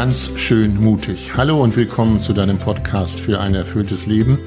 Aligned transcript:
ganz 0.00 0.30
schön 0.34 0.82
mutig. 0.82 1.32
Hallo 1.36 1.62
und 1.62 1.76
willkommen 1.76 2.22
zu 2.22 2.32
deinem 2.32 2.56
Podcast 2.56 3.20
für 3.20 3.38
ein 3.38 3.54
erfülltes 3.54 4.06
Leben. 4.06 4.38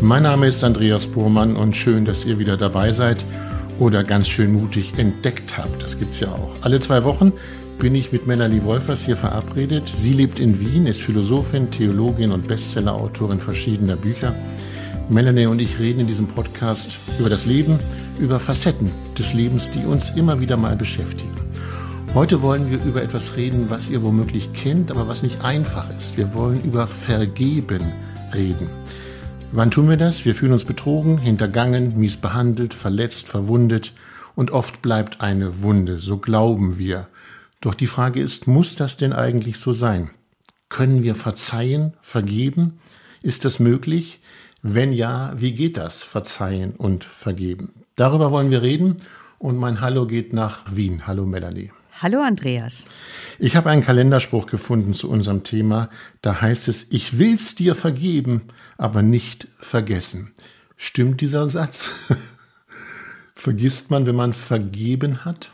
Mein 0.00 0.22
Name 0.22 0.46
ist 0.46 0.62
Andreas 0.62 1.08
Bohrmann 1.08 1.56
und 1.56 1.76
schön, 1.76 2.04
dass 2.04 2.24
ihr 2.24 2.38
wieder 2.38 2.56
dabei 2.56 2.92
seid 2.92 3.24
oder 3.80 4.04
ganz 4.04 4.28
schön 4.28 4.52
mutig 4.52 4.96
entdeckt 4.98 5.58
habt. 5.58 5.82
Das 5.82 5.98
gibt's 5.98 6.20
ja 6.20 6.28
auch. 6.28 6.54
Alle 6.60 6.78
zwei 6.78 7.02
Wochen 7.02 7.32
bin 7.80 7.96
ich 7.96 8.12
mit 8.12 8.28
Melanie 8.28 8.62
Wolfers 8.62 9.04
hier 9.04 9.16
verabredet. 9.16 9.88
Sie 9.92 10.12
lebt 10.12 10.38
in 10.38 10.60
Wien, 10.60 10.86
ist 10.86 11.02
Philosophin, 11.02 11.72
Theologin 11.72 12.30
und 12.30 12.46
Bestsellerautorin 12.46 13.40
verschiedener 13.40 13.96
Bücher. 13.96 14.36
Melanie 15.08 15.46
und 15.46 15.58
ich 15.58 15.80
reden 15.80 15.98
in 15.98 16.06
diesem 16.06 16.28
Podcast 16.28 16.96
über 17.18 17.28
das 17.28 17.44
Leben, 17.44 17.80
über 18.20 18.38
Facetten 18.38 18.92
des 19.18 19.34
Lebens, 19.34 19.68
die 19.68 19.84
uns 19.84 20.10
immer 20.10 20.38
wieder 20.38 20.56
mal 20.56 20.76
beschäftigen. 20.76 21.32
Heute 22.14 22.42
wollen 22.42 22.68
wir 22.70 22.84
über 22.84 23.02
etwas 23.02 23.36
reden, 23.36 23.70
was 23.70 23.88
ihr 23.88 24.02
womöglich 24.02 24.52
kennt, 24.52 24.90
aber 24.90 25.08
was 25.08 25.22
nicht 25.22 25.42
einfach 25.42 25.88
ist. 25.96 26.18
Wir 26.18 26.34
wollen 26.34 26.62
über 26.62 26.86
Vergeben 26.86 27.80
reden. 28.34 28.68
Wann 29.50 29.70
tun 29.70 29.88
wir 29.88 29.96
das? 29.96 30.26
Wir 30.26 30.34
fühlen 30.34 30.52
uns 30.52 30.66
betrogen, 30.66 31.16
hintergangen, 31.16 31.98
mies 31.98 32.18
behandelt, 32.18 32.74
verletzt, 32.74 33.28
verwundet 33.28 33.94
und 34.34 34.50
oft 34.50 34.82
bleibt 34.82 35.22
eine 35.22 35.62
Wunde, 35.62 36.00
so 36.00 36.18
glauben 36.18 36.76
wir. 36.76 37.08
Doch 37.62 37.74
die 37.74 37.86
Frage 37.86 38.20
ist, 38.20 38.46
muss 38.46 38.76
das 38.76 38.98
denn 38.98 39.14
eigentlich 39.14 39.58
so 39.58 39.72
sein? 39.72 40.10
Können 40.68 41.02
wir 41.02 41.14
verzeihen, 41.14 41.94
vergeben? 42.02 42.78
Ist 43.22 43.46
das 43.46 43.58
möglich? 43.58 44.20
Wenn 44.60 44.92
ja, 44.92 45.32
wie 45.38 45.54
geht 45.54 45.78
das, 45.78 46.02
verzeihen 46.02 46.76
und 46.76 47.04
vergeben? 47.04 47.72
Darüber 47.96 48.30
wollen 48.30 48.50
wir 48.50 48.60
reden 48.60 48.96
und 49.38 49.56
mein 49.56 49.80
Hallo 49.80 50.06
geht 50.06 50.34
nach 50.34 50.64
Wien. 50.76 51.06
Hallo 51.06 51.24
Melanie. 51.24 51.70
Hallo 52.02 52.20
Andreas. 52.20 52.86
Ich 53.38 53.54
habe 53.54 53.70
einen 53.70 53.82
Kalenderspruch 53.82 54.46
gefunden 54.46 54.92
zu 54.92 55.08
unserem 55.08 55.44
Thema. 55.44 55.88
Da 56.20 56.40
heißt 56.40 56.66
es, 56.66 56.90
ich 56.90 57.16
will's 57.16 57.54
dir 57.54 57.76
vergeben, 57.76 58.42
aber 58.76 59.02
nicht 59.02 59.46
vergessen. 59.60 60.34
Stimmt 60.76 61.20
dieser 61.20 61.48
Satz? 61.48 61.92
Vergisst 63.36 63.92
man, 63.92 64.04
wenn 64.06 64.16
man 64.16 64.32
vergeben 64.32 65.24
hat? 65.24 65.52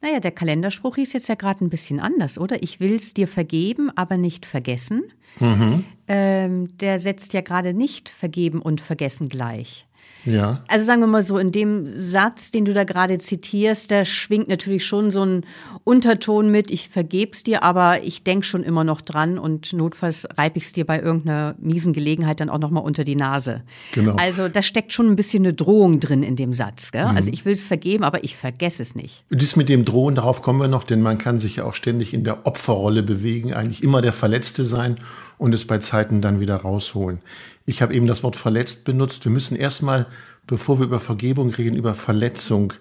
Naja, 0.00 0.20
der 0.20 0.30
Kalenderspruch 0.30 0.94
hieß 0.94 1.12
jetzt 1.12 1.28
ja 1.28 1.34
gerade 1.34 1.64
ein 1.64 1.70
bisschen 1.70 1.98
anders, 1.98 2.38
oder? 2.38 2.62
Ich 2.62 2.78
will's 2.78 3.12
dir 3.12 3.26
vergeben, 3.26 3.90
aber 3.96 4.16
nicht 4.16 4.46
vergessen. 4.46 5.02
Mhm. 5.40 5.84
Ähm, 6.06 6.78
der 6.78 7.00
setzt 7.00 7.32
ja 7.32 7.40
gerade 7.40 7.74
nicht 7.74 8.08
vergeben 8.08 8.62
und 8.62 8.80
vergessen 8.80 9.28
gleich. 9.28 9.87
Ja. 10.24 10.62
Also 10.68 10.84
sagen 10.84 11.00
wir 11.00 11.06
mal 11.06 11.22
so, 11.22 11.38
in 11.38 11.52
dem 11.52 11.86
Satz, 11.86 12.50
den 12.50 12.64
du 12.64 12.74
da 12.74 12.84
gerade 12.84 13.18
zitierst, 13.18 13.90
da 13.90 14.04
schwingt 14.04 14.48
natürlich 14.48 14.86
schon 14.86 15.10
so 15.10 15.24
ein 15.24 15.44
Unterton 15.84 16.50
mit, 16.50 16.70
ich 16.70 16.88
vergeb's 16.88 17.44
dir, 17.44 17.62
aber 17.62 18.02
ich 18.02 18.24
denk 18.24 18.44
schon 18.44 18.62
immer 18.62 18.84
noch 18.84 19.00
dran 19.00 19.38
und 19.38 19.72
notfalls 19.72 20.28
reib 20.36 20.56
ich's 20.56 20.72
dir 20.72 20.84
bei 20.84 21.00
irgendeiner 21.00 21.54
miesen 21.58 21.92
Gelegenheit 21.92 22.40
dann 22.40 22.50
auch 22.50 22.58
nochmal 22.58 22.82
unter 22.82 23.04
die 23.04 23.16
Nase. 23.16 23.62
Genau. 23.92 24.16
Also 24.16 24.48
da 24.48 24.62
steckt 24.62 24.92
schon 24.92 25.08
ein 25.08 25.16
bisschen 25.16 25.44
eine 25.44 25.54
Drohung 25.54 26.00
drin 26.00 26.22
in 26.22 26.36
dem 26.36 26.52
Satz. 26.52 26.90
Gell? 26.92 27.08
Mhm. 27.08 27.16
Also 27.16 27.30
ich 27.32 27.44
will's 27.44 27.66
vergeben, 27.66 28.04
aber 28.04 28.24
ich 28.24 28.36
vergesse 28.36 28.82
es 28.82 28.94
nicht. 28.94 29.24
Das 29.30 29.56
mit 29.56 29.68
dem 29.68 29.84
Drohen, 29.84 30.14
darauf 30.14 30.42
kommen 30.42 30.60
wir 30.60 30.68
noch, 30.68 30.84
denn 30.84 31.00
man 31.00 31.18
kann 31.18 31.38
sich 31.38 31.56
ja 31.56 31.64
auch 31.64 31.74
ständig 31.74 32.12
in 32.12 32.24
der 32.24 32.46
Opferrolle 32.46 33.02
bewegen, 33.02 33.54
eigentlich 33.54 33.82
immer 33.82 34.02
der 34.02 34.12
Verletzte 34.12 34.64
sein 34.64 34.98
und 35.38 35.54
es 35.54 35.66
bei 35.66 35.78
Zeiten 35.78 36.20
dann 36.20 36.40
wieder 36.40 36.56
rausholen. 36.56 37.20
Ich 37.64 37.82
habe 37.82 37.94
eben 37.94 38.06
das 38.06 38.22
Wort 38.22 38.36
verletzt 38.36 38.84
benutzt. 38.84 39.24
Wir 39.24 39.32
müssen 39.32 39.56
erstmal, 39.56 40.06
bevor 40.46 40.78
wir 40.78 40.86
über 40.86 41.00
Vergebung 41.00 41.50
reden, 41.50 41.76
über 41.76 41.94
Verletzung 41.94 42.72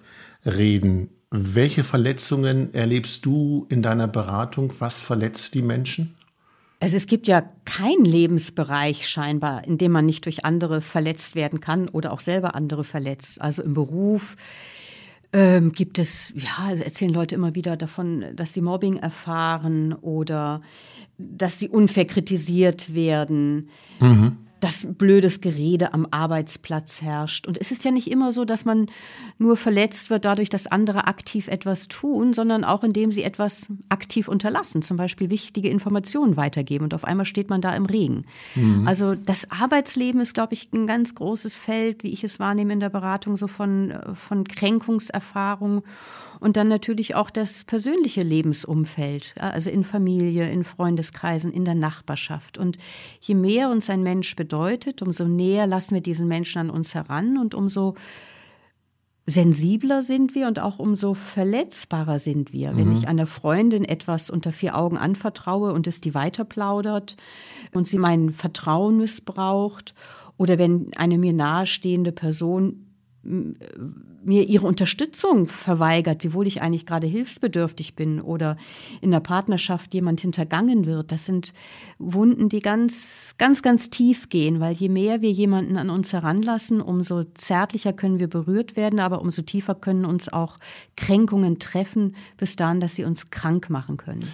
reden. 0.45 1.09
Welche 1.29 1.83
Verletzungen 1.83 2.73
erlebst 2.73 3.25
du 3.25 3.65
in 3.69 3.81
deiner 3.81 4.07
Beratung? 4.07 4.73
Was 4.79 4.99
verletzt 4.99 5.55
die 5.55 5.61
Menschen? 5.61 6.15
Also 6.79 6.95
es 6.95 7.07
gibt 7.07 7.27
ja 7.27 7.43
keinen 7.65 8.05
Lebensbereich 8.05 9.09
scheinbar, 9.09 9.65
in 9.65 9.77
dem 9.77 9.91
man 9.91 10.05
nicht 10.05 10.25
durch 10.25 10.45
andere 10.45 10.81
verletzt 10.81 11.35
werden 11.35 11.59
kann 11.59 11.89
oder 11.89 12.13
auch 12.13 12.19
selber 12.19 12.55
andere 12.55 12.83
verletzt. 12.83 13.41
Also 13.41 13.63
im 13.63 13.73
Beruf 13.73 14.35
ähm, 15.33 15.71
gibt 15.71 15.97
es, 15.97 16.33
ja, 16.35 16.71
erzählen 16.73 17.13
Leute 17.13 17.35
immer 17.35 17.55
wieder 17.55 17.77
davon, 17.77 18.25
dass 18.35 18.53
sie 18.53 18.61
Mobbing 18.61 18.97
erfahren 18.97 19.93
oder 19.93 20.61
dass 21.17 21.59
sie 21.59 21.69
unfair 21.69 22.05
kritisiert 22.05 22.93
werden. 22.93 23.69
Mhm 23.99 24.37
dass 24.59 24.87
blödes 24.89 25.41
Gerede 25.41 25.93
am 25.93 26.07
Arbeitsplatz 26.09 27.01
herrscht. 27.01 27.47
Und 27.47 27.59
es 27.59 27.71
ist 27.71 27.83
ja 27.83 27.91
nicht 27.91 28.09
immer 28.09 28.31
so, 28.31 28.43
dass 28.43 28.65
man 28.65 28.87
nur 29.37 29.55
verletzt 29.55 30.09
wird 30.09 30.25
dadurch, 30.25 30.49
dass 30.49 30.67
andere 30.67 31.07
aktiv 31.07 31.47
etwas 31.47 31.87
tun, 31.87 32.33
sondern 32.33 32.63
auch 32.63 32.83
indem 32.83 33.11
sie 33.11 33.23
etwas 33.23 33.67
aktiv 33.89 34.27
unterlassen, 34.27 34.81
zum 34.81 34.97
Beispiel 34.97 35.29
wichtige 35.29 35.69
Informationen 35.69 36.37
weitergeben 36.37 36.85
und 36.85 36.93
auf 36.93 37.03
einmal 37.03 37.25
steht 37.25 37.49
man 37.49 37.61
da 37.61 37.75
im 37.75 37.85
Regen. 37.85 38.25
Mhm. 38.55 38.87
Also 38.87 39.13
das 39.15 39.51
Arbeitsleben 39.51 40.21
ist, 40.21 40.33
glaube 40.33 40.53
ich, 40.53 40.69
ein 40.73 40.87
ganz 40.87 41.13
großes 41.13 41.55
Feld, 41.55 42.03
wie 42.03 42.11
ich 42.11 42.23
es 42.23 42.39
wahrnehme 42.39 42.73
in 42.73 42.79
der 42.79 42.89
Beratung, 42.89 43.35
so 43.35 43.47
von, 43.47 43.93
von 44.15 44.43
Kränkungserfahrung 44.43 45.83
und 46.39 46.57
dann 46.57 46.67
natürlich 46.67 47.15
auch 47.15 47.29
das 47.29 47.63
persönliche 47.63 48.23
Lebensumfeld, 48.23 49.35
also 49.39 49.69
in 49.69 49.83
Familie, 49.83 50.49
in 50.49 50.63
Freundeskreisen, 50.63 51.51
in 51.51 51.65
der 51.65 51.75
Nachbarschaft. 51.75 52.57
Und 52.57 52.77
je 53.19 53.35
mehr 53.35 53.69
uns 53.69 53.89
ein 53.89 54.03
Mensch 54.03 54.35
bedeutet, 54.35 55.01
umso 55.01 55.25
näher 55.25 55.67
lassen 55.67 55.93
wir 55.93 56.01
diesen 56.01 56.27
Menschen 56.27 56.59
an 56.59 56.69
uns 56.69 56.95
heran 56.95 57.37
und 57.37 57.55
umso 57.55 57.95
sensibler 59.29 60.03
sind 60.03 60.35
wir 60.35 60.47
und 60.47 60.57
auch 60.59 60.79
umso 60.79 61.13
verletzbarer 61.13 62.17
sind 62.17 62.53
wir. 62.53 62.71
Mhm. 62.71 62.77
Wenn 62.77 62.97
ich 62.97 63.07
einer 63.07 63.27
Freundin 63.27 63.83
etwas 63.83 64.29
unter 64.29 64.53
vier 64.53 64.75
Augen 64.75 64.97
anvertraue 64.97 65.73
und 65.73 65.85
es 65.85 65.99
die 65.99 66.15
weiterplaudert 66.15 67.17
und 67.73 67.87
sie 67.87 67.97
mein 67.97 68.31
Vertrauen 68.31 68.97
missbraucht 68.97 69.93
oder 70.37 70.57
wenn 70.57 70.91
eine 70.95 71.17
mir 71.17 71.33
nahestehende 71.33 72.13
Person 72.13 72.86
mir 73.27 74.43
ihre 74.47 74.65
Unterstützung 74.65 75.47
verweigert, 75.47 76.23
wiewohl 76.23 76.47
ich 76.47 76.61
eigentlich 76.61 76.85
gerade 76.85 77.07
hilfsbedürftig 77.07 77.95
bin 77.95 78.21
oder 78.21 78.57
in 79.01 79.11
der 79.11 79.19
Partnerschaft 79.19 79.93
jemand 79.93 80.21
hintergangen 80.21 80.85
wird. 80.85 81.11
Das 81.11 81.25
sind 81.25 81.53
Wunden, 81.99 82.49
die 82.49 82.61
ganz, 82.61 83.35
ganz, 83.37 83.61
ganz 83.61 83.89
tief 83.89 84.29
gehen, 84.29 84.59
weil 84.59 84.73
je 84.73 84.89
mehr 84.89 85.21
wir 85.21 85.31
jemanden 85.31 85.77
an 85.77 85.89
uns 85.89 86.13
heranlassen, 86.13 86.81
umso 86.81 87.23
zärtlicher 87.23 87.93
können 87.93 88.19
wir 88.19 88.27
berührt 88.27 88.75
werden, 88.75 88.99
aber 88.99 89.21
umso 89.21 89.41
tiefer 89.41 89.75
können 89.75 90.05
uns 90.05 90.31
auch 90.31 90.57
Kränkungen 90.95 91.59
treffen, 91.59 92.15
bis 92.37 92.55
dahin, 92.55 92.79
dass 92.79 92.95
sie 92.95 93.03
uns 93.03 93.29
krank 93.29 93.69
machen 93.69 93.97
können. 93.97 94.27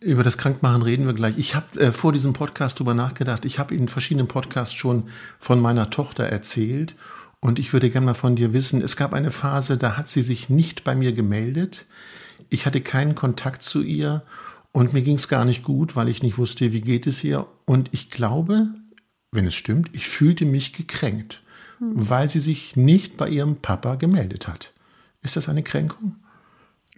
Über 0.00 0.22
das 0.22 0.38
Krankmachen 0.38 0.82
reden 0.82 1.06
wir 1.06 1.12
gleich. 1.12 1.36
Ich 1.38 1.56
habe 1.56 1.80
äh, 1.80 1.90
vor 1.90 2.12
diesem 2.12 2.32
Podcast 2.32 2.78
darüber 2.78 2.94
nachgedacht. 2.94 3.44
Ich 3.44 3.58
habe 3.58 3.74
in 3.74 3.88
verschiedenen 3.88 4.28
Podcasts 4.28 4.74
schon 4.74 5.08
von 5.40 5.60
meiner 5.60 5.90
Tochter 5.90 6.24
erzählt 6.24 6.94
und 7.40 7.58
ich 7.58 7.72
würde 7.72 7.90
gerne 7.90 8.06
mal 8.06 8.14
von 8.14 8.36
dir 8.36 8.52
wissen, 8.52 8.82
es 8.82 8.96
gab 8.96 9.12
eine 9.12 9.30
Phase, 9.30 9.78
da 9.78 9.96
hat 9.96 10.08
sie 10.08 10.22
sich 10.22 10.48
nicht 10.48 10.84
bei 10.84 10.94
mir 10.94 11.12
gemeldet. 11.12 11.86
Ich 12.50 12.66
hatte 12.66 12.80
keinen 12.80 13.14
Kontakt 13.14 13.62
zu 13.62 13.82
ihr 13.82 14.22
und 14.72 14.92
mir 14.92 15.02
ging 15.02 15.16
es 15.16 15.28
gar 15.28 15.44
nicht 15.44 15.62
gut, 15.62 15.96
weil 15.96 16.08
ich 16.08 16.22
nicht 16.22 16.38
wusste, 16.38 16.72
wie 16.72 16.80
geht 16.80 17.06
es 17.06 17.22
ihr. 17.22 17.46
Und 17.64 17.90
ich 17.92 18.10
glaube, 18.10 18.68
wenn 19.30 19.46
es 19.46 19.54
stimmt, 19.54 19.90
ich 19.92 20.08
fühlte 20.08 20.44
mich 20.44 20.72
gekränkt, 20.72 21.42
hm. 21.78 21.92
weil 21.94 22.28
sie 22.28 22.40
sich 22.40 22.76
nicht 22.76 23.16
bei 23.16 23.28
ihrem 23.28 23.56
Papa 23.56 23.94
gemeldet 23.94 24.48
hat. 24.48 24.72
Ist 25.22 25.36
das 25.36 25.48
eine 25.48 25.62
Kränkung? 25.62 26.16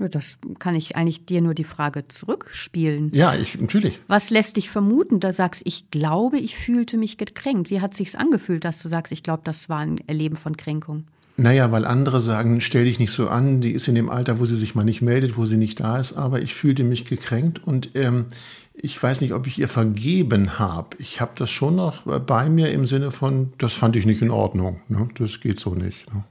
Das 0.08 0.38
kann 0.58 0.74
ich 0.74 0.96
eigentlich 0.96 1.26
dir 1.26 1.40
nur 1.40 1.54
die 1.54 1.64
Frage 1.64 2.08
zurückspielen. 2.08 3.10
Ja, 3.12 3.34
ich, 3.34 3.60
natürlich. 3.60 4.00
Was 4.06 4.30
lässt 4.30 4.56
dich 4.56 4.70
vermuten? 4.70 5.20
Da 5.20 5.32
sagst 5.32 5.62
ich 5.64 5.90
glaube, 5.90 6.38
ich 6.38 6.56
fühlte 6.56 6.96
mich 6.96 7.18
gekränkt. 7.18 7.70
Wie 7.70 7.80
hat 7.80 7.94
sich's 7.94 8.14
angefühlt, 8.14 8.64
dass 8.64 8.82
du 8.82 8.88
sagst, 8.88 9.12
ich 9.12 9.22
glaube, 9.22 9.42
das 9.44 9.68
war 9.68 9.80
ein 9.80 9.98
Erleben 10.06 10.36
von 10.36 10.56
Kränkung? 10.56 11.04
Naja, 11.36 11.72
weil 11.72 11.86
andere 11.86 12.20
sagen, 12.20 12.60
stell 12.60 12.84
dich 12.84 12.98
nicht 12.98 13.12
so 13.12 13.28
an, 13.28 13.62
die 13.62 13.72
ist 13.72 13.88
in 13.88 13.94
dem 13.94 14.10
Alter, 14.10 14.40
wo 14.40 14.44
sie 14.44 14.56
sich 14.56 14.74
mal 14.74 14.84
nicht 14.84 15.00
meldet, 15.00 15.38
wo 15.38 15.46
sie 15.46 15.56
nicht 15.56 15.80
da 15.80 15.98
ist, 15.98 16.12
aber 16.12 16.42
ich 16.42 16.54
fühlte 16.54 16.84
mich 16.84 17.06
gekränkt 17.06 17.66
und 17.66 17.96
ähm, 17.96 18.26
ich 18.74 19.02
weiß 19.02 19.20
nicht, 19.20 19.32
ob 19.32 19.46
ich 19.46 19.58
ihr 19.58 19.68
vergeben 19.68 20.58
habe. 20.58 20.96
Ich 20.98 21.20
habe 21.20 21.32
das 21.36 21.50
schon 21.50 21.76
noch 21.76 22.02
bei 22.02 22.48
mir 22.48 22.70
im 22.72 22.86
Sinne 22.86 23.10
von, 23.10 23.52
das 23.58 23.72
fand 23.72 23.96
ich 23.96 24.06
nicht 24.06 24.22
in 24.22 24.30
Ordnung. 24.30 24.80
Ne? 24.88 25.08
Das 25.18 25.40
geht 25.40 25.58
so 25.58 25.74
nicht. 25.74 26.12
Ne? 26.12 26.24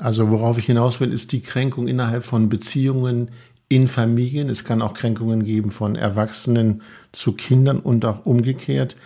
Also 0.00 0.30
worauf 0.30 0.56
ich 0.56 0.64
hinaus 0.64 0.98
will, 0.98 1.12
ist 1.12 1.32
die 1.32 1.42
Kränkung 1.42 1.86
innerhalb 1.86 2.24
von 2.24 2.48
Beziehungen 2.48 3.30
in 3.68 3.86
Familien. 3.86 4.48
Es 4.48 4.64
kann 4.64 4.80
auch 4.80 4.94
Kränkungen 4.94 5.44
geben 5.44 5.70
von 5.70 5.94
Erwachsenen 5.94 6.82
zu 7.12 7.32
Kindern 7.32 7.80
und 7.80 8.04
auch 8.06 8.24
umgekehrt. 8.24 8.96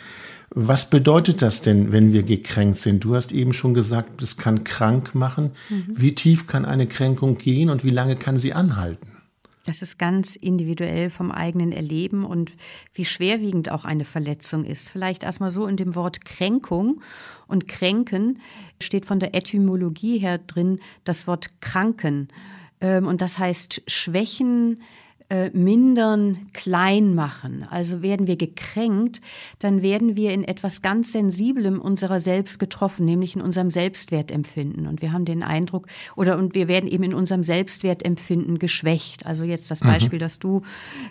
Was 0.50 0.88
bedeutet 0.88 1.43
das 1.43 1.62
denn, 1.62 1.91
wenn 1.91 2.12
wir 2.12 2.23
gekränkt 2.23 2.76
sind? 2.76 3.02
Du 3.02 3.17
hast 3.17 3.32
eben 3.32 3.52
schon 3.52 3.75
gesagt, 3.75 4.23
es 4.23 4.37
kann 4.37 4.62
krank 4.62 5.17
machen. 5.17 5.50
Mhm. 5.69 5.94
Wie 5.96 6.14
tief 6.14 6.46
kann 6.46 6.64
eine 6.64 6.87
Kränkung 6.87 7.38
gehen 7.38 7.70
und 7.70 7.82
wie 7.82 7.91
lange 7.91 8.14
kann 8.14 8.37
sie 8.37 8.52
anhalten? 8.52 9.08
Das 9.67 9.81
ist 9.81 9.99
ganz 9.99 10.37
individuell 10.37 11.08
vom 11.08 11.32
eigenen 11.32 11.73
Erleben 11.73 12.25
und 12.25 12.52
wie 12.93 13.06
schwerwiegend 13.06 13.70
auch 13.70 13.85
eine 13.85 14.05
Verletzung 14.05 14.64
ist. 14.64 14.91
Vielleicht 14.91 15.25
erstmal 15.25 15.50
so 15.50 15.67
in 15.67 15.76
dem 15.76 15.94
Wort 15.94 16.25
Kränkung 16.25 17.00
und 17.46 17.69
Kränken 17.69 18.41
steht 18.81 19.06
von 19.06 19.20
der 19.20 19.35
Etymologie 19.35 20.19
her 20.19 20.38
drin 20.38 20.81
das 21.05 21.26
Wort 21.26 21.61
kranken. 21.61 22.29
Ähm, 22.81 23.06
und 23.06 23.20
das 23.20 23.38
heißt 23.38 23.82
Schwächen, 23.87 24.81
äh, 25.30 25.48
mindern, 25.54 26.48
klein 26.52 27.14
machen. 27.14 27.66
Also 27.70 28.02
werden 28.02 28.26
wir 28.26 28.36
gekränkt, 28.36 29.22
dann 29.58 29.80
werden 29.80 30.16
wir 30.16 30.32
in 30.32 30.44
etwas 30.44 30.82
ganz 30.82 31.12
Sensiblem 31.12 31.80
unserer 31.80 32.20
selbst 32.20 32.58
getroffen, 32.58 33.06
nämlich 33.06 33.34
in 33.34 33.40
unserem 33.40 33.70
Selbstwertempfinden. 33.70 34.86
Und 34.86 35.00
wir 35.00 35.12
haben 35.12 35.24
den 35.24 35.42
Eindruck, 35.42 35.86
oder 36.14 36.36
und 36.36 36.54
wir 36.54 36.68
werden 36.68 36.88
eben 36.90 37.04
in 37.04 37.14
unserem 37.14 37.42
Selbstwertempfinden 37.42 38.58
geschwächt. 38.58 39.24
Also 39.24 39.44
jetzt 39.44 39.70
das 39.70 39.82
mhm. 39.82 39.88
Beispiel, 39.88 40.18
mhm. 40.18 40.24
das 40.24 40.38
du 40.38 40.60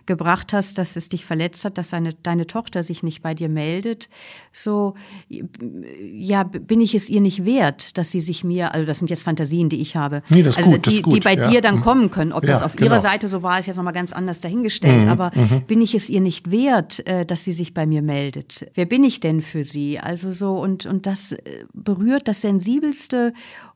gebracht 0.05 0.53
hast, 0.53 0.77
dass 0.77 0.95
es 0.95 1.09
dich 1.09 1.25
verletzt 1.25 1.65
hat, 1.65 1.79
dass 1.79 1.89
deine, 1.89 2.13
deine 2.13 2.45
Tochter 2.45 2.83
sich 2.83 3.01
nicht 3.01 3.23
bei 3.23 3.33
dir 3.33 3.49
meldet. 3.49 4.09
So, 4.51 4.93
ja, 5.27 6.43
bin 6.43 6.81
ich 6.81 6.93
es 6.93 7.09
ihr 7.09 7.21
nicht 7.21 7.45
wert, 7.45 7.97
dass 7.97 8.11
sie 8.11 8.19
sich 8.19 8.43
mir, 8.43 8.75
also 8.75 8.85
das 8.85 8.99
sind 8.99 9.09
jetzt 9.09 9.23
Fantasien, 9.23 9.69
die 9.69 9.81
ich 9.81 9.95
habe, 9.95 10.21
nee, 10.29 10.43
das 10.43 10.57
also 10.57 10.69
gut, 10.69 10.85
die, 10.85 11.01
gut, 11.01 11.15
die 11.15 11.19
bei 11.19 11.33
ja. 11.33 11.47
dir 11.47 11.61
dann 11.61 11.81
kommen 11.81 12.11
können. 12.11 12.31
Ob 12.31 12.43
ja, 12.43 12.51
das 12.51 12.61
auf 12.61 12.75
genau. 12.75 12.91
ihrer 12.91 12.99
Seite 12.99 13.27
so 13.27 13.41
war, 13.41 13.59
ist 13.59 13.65
jetzt 13.65 13.77
nochmal 13.77 13.93
ganz 13.93 14.02
anders 14.11 14.41
dahingestellt. 14.41 15.05
Mhm, 15.05 15.09
Aber 15.09 15.31
mhm. 15.33 15.61
bin 15.67 15.81
ich 15.81 15.95
es 15.95 16.09
ihr 16.09 16.19
nicht 16.19 16.51
wert, 16.51 17.05
äh, 17.07 17.25
dass 17.25 17.43
sie 17.43 17.53
sich 17.53 17.73
bei 17.73 17.85
mir 17.85 18.01
meldet? 18.01 18.69
Wer 18.73 18.85
bin 18.85 19.03
ich 19.03 19.19
denn 19.19 19.41
für 19.41 19.63
sie? 19.63 19.99
Also 19.99 20.31
so, 20.31 20.59
und, 20.59 20.85
und 20.85 21.05
das 21.05 21.31
äh, 21.31 21.65
berührt 21.73 22.27
das 22.27 22.41
Sensibelste 22.41 23.33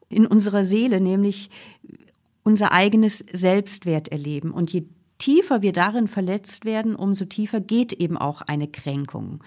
in 0.09 0.25
unserer 0.25 0.65
Seele, 0.65 0.99
nämlich 0.99 1.49
unser 2.43 2.71
eigenes 2.71 3.23
Selbstwerterleben. 3.31 4.51
Und 4.51 4.71
je 4.71 4.85
tiefer 5.17 5.61
wir 5.61 5.73
darin 5.73 6.07
verletzt 6.07 6.65
werden, 6.65 6.95
umso 6.95 7.25
tiefer 7.25 7.61
geht 7.61 7.93
eben 7.93 8.17
auch 8.17 8.41
eine 8.41 8.67
Kränkung. 8.67 9.43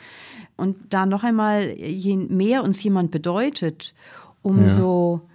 Und 0.57 0.77
da 0.91 1.07
noch 1.07 1.25
einmal, 1.25 1.71
je 1.79 2.17
mehr 2.17 2.63
uns 2.63 2.83
jemand 2.83 3.11
bedeutet, 3.11 3.95
umso 4.43 5.21
ja 5.23 5.30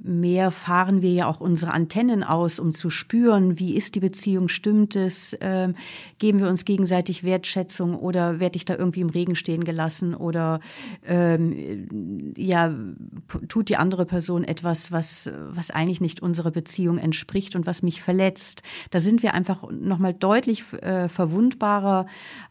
mehr 0.00 0.52
fahren 0.52 1.02
wir 1.02 1.12
ja 1.12 1.26
auch 1.26 1.40
unsere 1.40 1.72
Antennen 1.72 2.22
aus, 2.22 2.60
um 2.60 2.72
zu 2.72 2.88
spüren, 2.88 3.58
wie 3.58 3.74
ist 3.74 3.96
die 3.96 4.00
Beziehung, 4.00 4.48
stimmt 4.48 4.94
es, 4.94 5.36
ähm, 5.40 5.74
geben 6.18 6.38
wir 6.38 6.48
uns 6.48 6.64
gegenseitig 6.64 7.24
Wertschätzung 7.24 7.96
oder 7.96 8.38
werde 8.38 8.56
ich 8.56 8.64
da 8.64 8.76
irgendwie 8.76 9.00
im 9.00 9.10
Regen 9.10 9.34
stehen 9.34 9.64
gelassen 9.64 10.14
oder 10.14 10.60
ähm, 11.04 12.32
ja, 12.36 12.72
tut 13.48 13.68
die 13.68 13.76
andere 13.76 14.06
Person 14.06 14.44
etwas, 14.44 14.92
was, 14.92 15.30
was 15.50 15.72
eigentlich 15.72 16.00
nicht 16.00 16.22
unserer 16.22 16.52
Beziehung 16.52 16.98
entspricht 16.98 17.56
und 17.56 17.66
was 17.66 17.82
mich 17.82 18.00
verletzt. 18.00 18.62
Da 18.90 19.00
sind 19.00 19.24
wir 19.24 19.34
einfach 19.34 19.68
nochmal 19.68 20.14
deutlich 20.14 20.62
äh, 20.74 21.08
verwundbarer 21.08 22.06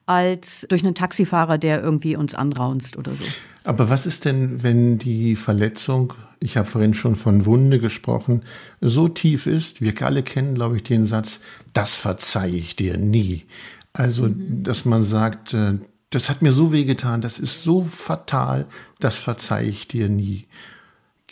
als 0.06 0.66
durch 0.70 0.84
einen 0.84 0.96
Taxifahrer, 0.96 1.58
der 1.58 1.82
irgendwie 1.82 2.18
uns 2.18 2.36
anraunst 2.36 2.98
oder 2.98 3.16
so. 3.16 3.24
Aber 3.64 3.90
was 3.90 4.06
ist 4.06 4.26
denn, 4.26 4.64
wenn 4.64 4.98
die 4.98 5.36
Verletzung, 5.36 6.14
ich 6.39 6.57
habe 6.57 6.68
vorhin 6.68 6.94
schon 6.94 7.16
von 7.16 7.45
Wunde 7.45 7.80
gesprochen, 7.80 8.44
so 8.81 9.07
tief 9.07 9.48
ist, 9.48 9.81
wir 9.81 9.94
alle 10.01 10.24
kennen, 10.24 10.56
glaube 10.56 10.78
ich, 10.78 10.84
den 10.84 11.06
Satz, 11.06 11.42
das 11.74 11.95
verzeihe 11.95 12.56
ich 12.56 12.75
dir 12.75 12.98
nie. 12.98 13.45
Also, 13.94 14.24
mhm. 14.24 14.63
dass 14.63 14.86
man 14.86 15.04
sagt, 15.04 15.54
äh, 15.54 15.80
das 16.10 16.30
hat 16.30 16.42
mir 16.42 16.51
so 16.51 16.72
wehgetan, 16.72 17.22
das 17.22 17.39
ist 17.39 17.63
so 17.63 17.84
fatal, 17.84 18.66
das 19.00 19.18
verzeihe 19.19 19.68
ich 19.68 19.88
dir 19.88 20.10
nie. 20.10 20.45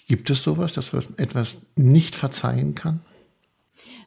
Gibt 0.08 0.30
es 0.30 0.44
sowas, 0.44 0.74
dass 0.74 0.94
man 0.94 1.04
etwas 1.18 1.68
nicht 1.76 2.16
verzeihen 2.16 2.76
kann? 2.76 3.00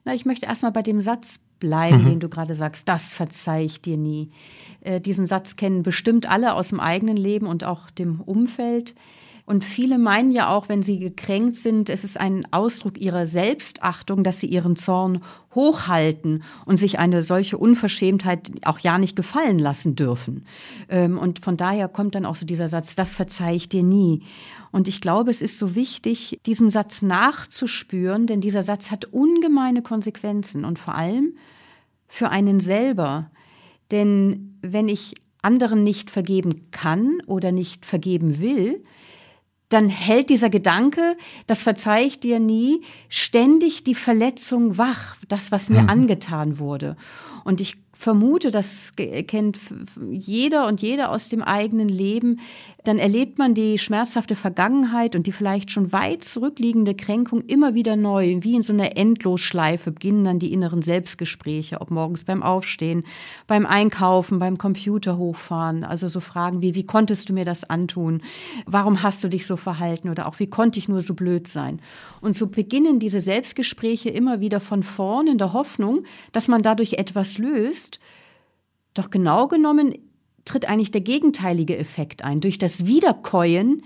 Na, 0.05 0.15
ich 0.15 0.25
möchte 0.25 0.47
erstmal 0.47 0.73
bei 0.73 0.83
dem 0.83 1.01
Satz 1.01 1.41
bleiben, 1.59 2.05
mhm. 2.05 2.09
den 2.09 2.21
du 2.21 2.29
gerade 2.29 2.55
sagst, 2.55 2.89
das 2.89 3.13
verzeihe 3.13 3.65
ich 3.65 3.81
dir 3.81 3.97
nie. 3.97 4.31
Äh, 4.81 5.01
diesen 5.01 5.27
Satz 5.27 5.57
kennen 5.57 5.83
bestimmt 5.83 6.29
alle 6.29 6.55
aus 6.55 6.69
dem 6.69 6.81
eigenen 6.81 7.17
Leben 7.17 7.47
und 7.47 7.65
auch 7.65 7.91
dem 7.91 8.21
Umfeld. 8.21 8.95
Und 9.49 9.65
viele 9.65 9.97
meinen 9.97 10.31
ja 10.31 10.51
auch, 10.51 10.69
wenn 10.69 10.83
sie 10.83 10.99
gekränkt 10.99 11.57
sind, 11.57 11.89
es 11.89 12.05
ist 12.05 12.21
ein 12.21 12.43
Ausdruck 12.51 13.01
ihrer 13.01 13.25
Selbstachtung, 13.25 14.23
dass 14.23 14.41
sie 14.41 14.47
ihren 14.47 14.77
Zorn 14.77 15.23
hochhalten 15.55 16.43
und 16.67 16.77
sich 16.77 16.99
eine 16.99 17.23
solche 17.23 17.57
Unverschämtheit 17.57 18.51
auch 18.67 18.79
ja 18.79 18.99
nicht 18.99 19.17
gefallen 19.17 19.59
lassen 19.59 19.97
dürfen. 19.97 20.45
Ähm, 20.91 21.17
und 21.17 21.43
von 21.43 21.57
daher 21.57 21.89
kommt 21.89 22.15
dann 22.15 22.27
auch 22.27 22.37
so 22.37 22.45
dieser 22.45 22.69
Satz, 22.69 22.95
das 22.95 23.15
verzeih 23.15 23.55
ich 23.55 23.71
dir 23.71 23.83
nie. 23.83 24.21
Und 24.71 24.87
ich 24.87 25.01
glaube, 25.01 25.31
es 25.31 25.41
ist 25.41 25.59
so 25.59 25.75
wichtig, 25.75 26.39
diesem 26.45 26.69
Satz 26.69 27.01
nachzuspüren, 27.01 28.27
denn 28.27 28.43
dieser 28.43 28.63
Satz 28.63 28.91
hat 28.91 29.07
ungemeine 29.07 29.81
Konsequenzen 29.81 30.67
und 30.67 30.79
vor 30.79 30.95
allem 30.95 31.39
für 32.07 32.29
einen 32.29 32.61
selber. 32.61 33.31
Denn 33.93 34.59
wenn 34.61 34.89
ich 34.89 35.15
anderen 35.41 35.85
nicht 35.85 36.11
vergeben 36.11 36.71
kann 36.71 37.23
oder 37.27 37.51
nicht 37.51 37.87
vergeben 37.87 38.41
will, 38.41 38.85
dann 39.69 39.89
hält 39.89 40.31
dieser 40.31 40.51
Gedanke, 40.51 41.17
das 41.47 41.63
verzeih 41.63 42.05
ich 42.05 42.21
dir 42.21 42.41
nie, 42.41 42.81
ständig 43.09 43.85
die 43.85 43.95
Verletzung 43.95 44.79
wach, 44.79 45.17
das, 45.29 45.53
was 45.53 45.69
mir 45.69 45.83
mhm. 45.83 45.91
angetan 45.91 46.59
wurde. 46.59 46.97
Und 47.45 47.61
ich 47.61 47.77
vermute, 47.93 48.51
das 48.51 48.93
kennt 48.97 49.59
jeder 50.11 50.67
und 50.69 50.81
jede 50.81 51.09
aus 51.09 51.29
dem 51.29 51.43
eigenen 51.43 51.89
Leben, 51.89 52.41
dann 52.89 52.99
erlebt 52.99 53.37
man 53.37 53.53
die 53.53 53.77
schmerzhafte 53.77 54.35
Vergangenheit 54.35 55.15
und 55.15 55.27
die 55.27 55.33
vielleicht 55.33 55.71
schon 55.71 55.93
weit 55.93 56.25
zurückliegende 56.25 56.95
Kränkung 56.95 57.43
immer 57.43 57.75
wieder 57.75 57.97
neu. 57.97 58.39
Wie 58.41 58.55
in 58.55 58.63
so 58.63 58.73
einer 58.73 58.97
Endlosschleife 58.97 59.93
beginnen 59.93 60.25
dann 60.25 60.39
die 60.39 60.55
inneren 60.55 60.81
Selbstgespräche, 60.81 61.83
ob 61.83 61.91
morgens 61.91 62.25
beim 62.25 62.43
Aufstehen, 62.43 63.05
beim 63.47 63.67
Einkaufen, 63.67 64.39
beim 64.39 64.57
Computer 64.57 65.19
hochfahren. 65.19 65.85
Also 65.85 66.09
so 66.09 66.21
Fragen 66.21 66.63
wie, 66.63 66.75
wie 66.75 66.87
konntest 66.87 67.29
du 67.29 67.35
mir 67.35 67.45
das 67.45 67.69
antun? 67.69 68.23
Warum 68.65 69.03
hast 69.03 69.23
du 69.23 69.29
dich 69.29 69.47
so 69.47 69.59
verhalten? 69.59 70.09
Oder 70.09 70.27
auch, 70.27 70.39
wie 70.39 70.49
konnte 70.49 70.79
ich 70.79 70.89
nur 70.89 71.03
so 71.03 71.13
blöd 71.13 71.47
sein? 71.47 71.83
Und 72.23 72.37
so 72.37 72.47
beginnen 72.47 73.01
diese 73.01 73.21
Selbstgespräche 73.21 74.09
immer 74.09 74.41
wieder 74.41 74.61
von 74.61 74.83
vorn 74.83 75.27
in 75.27 75.37
der 75.37 75.53
Hoffnung, 75.53 76.05
dass 76.33 76.49
man 76.49 76.63
dadurch 76.63 76.95
etwas 76.95 77.37
löst. 77.37 78.01
Doch 78.95 79.11
genau 79.11 79.47
genommen 79.47 79.93
tritt 80.49 80.69
eigentlich 80.69 80.91
der 80.91 81.01
gegenteilige 81.01 81.77
Effekt 81.77 82.25
ein. 82.25 82.41
Durch 82.41 82.59
das 82.59 82.87
Wiederkäuen 82.87 83.83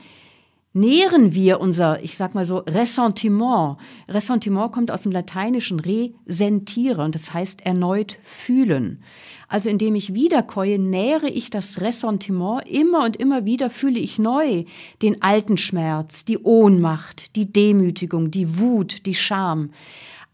nähren 0.73 1.35
wir 1.35 1.61
unser, 1.61 2.03
ich 2.03 2.17
sag 2.17 2.35
mal 2.35 2.45
so, 2.45 2.59
Ressentiment. 2.59 3.77
Ressentiment 4.09 4.73
kommt 4.73 4.91
aus 4.91 5.03
dem 5.03 5.13
lateinischen 5.13 5.81
resentire 5.81 7.03
und 7.03 7.15
das 7.15 7.35
heißt 7.35 7.67
erneut 7.67 8.19
fühlen. 8.25 9.03
Also 9.49 9.69
indem 9.69 9.95
ich 9.95 10.15
wiederkäue, 10.15 10.79
nähere 10.79 11.29
ich 11.29 11.51
das 11.51 11.83
Ressentiment. 11.83 12.67
Immer 12.67 13.05
und 13.05 13.17
immer 13.17 13.45
wieder 13.45 13.69
fühle 13.69 14.01
ich 14.01 14.19
neu 14.19 14.65
den 15.03 15.21
alten 15.21 15.59
Schmerz, 15.59 16.25
die 16.25 16.39
Ohnmacht, 16.39 17.37
die 17.37 17.53
Demütigung, 17.53 18.31
die 18.31 18.59
Wut, 18.59 19.05
die 19.05 19.15
Scham. 19.15 19.71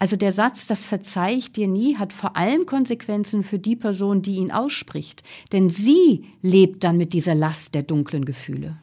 Also 0.01 0.15
der 0.15 0.31
Satz, 0.31 0.65
das 0.65 0.87
verzeih 0.87 1.33
ich 1.33 1.51
dir 1.51 1.67
nie, 1.67 1.97
hat 1.97 2.13
vor 2.13 2.37
allem 2.37 2.65
Konsequenzen 2.65 3.43
für 3.43 3.59
die 3.59 3.75
Person, 3.75 4.21
die 4.21 4.35
ihn 4.35 4.51
ausspricht. 4.51 5.23
Denn 5.51 5.69
sie 5.69 6.23
lebt 6.41 6.85
dann 6.85 6.97
mit 6.97 7.11
dieser 7.11 7.35
Last 7.35 7.75
der 7.75 7.83
dunklen 7.83 8.23
Gefühle. 8.23 8.77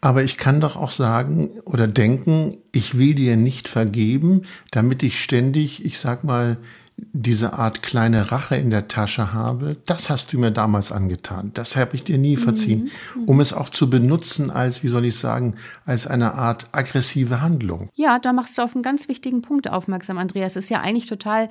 Aber 0.00 0.22
ich 0.22 0.36
kann 0.36 0.60
doch 0.60 0.76
auch 0.76 0.92
sagen 0.92 1.50
oder 1.64 1.88
denken, 1.88 2.58
ich 2.70 2.96
will 2.98 3.14
dir 3.14 3.36
nicht 3.36 3.66
vergeben, 3.66 4.42
damit 4.70 5.02
ich 5.02 5.20
ständig, 5.20 5.84
ich 5.84 5.98
sag 5.98 6.22
mal, 6.22 6.58
diese 7.12 7.52
Art 7.54 7.82
kleine 7.82 8.32
Rache 8.32 8.56
in 8.56 8.70
der 8.70 8.88
Tasche 8.88 9.32
habe, 9.32 9.76
das 9.86 10.10
hast 10.10 10.32
du 10.32 10.38
mir 10.38 10.50
damals 10.50 10.90
angetan. 10.90 11.52
Das 11.54 11.76
habe 11.76 11.94
ich 11.94 12.04
dir 12.04 12.18
nie 12.18 12.36
verziehen, 12.36 12.90
mhm. 13.14 13.24
um 13.24 13.40
es 13.40 13.52
auch 13.52 13.70
zu 13.70 13.88
benutzen 13.88 14.50
als, 14.50 14.82
wie 14.82 14.88
soll 14.88 15.04
ich 15.04 15.16
sagen, 15.16 15.54
als 15.84 16.06
eine 16.06 16.34
Art 16.34 16.66
aggressive 16.72 17.40
Handlung. 17.40 17.88
Ja, 17.94 18.18
da 18.18 18.32
machst 18.32 18.58
du 18.58 18.62
auf 18.62 18.74
einen 18.74 18.82
ganz 18.82 19.08
wichtigen 19.08 19.42
Punkt 19.42 19.70
aufmerksam, 19.70 20.18
Andreas. 20.18 20.56
Es 20.56 20.64
ist 20.64 20.70
ja 20.70 20.80
eigentlich 20.80 21.06
total 21.06 21.48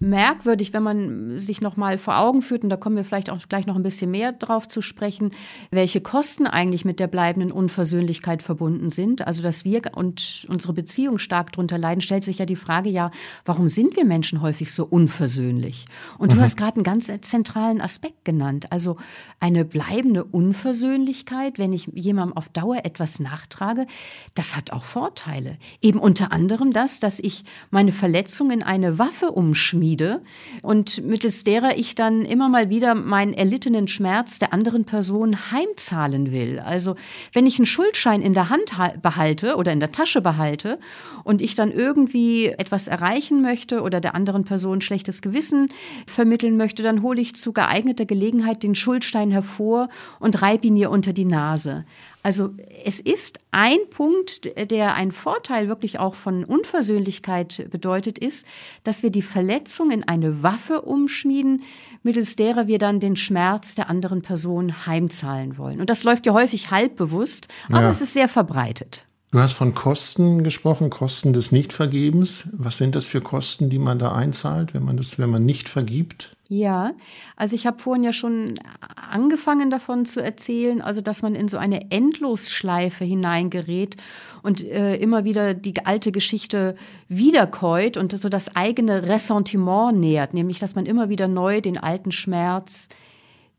merkwürdig, 0.00 0.72
wenn 0.72 0.82
man 0.82 1.38
sich 1.38 1.60
noch 1.60 1.76
mal 1.76 1.98
vor 1.98 2.18
Augen 2.18 2.42
führt, 2.42 2.62
und 2.62 2.70
da 2.70 2.76
kommen 2.76 2.96
wir 2.96 3.04
vielleicht 3.04 3.30
auch 3.30 3.38
gleich 3.48 3.66
noch 3.66 3.76
ein 3.76 3.82
bisschen 3.82 4.10
mehr 4.10 4.32
drauf 4.32 4.68
zu 4.68 4.82
sprechen, 4.82 5.30
welche 5.70 6.00
Kosten 6.00 6.46
eigentlich 6.46 6.84
mit 6.84 7.00
der 7.00 7.06
bleibenden 7.06 7.52
Unversöhnlichkeit 7.52 8.42
verbunden 8.42 8.90
sind. 8.90 9.26
Also, 9.26 9.42
dass 9.42 9.64
wir 9.64 9.80
und 9.94 10.46
unsere 10.48 10.72
Beziehung 10.72 11.18
stark 11.18 11.52
darunter 11.52 11.78
leiden, 11.78 12.00
stellt 12.00 12.24
sich 12.24 12.38
ja 12.38 12.44
die 12.44 12.56
Frage, 12.56 12.90
ja, 12.90 13.10
warum 13.44 13.68
sind 13.68 13.96
wir 13.96 14.04
Menschen 14.04 14.42
häufig 14.42 14.72
so 14.72 14.89
unversöhnlich. 14.90 15.86
Und 16.18 16.32
du 16.32 16.36
mhm. 16.36 16.40
hast 16.40 16.56
gerade 16.56 16.76
einen 16.76 16.84
ganz 16.84 17.10
zentralen 17.22 17.80
Aspekt 17.80 18.24
genannt. 18.24 18.70
Also 18.70 18.96
eine 19.38 19.64
bleibende 19.64 20.24
Unversöhnlichkeit, 20.24 21.58
wenn 21.58 21.72
ich 21.72 21.88
jemandem 21.94 22.36
auf 22.36 22.48
Dauer 22.48 22.84
etwas 22.84 23.20
nachtrage, 23.20 23.86
das 24.34 24.56
hat 24.56 24.72
auch 24.72 24.84
Vorteile. 24.84 25.58
Eben 25.80 25.98
unter 25.98 26.32
anderem 26.32 26.72
das, 26.72 27.00
dass 27.00 27.18
ich 27.18 27.44
meine 27.70 27.92
Verletzung 27.92 28.50
in 28.50 28.62
eine 28.62 28.98
Waffe 28.98 29.32
umschmiede 29.32 30.22
und 30.62 31.04
mittels 31.04 31.44
derer 31.44 31.76
ich 31.76 31.94
dann 31.94 32.24
immer 32.24 32.48
mal 32.48 32.70
wieder 32.70 32.94
meinen 32.94 33.32
erlittenen 33.32 33.88
Schmerz 33.88 34.38
der 34.38 34.52
anderen 34.52 34.84
Person 34.84 35.50
heimzahlen 35.50 36.32
will. 36.32 36.58
Also 36.58 36.96
wenn 37.32 37.46
ich 37.46 37.58
einen 37.58 37.66
Schuldschein 37.66 38.22
in 38.22 38.34
der 38.34 38.48
Hand 38.48 38.72
behalte 39.02 39.56
oder 39.56 39.72
in 39.72 39.80
der 39.80 39.92
Tasche 39.92 40.20
behalte 40.20 40.78
und 41.24 41.40
ich 41.40 41.54
dann 41.54 41.70
irgendwie 41.70 42.46
etwas 42.46 42.88
erreichen 42.88 43.42
möchte 43.42 43.82
oder 43.82 44.00
der 44.00 44.14
anderen 44.14 44.44
Person 44.44 44.79
ein 44.80 44.82
schlechtes 44.82 45.22
Gewissen 45.22 45.68
vermitteln 46.06 46.56
möchte, 46.56 46.82
dann 46.82 47.02
hole 47.02 47.20
ich 47.20 47.36
zu 47.36 47.52
geeigneter 47.52 48.06
Gelegenheit 48.06 48.62
den 48.62 48.74
Schuldstein 48.74 49.30
hervor 49.30 49.88
und 50.18 50.42
reibe 50.42 50.66
ihn 50.66 50.76
ihr 50.76 50.90
unter 50.90 51.12
die 51.12 51.24
Nase. 51.24 51.84
Also 52.22 52.50
es 52.84 53.00
ist 53.00 53.40
ein 53.50 53.78
Punkt, 53.88 54.50
der 54.70 54.94
ein 54.94 55.10
Vorteil 55.10 55.68
wirklich 55.68 55.98
auch 55.98 56.14
von 56.14 56.44
Unversöhnlichkeit 56.44 57.68
bedeutet, 57.70 58.18
ist, 58.18 58.46
dass 58.84 59.02
wir 59.02 59.10
die 59.10 59.22
Verletzung 59.22 59.90
in 59.90 60.06
eine 60.06 60.42
Waffe 60.42 60.82
umschmieden, 60.82 61.62
mittels 62.02 62.36
derer 62.36 62.66
wir 62.66 62.78
dann 62.78 63.00
den 63.00 63.16
Schmerz 63.16 63.74
der 63.74 63.88
anderen 63.88 64.20
Person 64.20 64.86
heimzahlen 64.86 65.56
wollen. 65.56 65.80
Und 65.80 65.88
das 65.88 66.04
läuft 66.04 66.26
ja 66.26 66.34
häufig 66.34 66.70
halbbewusst, 66.70 67.48
aber 67.68 67.82
ja. 67.82 67.90
es 67.90 68.02
ist 68.02 68.12
sehr 68.12 68.28
verbreitet. 68.28 69.04
Du 69.32 69.38
hast 69.38 69.52
von 69.52 69.74
Kosten 69.74 70.42
gesprochen, 70.42 70.90
Kosten 70.90 71.32
des 71.32 71.52
Nichtvergebens. 71.52 72.48
Was 72.52 72.78
sind 72.78 72.96
das 72.96 73.06
für 73.06 73.20
Kosten, 73.20 73.70
die 73.70 73.78
man 73.78 74.00
da 74.00 74.10
einzahlt, 74.10 74.74
wenn 74.74 74.84
man 74.84 74.96
das, 74.96 75.20
wenn 75.20 75.30
man 75.30 75.46
nicht 75.46 75.68
vergibt? 75.68 76.36
Ja, 76.48 76.94
also 77.36 77.54
ich 77.54 77.64
habe 77.64 77.78
vorhin 77.78 78.02
ja 78.02 78.12
schon 78.12 78.58
angefangen 78.96 79.70
davon 79.70 80.04
zu 80.04 80.20
erzählen, 80.20 80.80
also 80.80 81.00
dass 81.00 81.22
man 81.22 81.36
in 81.36 81.46
so 81.46 81.58
eine 81.58 81.92
Endlosschleife 81.92 83.04
hineingerät 83.04 83.96
und 84.42 84.64
äh, 84.64 84.96
immer 84.96 85.22
wieder 85.22 85.54
die 85.54 85.86
alte 85.86 86.10
Geschichte 86.10 86.74
wiederkäut 87.08 87.96
und 87.96 88.18
so 88.18 88.28
das 88.28 88.56
eigene 88.56 89.06
Ressentiment 89.06 89.96
nähert, 89.96 90.34
nämlich 90.34 90.58
dass 90.58 90.74
man 90.74 90.86
immer 90.86 91.08
wieder 91.08 91.28
neu 91.28 91.60
den 91.60 91.78
alten 91.78 92.10
Schmerz, 92.10 92.88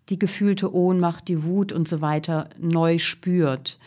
die 0.10 0.20
gefühlte 0.20 0.76
Ohnmacht, 0.76 1.30
die 1.30 1.46
Wut 1.46 1.72
und 1.72 1.88
so 1.88 2.02
weiter 2.02 2.50
neu 2.60 2.98
spürt. 2.98 3.80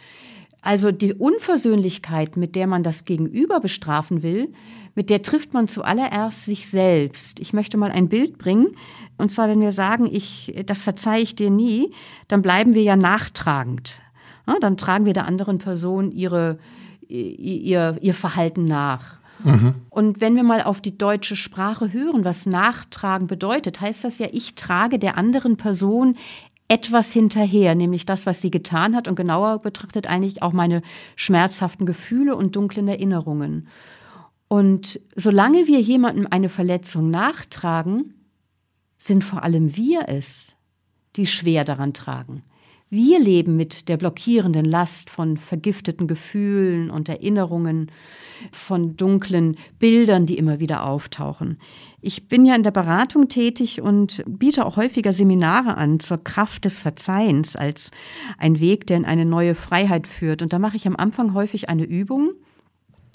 Also 0.65 0.93
die 0.93 1.13
Unversöhnlichkeit, 1.13 2.39
mit 2.39 2.57
der 2.57 2.67
man 2.67 2.83
das 2.83 3.05
Gegenüber 3.05 3.61
bestrafen 3.61 4.23
will, 4.23 4.51
mit 4.95 5.11
der 5.11 5.21
trifft 5.21 5.53
man 5.53 5.69
zuallererst 5.69 6.47
sich 6.47 6.71
selbst. 6.71 7.39
Ich 7.39 7.53
möchte 7.53 7.77
mal 7.77 7.93
ein 7.93 8.09
Bild 8.09 8.39
bringen. 8.39 8.69
Und 9.19 9.31
zwar, 9.31 9.49
wenn 9.49 9.61
wir 9.61 9.73
sagen, 9.73 10.09
ich, 10.11 10.55
das 10.65 10.83
verzeihe 10.83 11.23
ich 11.23 11.35
dir 11.35 11.51
nie, 11.51 11.93
dann 12.29 12.41
bleiben 12.41 12.73
wir 12.73 12.83
ja 12.83 12.97
nachtragend. 12.97 14.01
Ja, 14.47 14.57
dann 14.59 14.79
tragen 14.79 15.05
wir 15.05 15.13
der 15.13 15.27
anderen 15.27 15.59
Person 15.59 16.11
ihre, 16.11 16.59
ihr, 17.09 17.99
ihr 18.01 18.15
Verhalten 18.15 18.65
nach. 18.65 19.19
Mhm. 19.43 19.75
Und 19.91 20.23
wenn 20.23 20.35
wir 20.35 20.45
mal 20.45 20.63
auf 20.63 20.81
die 20.81 20.97
deutsche 20.97 21.37
Sprache 21.37 21.93
hören, 21.93 22.25
was 22.25 22.47
Nachtragen 22.47 23.27
bedeutet, 23.27 23.83
heißt 23.83 24.03
das 24.03 24.19
ja, 24.19 24.29
ich 24.33 24.55
trage 24.55 24.99
der 24.99 25.19
anderen 25.19 25.59
Person 25.59 26.17
etwas 26.69 27.13
hinterher, 27.13 27.75
nämlich 27.75 28.07
das, 28.07 28.27
was 28.27 28.41
sie 28.41 28.51
getan 28.51 28.97
hat 28.97 29.07
und 29.07 29.17
genauer 29.17 29.59
betrachtet 29.59 30.07
eigentlich 30.09 30.43
auch 30.43 30.53
meine 30.53 30.83
schmerzhaften 31.17 31.87
Gefühle 31.87 32.37
und 32.37 32.57
dunklen 32.57 32.89
Erinnerungen. 32.89 33.69
Und 34.49 35.01
solange 35.15 35.67
wir 35.67 35.81
jemandem 35.81 36.27
eine 36.31 36.49
Verletzung 36.49 37.11
nachtragen, 37.11 38.15
sind 38.97 39.25
vor 39.25 39.43
allem 39.43 39.77
wir 39.77 40.09
es, 40.09 40.55
die 41.17 41.27
schwer 41.27 41.65
daran 41.65 41.93
tragen. 41.93 42.43
Wir 42.97 43.19
leben 43.19 43.57
mit 43.57 43.89
der 43.89 43.97
blockierenden 43.97 44.65
Last 44.65 45.11
von 45.11 45.37
vergifteten 45.37 46.07
Gefühlen 46.07 46.91
und 46.91 47.09
Erinnerungen, 47.09 47.91
von 48.53 48.97
dunklen 48.97 49.57
Bildern, 49.81 50.27
die 50.27 50.39
immer 50.39 50.61
wieder 50.61 50.85
auftauchen. 50.85 51.59
Ich 52.01 52.29
bin 52.29 52.47
ja 52.47 52.55
in 52.55 52.63
der 52.63 52.71
Beratung 52.71 53.27
tätig 53.27 53.81
und 53.81 54.23
biete 54.29 54.65
auch 54.65 54.77
häufiger 54.77 55.13
Seminare 55.13 55.77
an 55.77 55.99
zur 55.99 56.23
Kraft 56.23 56.67
des 56.67 56.79
Verzeihens 56.79 57.57
als 57.57 57.91
ein 58.39 58.61
Weg, 58.61 58.87
der 58.87 58.99
in 58.99 59.05
eine 59.05 59.25
neue 59.25 59.57
Freiheit 59.57 60.07
führt. 60.07 60.41
Und 60.41 60.53
da 60.53 60.61
mache 60.61 60.77
ich 60.77 60.87
am 60.87 60.95
Anfang 60.95 61.35
häufig 61.35 61.69
eine 61.69 61.83
Übung, 61.83 62.31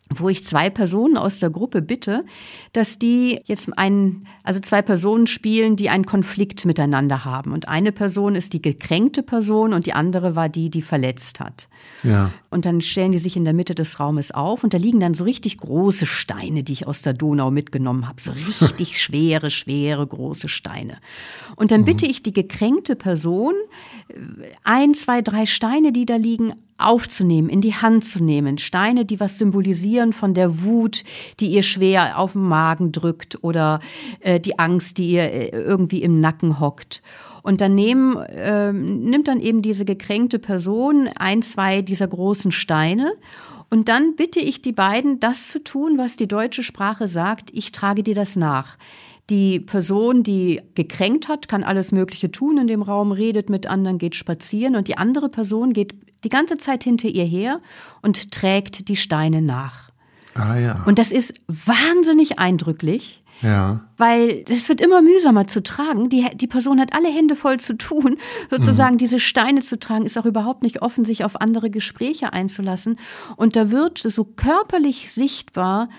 wo 0.09 0.27
ich 0.29 0.43
zwei 0.43 0.69
Personen 0.69 1.17
aus 1.17 1.39
der 1.39 1.49
Gruppe 1.49 1.81
bitte, 1.81 2.25
dass 2.73 2.97
die 2.97 3.39
jetzt 3.45 3.77
einen, 3.77 4.27
also 4.43 4.59
zwei 4.59 4.81
Personen 4.81 5.27
spielen, 5.27 5.75
die 5.75 5.89
einen 5.89 6.05
Konflikt 6.05 6.65
miteinander 6.65 7.25
haben. 7.25 7.53
Und 7.53 7.67
eine 7.67 7.91
Person 7.91 8.35
ist 8.35 8.53
die 8.53 8.61
gekränkte 8.61 9.21
Person 9.21 9.73
und 9.73 9.85
die 9.85 9.93
andere 9.93 10.35
war 10.35 10.49
die, 10.49 10.69
die 10.69 10.81
verletzt 10.81 11.39
hat. 11.39 11.69
Ja. 12.03 12.31
Und 12.49 12.65
dann 12.65 12.81
stellen 12.81 13.11
die 13.11 13.19
sich 13.19 13.35
in 13.35 13.45
der 13.45 13.53
Mitte 13.53 13.75
des 13.75 13.99
Raumes 13.99 14.31
auf 14.31 14.63
und 14.63 14.73
da 14.73 14.77
liegen 14.77 14.99
dann 14.99 15.13
so 15.13 15.23
richtig 15.23 15.57
große 15.57 16.05
Steine, 16.05 16.63
die 16.63 16.73
ich 16.73 16.87
aus 16.87 17.03
der 17.03 17.13
Donau 17.13 17.51
mitgenommen 17.51 18.07
habe. 18.07 18.19
So 18.19 18.31
richtig 18.31 18.97
schwere, 19.01 19.51
schwere, 19.51 20.05
große 20.05 20.49
Steine. 20.49 20.97
Und 21.55 21.71
dann 21.71 21.85
bitte 21.85 22.05
ich 22.05 22.23
die 22.23 22.33
gekränkte 22.33 22.95
Person, 22.95 23.53
ein, 24.63 24.93
zwei, 24.93 25.21
drei 25.21 25.45
Steine, 25.45 25.91
die 25.91 26.05
da 26.05 26.15
liegen, 26.15 26.53
aufzunehmen, 26.79 27.49
in 27.49 27.61
die 27.61 27.75
Hand 27.75 28.05
zu 28.05 28.23
nehmen. 28.23 28.57
Steine, 28.57 29.05
die 29.05 29.19
was 29.19 29.37
symbolisieren 29.37 30.13
von 30.13 30.33
der 30.33 30.63
Wut, 30.63 31.03
die 31.39 31.47
ihr 31.47 31.63
schwer 31.63 32.17
auf 32.17 32.33
den 32.33 32.43
Magen 32.43 32.91
drückt 32.91 33.43
oder 33.43 33.81
äh, 34.21 34.39
die 34.39 34.57
Angst, 34.57 34.97
die 34.97 35.11
ihr 35.11 35.23
äh, 35.23 35.49
irgendwie 35.49 36.01
im 36.01 36.21
Nacken 36.21 36.59
hockt. 36.59 37.03
Und 37.49 37.61
daneben 37.61 38.15
äh, 38.15 38.71
nimmt 38.71 39.27
dann 39.27 39.39
eben 39.39 39.63
diese 39.63 39.83
gekränkte 39.83 40.37
Person 40.37 41.09
ein, 41.17 41.41
zwei 41.41 41.81
dieser 41.81 42.07
großen 42.07 42.51
Steine 42.51 43.13
und 43.71 43.89
dann 43.89 44.15
bitte 44.15 44.39
ich 44.39 44.61
die 44.61 44.71
beiden, 44.71 45.19
das 45.19 45.47
zu 45.47 45.63
tun, 45.63 45.97
was 45.97 46.15
die 46.15 46.27
deutsche 46.27 46.61
Sprache 46.61 47.07
sagt, 47.07 47.49
ich 47.51 47.71
trage 47.71 48.03
dir 48.03 48.13
das 48.13 48.35
nach. 48.35 48.77
Die 49.31 49.59
Person, 49.59 50.21
die 50.21 50.61
gekränkt 50.75 51.27
hat, 51.27 51.47
kann 51.47 51.63
alles 51.63 51.91
Mögliche 51.91 52.31
tun 52.31 52.59
in 52.59 52.67
dem 52.67 52.83
Raum, 52.83 53.11
redet 53.11 53.49
mit 53.49 53.65
anderen, 53.65 53.97
geht 53.97 54.13
spazieren 54.13 54.75
und 54.75 54.87
die 54.87 54.99
andere 54.99 55.27
Person 55.27 55.73
geht 55.73 55.95
die 56.23 56.29
ganze 56.29 56.57
Zeit 56.57 56.83
hinter 56.83 57.07
ihr 57.07 57.25
her 57.25 57.61
und 58.03 58.31
trägt 58.31 58.89
die 58.89 58.95
Steine 58.95 59.41
nach. 59.41 59.89
Ah 60.35 60.55
ja. 60.55 60.83
Und 60.85 60.99
das 60.99 61.11
ist 61.11 61.33
wahnsinnig 61.47 62.37
eindrücklich. 62.37 63.23
Ja. 63.41 63.81
Weil 63.97 64.43
es 64.49 64.69
wird 64.69 64.81
immer 64.81 65.01
mühsamer 65.01 65.47
zu 65.47 65.63
tragen. 65.63 66.09
Die, 66.09 66.25
die 66.35 66.47
Person 66.47 66.79
hat 66.79 66.93
alle 66.93 67.09
Hände 67.09 67.35
voll 67.35 67.59
zu 67.59 67.77
tun. 67.77 68.17
Sozusagen 68.49 68.95
mhm. 68.95 68.99
diese 68.99 69.19
Steine 69.19 69.61
zu 69.61 69.79
tragen, 69.79 70.05
ist 70.05 70.17
auch 70.17 70.25
überhaupt 70.25 70.63
nicht 70.63 70.81
offen, 70.81 71.05
sich 71.05 71.23
auf 71.23 71.39
andere 71.39 71.69
Gespräche 71.69 72.33
einzulassen. 72.33 72.97
Und 73.35 73.55
da 73.55 73.71
wird 73.71 73.99
so 73.99 74.23
körperlich 74.23 75.11
sichtbar, 75.11 75.89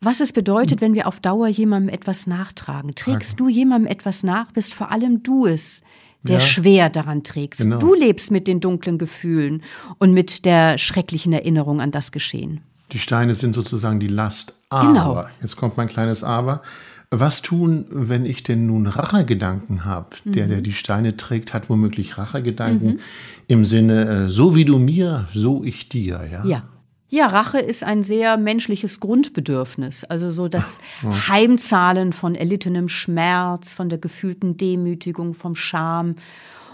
was 0.00 0.20
es 0.20 0.32
bedeutet, 0.32 0.80
wenn 0.80 0.94
wir 0.94 1.08
auf 1.08 1.18
Dauer 1.20 1.48
jemandem 1.48 1.92
etwas 1.92 2.26
nachtragen. 2.26 2.94
Trägst 2.94 3.32
okay. 3.32 3.36
du 3.38 3.48
jemandem 3.48 3.90
etwas 3.90 4.22
nach, 4.22 4.52
bist 4.52 4.74
vor 4.74 4.92
allem 4.92 5.22
du 5.24 5.46
es, 5.46 5.82
der 6.22 6.38
ja. 6.38 6.40
schwer 6.40 6.90
daran 6.90 7.24
trägst. 7.24 7.62
Genau. 7.62 7.78
Du 7.78 7.94
lebst 7.94 8.30
mit 8.30 8.46
den 8.46 8.60
dunklen 8.60 8.98
Gefühlen 8.98 9.62
und 9.98 10.12
mit 10.12 10.44
der 10.44 10.78
schrecklichen 10.78 11.32
Erinnerung 11.32 11.80
an 11.80 11.90
das 11.90 12.12
Geschehen. 12.12 12.60
Die 12.92 12.98
Steine 12.98 13.34
sind 13.34 13.54
sozusagen 13.54 14.00
die 14.00 14.08
Last. 14.08 14.57
Aber, 14.70 14.86
genau. 14.86 15.26
jetzt 15.40 15.56
kommt 15.56 15.76
mein 15.76 15.88
kleines 15.88 16.22
Aber. 16.24 16.62
Was 17.10 17.40
tun, 17.40 17.86
wenn 17.90 18.26
ich 18.26 18.42
denn 18.42 18.66
nun 18.66 18.86
Rachegedanken 18.86 19.86
habe? 19.86 20.16
Mhm. 20.24 20.32
Der, 20.32 20.46
der 20.46 20.60
die 20.60 20.72
Steine 20.72 21.16
trägt, 21.16 21.54
hat 21.54 21.70
womöglich 21.70 22.18
Rachegedanken 22.18 22.94
mhm. 22.94 23.00
im 23.46 23.64
Sinne, 23.64 24.26
äh, 24.26 24.30
so 24.30 24.54
wie 24.54 24.66
du 24.66 24.78
mir, 24.78 25.26
so 25.32 25.64
ich 25.64 25.88
dir. 25.88 26.20
Ja. 26.30 26.44
ja. 26.44 26.62
Ja, 27.10 27.26
Rache 27.26 27.58
ist 27.58 27.84
ein 27.84 28.02
sehr 28.02 28.36
menschliches 28.36 29.00
Grundbedürfnis. 29.00 30.04
Also 30.04 30.30
so 30.30 30.46
das 30.46 30.78
Heimzahlen 31.02 32.12
von 32.12 32.34
erlittenem 32.34 32.90
Schmerz, 32.90 33.72
von 33.72 33.88
der 33.88 33.96
gefühlten 33.96 34.58
Demütigung, 34.58 35.32
vom 35.32 35.54
Scham. 35.56 36.16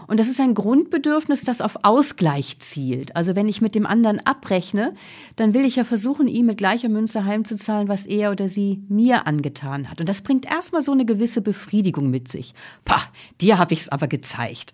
Und 0.06 0.20
das 0.20 0.28
ist 0.28 0.40
ein 0.40 0.54
Grundbedürfnis, 0.54 1.44
das 1.44 1.60
auf 1.60 1.78
Ausgleich 1.82 2.58
zielt. 2.58 3.16
Also 3.16 3.36
wenn 3.36 3.48
ich 3.48 3.60
mit 3.60 3.74
dem 3.74 3.86
anderen 3.86 4.20
abrechne, 4.24 4.94
dann 5.36 5.54
will 5.54 5.64
ich 5.64 5.76
ja 5.76 5.84
versuchen, 5.84 6.28
ihm 6.28 6.46
mit 6.46 6.58
gleicher 6.58 6.88
Münze 6.88 7.24
heimzuzahlen, 7.24 7.88
was 7.88 8.06
er 8.06 8.30
oder 8.30 8.48
sie 8.48 8.82
mir 8.88 9.26
angetan 9.26 9.90
hat. 9.90 10.00
Und 10.00 10.08
das 10.08 10.22
bringt 10.22 10.46
erstmal 10.46 10.82
so 10.82 10.92
eine 10.92 11.04
gewisse 11.04 11.40
Befriedigung 11.40 12.10
mit 12.10 12.28
sich. 12.28 12.54
Pah, 12.84 13.02
dir 13.40 13.58
habe 13.58 13.74
ich 13.74 13.80
es 13.80 13.88
aber 13.88 14.08
gezeigt. 14.08 14.72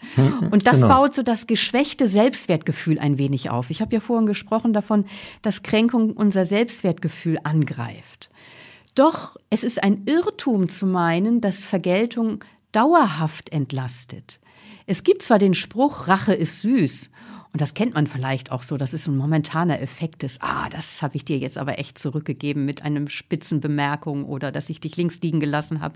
Und 0.50 0.66
das 0.66 0.82
genau. 0.82 0.94
baut 0.94 1.14
so 1.14 1.22
das 1.22 1.46
geschwächte 1.46 2.06
Selbstwertgefühl 2.06 2.98
ein 2.98 3.18
wenig 3.18 3.50
auf. 3.50 3.70
Ich 3.70 3.80
habe 3.80 3.94
ja 3.94 4.00
vorhin 4.00 4.26
gesprochen 4.26 4.72
davon, 4.72 5.04
dass 5.42 5.62
Kränkung 5.62 6.12
unser 6.12 6.44
Selbstwertgefühl 6.44 7.38
angreift. 7.44 8.30
Doch 8.94 9.36
es 9.50 9.64
ist 9.64 9.82
ein 9.82 10.02
Irrtum 10.06 10.68
zu 10.68 10.86
meinen, 10.86 11.40
dass 11.40 11.64
Vergeltung 11.64 12.44
dauerhaft 12.72 13.52
entlastet. 13.52 14.40
Es 14.90 15.04
gibt 15.04 15.22
zwar 15.22 15.38
den 15.38 15.54
Spruch, 15.54 16.08
Rache 16.08 16.34
ist 16.34 16.62
süß. 16.62 17.10
Und 17.52 17.60
das 17.60 17.74
kennt 17.74 17.94
man 17.94 18.08
vielleicht 18.08 18.50
auch 18.50 18.64
so, 18.64 18.76
dass 18.76 18.92
es 18.92 19.04
so 19.04 19.12
ein 19.12 19.16
momentaner 19.16 19.80
Effekt 19.80 20.24
ist. 20.24 20.42
Ah, 20.42 20.68
das 20.68 21.00
habe 21.00 21.14
ich 21.14 21.24
dir 21.24 21.38
jetzt 21.38 21.58
aber 21.58 21.78
echt 21.78 21.96
zurückgegeben 21.96 22.64
mit 22.64 22.82
einem 22.82 23.08
spitzen 23.08 23.60
Bemerkung 23.60 24.24
oder 24.24 24.50
dass 24.50 24.68
ich 24.68 24.80
dich 24.80 24.96
links 24.96 25.20
liegen 25.20 25.38
gelassen 25.38 25.80
habe 25.80 25.94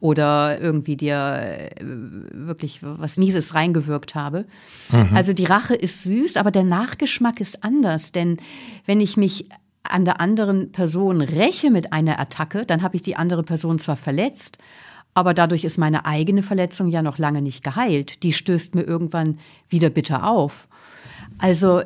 oder 0.00 0.60
irgendwie 0.60 0.94
dir 0.94 1.14
äh, 1.14 1.70
wirklich 1.80 2.80
was 2.82 3.16
Mieses 3.16 3.54
reingewirkt 3.54 4.14
habe. 4.14 4.44
Mhm. 4.90 5.16
Also 5.16 5.32
die 5.32 5.46
Rache 5.46 5.74
ist 5.74 6.02
süß, 6.02 6.36
aber 6.36 6.50
der 6.50 6.64
Nachgeschmack 6.64 7.40
ist 7.40 7.64
anders. 7.64 8.12
Denn 8.12 8.36
wenn 8.84 9.00
ich 9.00 9.16
mich 9.16 9.46
an 9.84 10.04
der 10.04 10.20
anderen 10.20 10.70
Person 10.70 11.22
räche 11.22 11.70
mit 11.70 11.94
einer 11.94 12.20
Attacke, 12.20 12.66
dann 12.66 12.82
habe 12.82 12.96
ich 12.96 13.02
die 13.02 13.16
andere 13.16 13.42
Person 13.42 13.78
zwar 13.78 13.96
verletzt, 13.96 14.58
aber 15.14 15.32
dadurch 15.32 15.64
ist 15.64 15.78
meine 15.78 16.04
eigene 16.04 16.42
Verletzung 16.42 16.88
ja 16.88 17.00
noch 17.00 17.18
lange 17.18 17.40
nicht 17.40 17.62
geheilt. 17.62 18.22
Die 18.24 18.32
stößt 18.32 18.74
mir 18.74 18.82
irgendwann 18.82 19.38
wieder 19.68 19.90
bitter 19.90 20.28
auf. 20.28 20.68
Also 21.38 21.82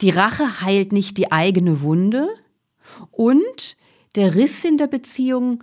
die 0.00 0.10
Rache 0.10 0.62
heilt 0.62 0.92
nicht 0.92 1.18
die 1.18 1.30
eigene 1.30 1.82
Wunde 1.82 2.28
und 3.10 3.76
der 4.14 4.34
Riss 4.34 4.64
in 4.64 4.76
der 4.76 4.86
Beziehung 4.86 5.62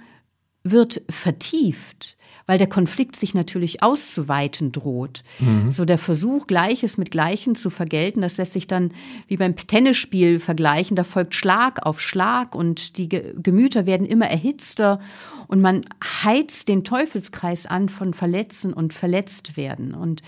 wird 0.64 1.02
vertieft, 1.10 2.18
weil 2.50 2.58
der 2.58 2.66
Konflikt 2.66 3.16
sich 3.16 3.36
natürlich 3.36 3.84
auszuweiten 3.84 4.72
droht. 4.72 5.22
Mhm. 5.38 5.72
So 5.72 5.86
der 5.86 6.00
Versuch, 6.00 6.48
Gleiches 6.48 6.98
mit 6.98 7.12
Gleichen 7.12 7.54
zu 7.54 7.70
vergelten, 7.70 8.22
das 8.22 8.38
lässt 8.38 8.54
sich 8.54 8.66
dann 8.66 8.90
wie 9.28 9.38
beim 9.38 9.56
Tennisspiel 9.56 10.40
vergleichen. 10.40 10.96
Da 10.96 11.04
folgt 11.04 11.36
Schlag 11.36 11.86
auf 11.86 12.02
Schlag 12.02 12.56
und 12.56 12.98
die 12.98 13.08
Gemüter 13.08 13.86
werden 13.86 14.08
immer 14.08 14.26
erhitzter 14.26 15.00
und 15.46 15.62
man 15.62 15.86
heizt 16.24 16.70
den 16.70 16.84
Teufelskreis 16.84 17.68
an 17.68 17.88
von 17.88 18.16
Verletzen 18.16 18.74
und 18.74 18.96
verletzt 18.96 19.56
werden. 19.56 19.94
Und 19.94 20.24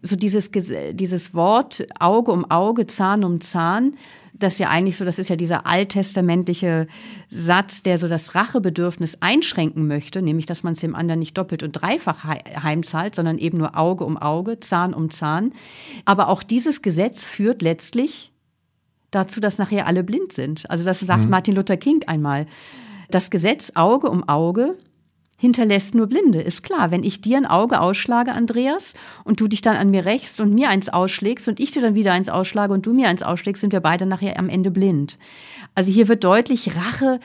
so 0.00 0.16
dieses, 0.16 0.50
dieses 0.50 1.34
Wort 1.34 1.86
Auge 2.00 2.32
um 2.32 2.50
Auge, 2.50 2.86
Zahn 2.86 3.22
um 3.22 3.42
Zahn, 3.42 3.98
das 4.38 4.58
ja 4.58 4.68
eigentlich 4.68 4.96
so, 4.96 5.04
das 5.04 5.18
ist 5.18 5.28
ja 5.28 5.36
dieser 5.36 5.66
alttestamentliche 5.66 6.86
Satz, 7.28 7.82
der 7.82 7.98
so 7.98 8.08
das 8.08 8.34
Rachebedürfnis 8.34 9.18
einschränken 9.20 9.86
möchte, 9.86 10.22
nämlich, 10.22 10.46
dass 10.46 10.62
man 10.62 10.74
es 10.74 10.80
dem 10.80 10.94
anderen 10.94 11.20
nicht 11.20 11.36
doppelt 11.38 11.62
und 11.62 11.72
dreifach 11.72 12.24
heimzahlt, 12.24 13.14
sondern 13.14 13.38
eben 13.38 13.58
nur 13.58 13.76
Auge 13.76 14.04
um 14.04 14.16
Auge, 14.16 14.60
Zahn 14.60 14.94
um 14.94 15.10
Zahn. 15.10 15.52
Aber 16.04 16.28
auch 16.28 16.42
dieses 16.42 16.82
Gesetz 16.82 17.24
führt 17.24 17.62
letztlich 17.62 18.32
dazu, 19.10 19.40
dass 19.40 19.58
nachher 19.58 19.86
alle 19.86 20.04
blind 20.04 20.32
sind. 20.32 20.68
Also 20.70 20.84
das 20.84 21.00
sagt 21.00 21.24
mhm. 21.24 21.30
Martin 21.30 21.54
Luther 21.54 21.76
King 21.76 22.02
einmal. 22.06 22.46
Das 23.10 23.30
Gesetz 23.30 23.72
Auge 23.74 24.10
um 24.10 24.28
Auge 24.28 24.76
hinterlässt 25.36 25.94
nur 25.94 26.06
Blinde. 26.06 26.40
Ist 26.40 26.62
klar, 26.62 26.90
wenn 26.90 27.02
ich 27.02 27.20
dir 27.20 27.36
ein 27.36 27.46
Auge 27.46 27.80
ausschlage, 27.80 28.32
Andreas, 28.32 28.94
und 29.24 29.40
du 29.40 29.48
dich 29.48 29.60
dann 29.60 29.76
an 29.76 29.90
mir 29.90 30.06
rächst 30.06 30.40
und 30.40 30.54
mir 30.54 30.70
eins 30.70 30.88
ausschlägst 30.88 31.48
und 31.48 31.60
ich 31.60 31.72
dir 31.72 31.82
dann 31.82 31.94
wieder 31.94 32.12
eins 32.12 32.28
ausschlage 32.28 32.72
und 32.72 32.86
du 32.86 32.92
mir 32.92 33.08
eins 33.08 33.22
ausschlägst, 33.22 33.60
sind 33.60 33.72
wir 33.72 33.80
beide 33.80 34.06
nachher 34.06 34.38
am 34.38 34.48
Ende 34.48 34.70
blind. 34.70 35.18
Also 35.74 35.90
hier 35.90 36.08
wird 36.08 36.24
deutlich, 36.24 36.74
Rache 36.74 37.20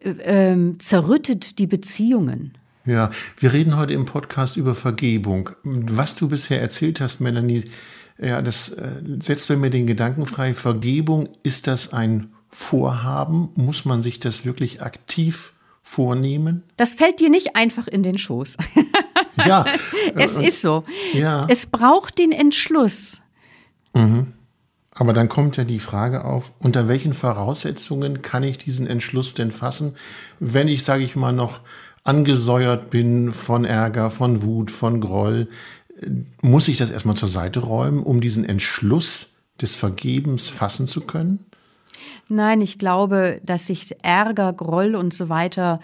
äh, 0.00 0.10
ähm, 0.24 0.78
zerrüttet 0.78 1.58
die 1.58 1.66
Beziehungen. 1.66 2.52
Ja, 2.84 3.10
wir 3.38 3.52
reden 3.54 3.78
heute 3.78 3.94
im 3.94 4.04
Podcast 4.04 4.58
über 4.58 4.74
Vergebung. 4.74 5.50
Was 5.62 6.16
du 6.16 6.28
bisher 6.28 6.60
erzählt 6.60 7.00
hast, 7.00 7.20
Melanie, 7.20 7.64
ja, 8.18 8.42
das 8.42 8.68
äh, 8.68 9.00
setzt 9.20 9.48
bei 9.48 9.56
mir 9.56 9.70
den 9.70 9.86
Gedanken 9.86 10.26
frei. 10.26 10.52
Vergebung, 10.52 11.30
ist 11.42 11.66
das 11.66 11.94
ein 11.94 12.34
Vorhaben? 12.50 13.50
Muss 13.56 13.86
man 13.86 14.02
sich 14.02 14.20
das 14.20 14.44
wirklich 14.44 14.82
aktiv 14.82 15.53
vornehmen? 15.84 16.64
Das 16.76 16.94
fällt 16.94 17.20
dir 17.20 17.30
nicht 17.30 17.54
einfach 17.54 17.86
in 17.86 18.02
den 18.02 18.18
Schoß. 18.18 18.56
ja. 19.46 19.64
es 20.16 20.36
ist 20.38 20.62
so. 20.62 20.84
Ja. 21.12 21.46
Es 21.48 21.66
braucht 21.66 22.18
den 22.18 22.32
Entschluss. 22.32 23.20
Mhm. 23.92 24.32
Aber 24.96 25.12
dann 25.12 25.28
kommt 25.28 25.56
ja 25.56 25.64
die 25.64 25.78
Frage 25.78 26.24
auf, 26.24 26.52
unter 26.58 26.88
welchen 26.88 27.14
Voraussetzungen 27.14 28.22
kann 28.22 28.42
ich 28.42 28.58
diesen 28.58 28.86
Entschluss 28.86 29.34
denn 29.34 29.52
fassen, 29.52 29.96
wenn 30.40 30.68
ich, 30.68 30.84
sage 30.84 31.04
ich 31.04 31.16
mal, 31.16 31.32
noch 31.32 31.60
angesäuert 32.02 32.90
bin 32.90 33.32
von 33.32 33.64
Ärger, 33.64 34.10
von 34.10 34.42
Wut, 34.42 34.70
von 34.70 35.00
Groll, 35.00 35.48
muss 36.42 36.68
ich 36.68 36.78
das 36.78 36.90
erstmal 36.90 37.16
zur 37.16 37.28
Seite 37.28 37.60
räumen, 37.60 38.02
um 38.02 38.20
diesen 38.20 38.44
Entschluss 38.44 39.34
des 39.60 39.74
Vergebens 39.74 40.48
fassen 40.48 40.88
zu 40.88 41.02
können? 41.02 41.44
Nein, 42.28 42.60
ich 42.60 42.78
glaube, 42.78 43.40
dass 43.44 43.66
sich 43.66 43.94
Ärger, 44.02 44.52
Groll 44.52 44.94
und 44.94 45.12
so 45.12 45.28
weiter 45.28 45.80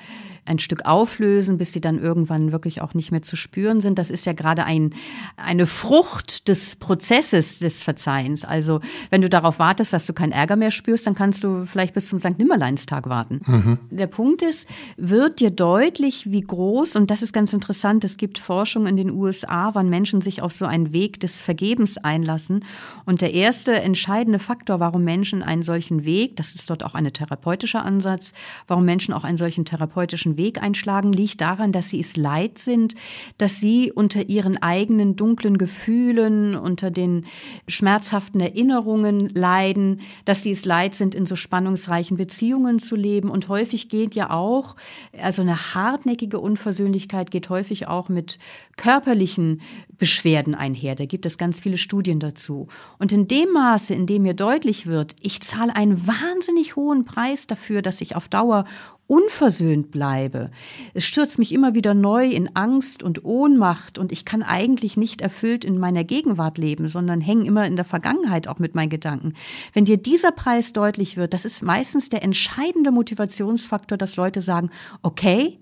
ein 0.51 0.59
Stück 0.59 0.85
auflösen, 0.85 1.59
bis 1.59 1.73
sie 1.73 1.81
dann 1.81 1.99
irgendwann 1.99 2.53
wirklich 2.53 2.83
auch 2.83 2.93
nicht 2.93 3.13
mehr 3.13 3.23
zu 3.23 3.37
spüren 3.37 3.81
sind. 3.81 3.99
Das 3.99 4.11
ist 4.11 4.27
ja 4.27 4.33
gerade 4.33 4.65
ein, 4.65 4.93
eine 5.37 5.67
Frucht 5.67 6.49
des 6.49 6.77
Prozesses 6.77 7.61
des 7.61 7.83
Verzeihens. 7.83 8.45
Also 8.45 8.81
wenn 9.11 9.23
du 9.23 9.29
darauf 9.29 9.59
wartest, 9.59 9.93
dass 9.93 10.07
du 10.07 10.13
keinen 10.13 10.33
Ärger 10.33 10.57
mehr 10.57 10.71
spürst, 10.71 11.07
dann 11.07 11.15
kannst 11.15 11.45
du 11.45 11.65
vielleicht 11.67 11.95
bis 11.95 12.09
zum 12.09 12.19
St. 12.19 12.39
Nimmerleinstag 12.39 13.09
warten. 13.09 13.41
Mhm. 13.47 13.79
Der 13.91 14.09
Punkt 14.09 14.43
ist, 14.43 14.69
wird 14.97 15.41
dir 15.41 15.51
deutlich, 15.51 16.31
wie 16.31 16.41
groß, 16.41 16.97
und 16.97 17.11
das 17.11 17.23
ist 17.23 17.33
ganz 17.33 17.53
interessant, 17.53 18.05
es 18.05 18.17
gibt 18.17 18.39
Forschung 18.39 18.87
in 18.87 18.97
den 18.97 19.11
USA, 19.11 19.71
wann 19.75 19.89
Menschen 19.89 20.21
sich 20.21 20.43
auf 20.43 20.53
so 20.53 20.67
einen 20.67 20.93
Weg 20.93 21.21
des 21.21 21.41
Vergebens 21.41 21.97
einlassen. 21.97 22.65
Und 23.07 23.21
der 23.21 23.35
erste 23.35 23.73
entscheidende 23.81 24.39
Faktor, 24.39 24.81
warum 24.81 25.05
Menschen 25.05 25.43
einen 25.43 25.63
solchen 25.63 26.05
Weg, 26.05 26.37
das 26.37 26.55
ist 26.55 26.69
dort 26.71 26.85
auch 26.85 26.95
ein 26.95 27.11
therapeutischer 27.13 27.85
Ansatz, 27.85 28.33
warum 28.67 28.85
Menschen 28.85 29.15
auch 29.15 29.25
einen 29.25 29.37
solchen 29.37 29.65
therapeutischen 29.65 30.31
falschen 30.31 30.37
Weg 30.41 30.63
einschlagen, 30.63 31.13
liegt 31.13 31.43
daran, 31.43 31.71
dass 31.71 31.91
sie 31.91 32.01
es 32.01 32.17
leid 32.17 32.59
sind, 32.59 32.95
dass 33.37 33.61
sie 33.61 33.93
unter 33.93 34.31
ihren 34.31 34.57
eigenen 34.63 35.15
dunklen 35.15 35.59
Gefühlen, 35.59 36.57
unter 36.57 36.91
den 36.91 37.27
schmerzhaften 37.69 38.41
Erinnerungen 38.41 39.29
leiden, 39.29 40.01
dass 40.25 40.43
sie 40.43 40.53
es 40.53 40.65
leid 40.65 40.95
sind, 40.95 41.15
in 41.15 41.27
so 41.27 41.37
spannungsreichen 41.37 42.17
Beziehungen 42.17 42.79
zu 42.79 42.97
leben. 42.97 43.29
Und 43.31 43.49
häufig 43.49 43.91
geht 43.91 44.15
ja 44.15 44.31
auch, 44.31 44.77
also 45.21 45.43
eine 45.43 45.75
hartnäckige 45.75 46.41
Unversöhnlichkeit 46.41 47.31
geht 47.31 47.51
häufig 47.51 47.87
auch 47.87 48.09
mit 48.09 48.39
körperlichen 48.77 49.61
Beschwerden 49.99 50.55
einher. 50.55 50.95
Da 50.95 51.05
gibt 51.05 51.27
es 51.27 51.37
ganz 51.37 51.61
viele 51.61 51.77
Studien 51.77 52.19
dazu. 52.19 52.69
Und 52.99 53.13
in 53.13 53.29
dem 53.29 53.53
Maße, 53.53 53.93
in 53.93 54.07
dem 54.07 54.23
mir 54.23 54.33
deutlich 54.33 54.87
wird, 54.87 55.15
ich 55.21 55.43
zahle 55.43 55.77
einen 55.77 56.07
wahnsinnig 56.07 56.77
hohen 56.77 57.05
Preis 57.05 57.47
dafür, 57.47 57.83
dass 57.83 58.01
ich 58.01 58.17
auf 58.17 58.29
Dauer 58.29 58.65
unversöhnt 59.11 59.91
bleibe. 59.91 60.53
Es 60.95 61.05
stürzt 61.05 61.41
mich 61.41 61.53
immer 61.53 61.75
wieder 61.75 61.95
neu 61.95 62.27
in 62.29 62.55
Angst 62.55 63.03
und 63.03 63.25
Ohnmacht 63.25 63.99
und 63.99 64.13
ich 64.13 64.25
kann 64.25 64.45
eigentlich 64.45 64.97
nicht 64.97 65.21
erfüllt 65.21 65.65
in 65.65 65.79
meiner 65.79 66.05
Gegenwart 66.05 66.59
leben, 66.59 66.87
sondern 66.87 67.21
hänge 67.21 67.45
immer 67.45 67.67
in 67.67 67.75
der 67.75 67.85
Vergangenheit 67.85 68.47
auch 68.47 68.61
mit 68.61 68.77
meinen 68.77 68.89
Gedanken. 68.89 69.35
Wenn 69.73 69.85
dir 69.85 69.97
dieser 69.97 70.31
Preis 70.31 70.73
deutlich 70.73 71.17
wird, 71.17 71.35
das 71.35 71.45
ist 71.45 71.61
meistens 71.61 72.09
der 72.09 72.23
entscheidende 72.23 72.93
Motivationsfaktor, 72.93 73.99
dass 73.99 74.15
Leute 74.15 74.41
sagen, 74.41 74.71
okay, 75.03 75.59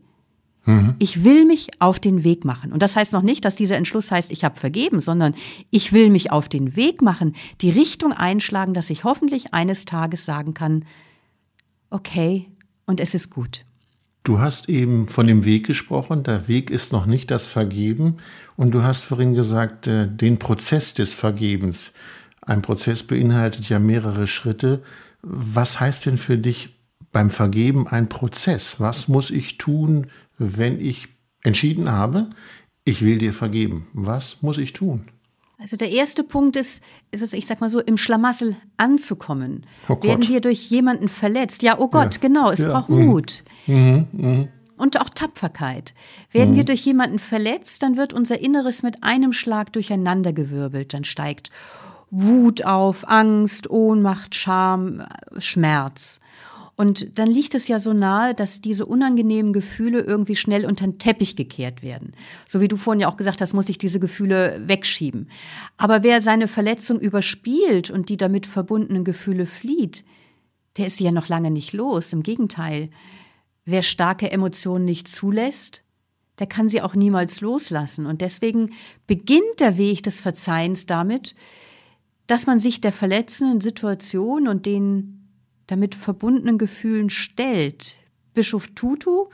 mhm. 0.67 0.97
ich 0.99 1.25
will 1.25 1.47
mich 1.47 1.69
auf 1.79 1.99
den 1.99 2.25
Weg 2.25 2.45
machen. 2.45 2.71
Und 2.71 2.83
das 2.83 2.97
heißt 2.97 3.15
noch 3.15 3.23
nicht, 3.23 3.47
dass 3.47 3.57
dieser 3.57 3.79
Entschluss 3.79 4.11
heißt, 4.11 4.31
ich 4.31 4.45
habe 4.45 4.57
vergeben, 4.57 5.01
sondern 5.01 5.35
ich 5.71 5.95
will 5.95 6.11
mich 6.11 6.31
auf 6.31 6.51
den 6.51 6.77
Weg 6.77 7.01
machen, 7.01 7.35
die 7.63 7.71
Richtung 7.71 8.13
einschlagen, 8.13 8.75
dass 8.75 8.91
ich 8.91 9.05
hoffentlich 9.05 9.55
eines 9.55 9.87
Tages 9.87 10.27
sagen 10.27 10.53
kann, 10.53 10.85
okay, 11.89 12.51
und 12.89 13.01
es 13.01 13.15
ist 13.15 13.31
gut. 13.31 13.67
Du 14.25 14.41
hast 14.41 14.69
eben 14.69 15.09
von 15.09 15.27
dem 15.27 15.45
Weg 15.45 15.67
gesprochen. 15.67 16.25
Der 16.25 16.49
Weg 16.49 16.71
ist 16.71 16.91
noch 16.91 17.07
nicht 17.07 17.31
das 17.31 17.47
Vergeben. 17.47 18.17
Und 18.57 18.73
du 18.73 18.83
hast 18.83 19.05
vorhin 19.05 19.35
gesagt, 19.35 19.87
äh, 19.87 20.09
den 20.09 20.39
Prozess 20.39 20.95
des 20.95 21.15
Vergebens. 21.15 21.93
Ein 22.41 22.63
Prozess 22.63 23.03
beinhaltet 23.03 23.69
ja 23.69 23.79
mehrere 23.79 24.27
Schritte. 24.27 24.83
Was 25.23 25.81
heißt 25.81 26.07
denn 26.07 26.19
für 26.19 26.39
dich 26.39 26.79
beim 27.13 27.31
Vergeben 27.31 27.87
ein 27.87 28.09
Prozess? 28.09 28.81
Was 28.81 29.07
muss 29.07 29.31
ich 29.31 29.59
tun, 29.59 30.07
wenn 30.39 30.81
ich 30.81 31.09
entschieden 31.43 31.91
habe, 31.91 32.29
ich 32.85 33.03
will 33.03 33.19
dir 33.19 33.35
vergeben? 33.35 33.87
Was 33.93 34.43
muss 34.43 34.57
ich 34.57 34.73
tun? 34.73 35.03
Also 35.61 35.77
der 35.77 35.91
erste 35.91 36.23
Punkt 36.23 36.55
ist, 36.55 36.81
ich 37.11 37.47
sag 37.47 37.61
mal 37.61 37.69
so, 37.69 37.81
im 37.81 37.97
Schlamassel 37.97 38.57
anzukommen. 38.77 39.67
Oh 39.89 40.01
Werden 40.03 40.29
wir 40.29 40.41
durch 40.41 40.71
jemanden 40.71 41.09
verletzt? 41.09 41.63
Ja, 41.63 41.79
oh 41.81 41.89
Gott, 41.89 42.15
ja. 42.15 42.21
genau, 42.21 42.51
es 42.51 42.61
ja. 42.61 42.71
braucht 42.71 42.89
mhm. 42.91 43.07
Mut. 43.07 43.43
Mhm. 43.67 44.07
Mhm. 44.13 44.49
Und 44.77 45.01
auch 45.01 45.09
Tapferkeit. 45.09 45.95
Werden 46.31 46.55
wir 46.55 46.63
mhm. 46.63 46.67
durch 46.67 46.85
jemanden 46.85 47.19
verletzt, 47.19 47.83
dann 47.83 47.97
wird 47.97 48.13
unser 48.13 48.39
Inneres 48.39 48.85
mit 48.85 49.03
einem 49.03 49.33
Schlag 49.33 49.73
durcheinandergewirbelt. 49.73 50.95
Dann 50.95 51.03
steigt 51.03 51.51
Wut 52.11 52.65
auf, 52.65 53.09
Angst, 53.09 53.69
Ohnmacht, 53.69 54.37
Scham, 54.37 55.03
Schmerz. 55.39 56.21
Und 56.79 57.19
dann 57.19 57.27
liegt 57.27 57.57
es 57.57 57.67
ja 57.67 57.81
so 57.81 57.93
nahe, 57.93 58.35
dass 58.35 58.61
diese 58.61 58.87
unangenehmen 58.87 59.53
Gefühle 59.53 60.01
irgendwie 60.01 60.37
schnell 60.37 60.65
unter 60.65 60.87
den 60.87 61.01
Teppich 61.01 61.35
gekehrt 61.35 61.83
werden. 61.83 62.13
So 62.47 62.61
wie 62.61 62.69
du 62.69 62.77
vorhin 62.77 63.01
ja 63.01 63.09
auch 63.09 63.17
gesagt 63.17 63.41
hast, 63.41 63.53
muss 63.53 63.69
ich 63.69 63.79
diese 63.79 63.99
Gefühle 63.99 64.63
wegschieben. 64.65 65.29
Aber 65.77 66.05
wer 66.05 66.21
seine 66.21 66.47
Verletzung 66.47 67.01
überspielt 67.01 67.91
und 67.91 68.11
die 68.11 68.17
damit 68.17 68.47
verbundenen 68.47 69.03
Gefühle 69.03 69.47
flieht, 69.47 70.05
der 70.77 70.87
ist 70.87 70.99
sie 70.99 71.05
ja 71.05 71.11
noch 71.11 71.27
lange 71.27 71.51
nicht 71.51 71.73
los. 71.73 72.13
Im 72.13 72.23
Gegenteil. 72.23 72.91
Wer 73.65 73.83
starke 73.83 74.31
Emotionen 74.31 74.85
nicht 74.85 75.09
zulässt, 75.09 75.83
der 76.39 76.47
kann 76.47 76.69
sie 76.69 76.81
auch 76.81 76.95
niemals 76.95 77.41
loslassen. 77.41 78.07
Und 78.07 78.21
deswegen 78.21 78.71
beginnt 79.09 79.59
der 79.59 79.79
Weg 79.79 80.05
des 80.05 80.21
Verzeihens 80.21 80.87
damit, 80.87 81.35
dass 82.29 82.47
man 82.47 82.61
sich 82.61 82.81
der 82.81 82.93
verletzenden 82.93 83.61
Situation 83.61 84.47
und 84.47 84.65
den 84.65 85.18
damit 85.69 85.95
verbundenen 85.95 86.59
Gefühlen 86.59 87.11
stellt. 87.11 87.97
Bischof 88.35 88.69
Tutu, 88.75 89.29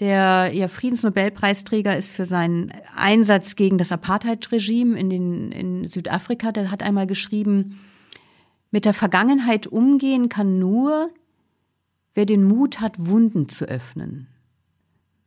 der 0.00 0.50
ja 0.52 0.66
Friedensnobelpreisträger 0.66 1.96
ist 1.96 2.10
für 2.10 2.24
seinen 2.24 2.72
Einsatz 2.96 3.54
gegen 3.54 3.78
das 3.78 3.92
Apartheid-Regime 3.92 4.98
in, 4.98 5.52
in 5.52 5.86
Südafrika, 5.86 6.50
der 6.50 6.70
hat 6.72 6.82
einmal 6.82 7.06
geschrieben, 7.06 7.78
mit 8.72 8.84
der 8.84 8.94
Vergangenheit 8.94 9.68
umgehen 9.68 10.28
kann 10.28 10.58
nur, 10.58 11.10
wer 12.14 12.26
den 12.26 12.42
Mut 12.44 12.80
hat, 12.80 12.94
Wunden 12.98 13.48
zu 13.48 13.66
öffnen. 13.66 14.26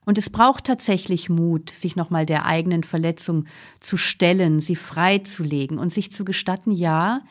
Und 0.06 0.18
es 0.18 0.30
braucht 0.30 0.66
tatsächlich 0.66 1.30
Mut, 1.30 1.70
sich 1.70 1.96
nochmal 1.96 2.26
der 2.26 2.46
eigenen 2.46 2.84
Verletzung 2.84 3.46
zu 3.80 3.98
stellen, 3.98 4.60
sie 4.60 4.76
freizulegen 4.76 5.80
und 5.80 5.92
sich 5.92 6.12
zu 6.12 6.26
gestatten, 6.26 6.72
ja, 6.72 7.22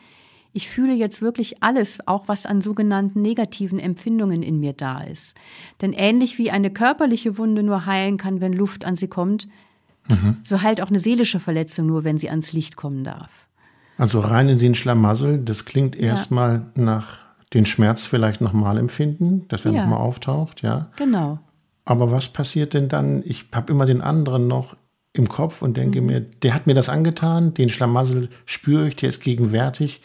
Ich 0.53 0.69
fühle 0.69 0.93
jetzt 0.93 1.21
wirklich 1.21 1.61
alles, 1.61 1.99
auch 2.07 2.27
was 2.27 2.45
an 2.45 2.61
sogenannten 2.61 3.21
negativen 3.21 3.79
Empfindungen 3.79 4.43
in 4.43 4.59
mir 4.59 4.73
da 4.73 5.01
ist. 5.01 5.35
Denn 5.81 5.93
ähnlich 5.93 6.37
wie 6.37 6.51
eine 6.51 6.71
körperliche 6.71 7.37
Wunde 7.37 7.63
nur 7.63 7.85
heilen 7.85 8.17
kann, 8.17 8.41
wenn 8.41 8.53
Luft 8.53 8.85
an 8.85 8.95
sie 8.95 9.07
kommt, 9.07 9.47
mhm. 10.07 10.37
so 10.43 10.61
heilt 10.61 10.81
auch 10.81 10.89
eine 10.89 10.99
seelische 10.99 11.39
Verletzung 11.39 11.87
nur, 11.87 12.03
wenn 12.03 12.17
sie 12.17 12.29
ans 12.29 12.53
Licht 12.53 12.75
kommen 12.75 13.03
darf. 13.03 13.29
Also 13.97 14.19
rein 14.19 14.49
in 14.49 14.59
den 14.59 14.75
Schlamassel, 14.75 15.39
das 15.39 15.65
klingt 15.65 15.95
ja. 15.95 16.09
erstmal 16.09 16.67
nach 16.75 17.17
den 17.53 17.65
Schmerz 17.65 18.05
vielleicht 18.05 18.41
nochmal 18.41 18.77
empfinden, 18.77 19.47
dass 19.47 19.65
er 19.65 19.71
ja. 19.71 19.81
nochmal 19.81 19.99
auftaucht, 19.99 20.61
ja. 20.61 20.91
Genau. 20.97 21.39
Aber 21.85 22.11
was 22.11 22.29
passiert 22.29 22.73
denn 22.73 22.89
dann? 22.89 23.23
Ich 23.25 23.45
habe 23.53 23.71
immer 23.71 23.85
den 23.85 24.01
anderen 24.01 24.47
noch 24.47 24.75
im 25.13 25.29
Kopf 25.29 25.61
und 25.61 25.77
denke 25.77 26.01
mhm. 26.01 26.07
mir, 26.07 26.21
der 26.21 26.53
hat 26.53 26.67
mir 26.67 26.73
das 26.73 26.89
angetan, 26.89 27.53
den 27.53 27.69
Schlamassel 27.69 28.29
spüre 28.45 28.87
ich, 28.87 28.95
der 28.97 29.09
ist 29.09 29.21
gegenwärtig. 29.21 30.01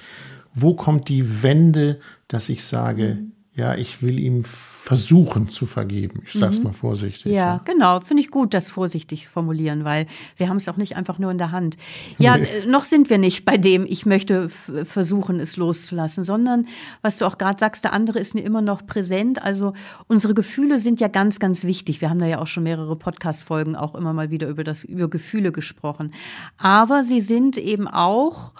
Wo 0.55 0.75
kommt 0.75 1.09
die 1.09 1.43
Wende, 1.43 2.01
dass 2.29 2.49
ich 2.49 2.65
sage, 2.65 3.19
mhm. 3.21 3.33
ja, 3.55 3.75
ich 3.75 4.03
will 4.03 4.19
ihm 4.19 4.45
versuchen 4.83 5.49
zu 5.49 5.65
vergeben. 5.65 6.23
Ich 6.27 6.33
sage 6.33 6.53
es 6.53 6.59
mhm. 6.59 6.65
mal 6.65 6.73
vorsichtig. 6.73 7.27
Ja, 7.27 7.33
ja. 7.33 7.61
genau. 7.65 8.01
Finde 8.01 8.21
ich 8.21 8.33
gut, 8.33 8.53
das 8.53 8.73
vorsichtig 8.73 9.29
formulieren, 9.29 9.85
weil 9.85 10.09
wir 10.37 10.49
haben 10.49 10.57
es 10.57 10.69
auch 10.69 10.77
nicht 10.77 10.97
einfach 10.97 11.21
nur 11.21 11.31
in 11.31 11.39
der 11.39 11.53
Hand. 11.53 11.77
Ja, 12.19 12.37
nee. 12.37 12.47
Äh, 12.47 12.67
noch 12.67 12.85
sind 12.85 13.09
wir 13.09 13.19
nicht 13.19 13.45
bei 13.45 13.57
dem, 13.57 13.87
ich 13.89 14.07
möchte 14.07 14.49
versuchen, 14.49 15.39
es 15.39 15.57
loszulassen, 15.57 16.25
sondern, 16.25 16.67
was 17.01 17.19
du 17.19 17.27
auch 17.27 17.39
gerade 17.39 17.61
sagst, 17.61 17.85
der 17.85 17.93
andere 17.93 18.19
ist 18.19 18.35
mir 18.35 18.41
immer 18.41 18.61
noch 18.61 18.85
präsent. 18.85 19.41
Also 19.41 19.73
unsere 20.09 20.35
Gefühle 20.35 20.81
sind 20.81 20.99
ja 20.99 21.07
ganz, 21.07 21.39
ganz 21.39 21.63
wichtig. 21.63 22.01
Wir 22.01 22.11
haben 22.11 22.19
da 22.19 22.27
ja 22.27 22.41
auch 22.41 22.49
schon 22.49 22.65
mehrere 22.65 22.97
Podcast-Folgen 22.97 23.77
auch 23.77 23.95
immer 23.95 24.13
mal 24.13 24.33
wieder 24.33 24.49
über 24.49 24.65
das, 24.65 24.83
über 24.83 25.09
Gefühle 25.09 25.53
gesprochen. 25.53 26.13
Aber 26.59 27.05
sie 27.05 27.21
sind 27.21 27.57
eben 27.57 27.87
auch 27.87 28.51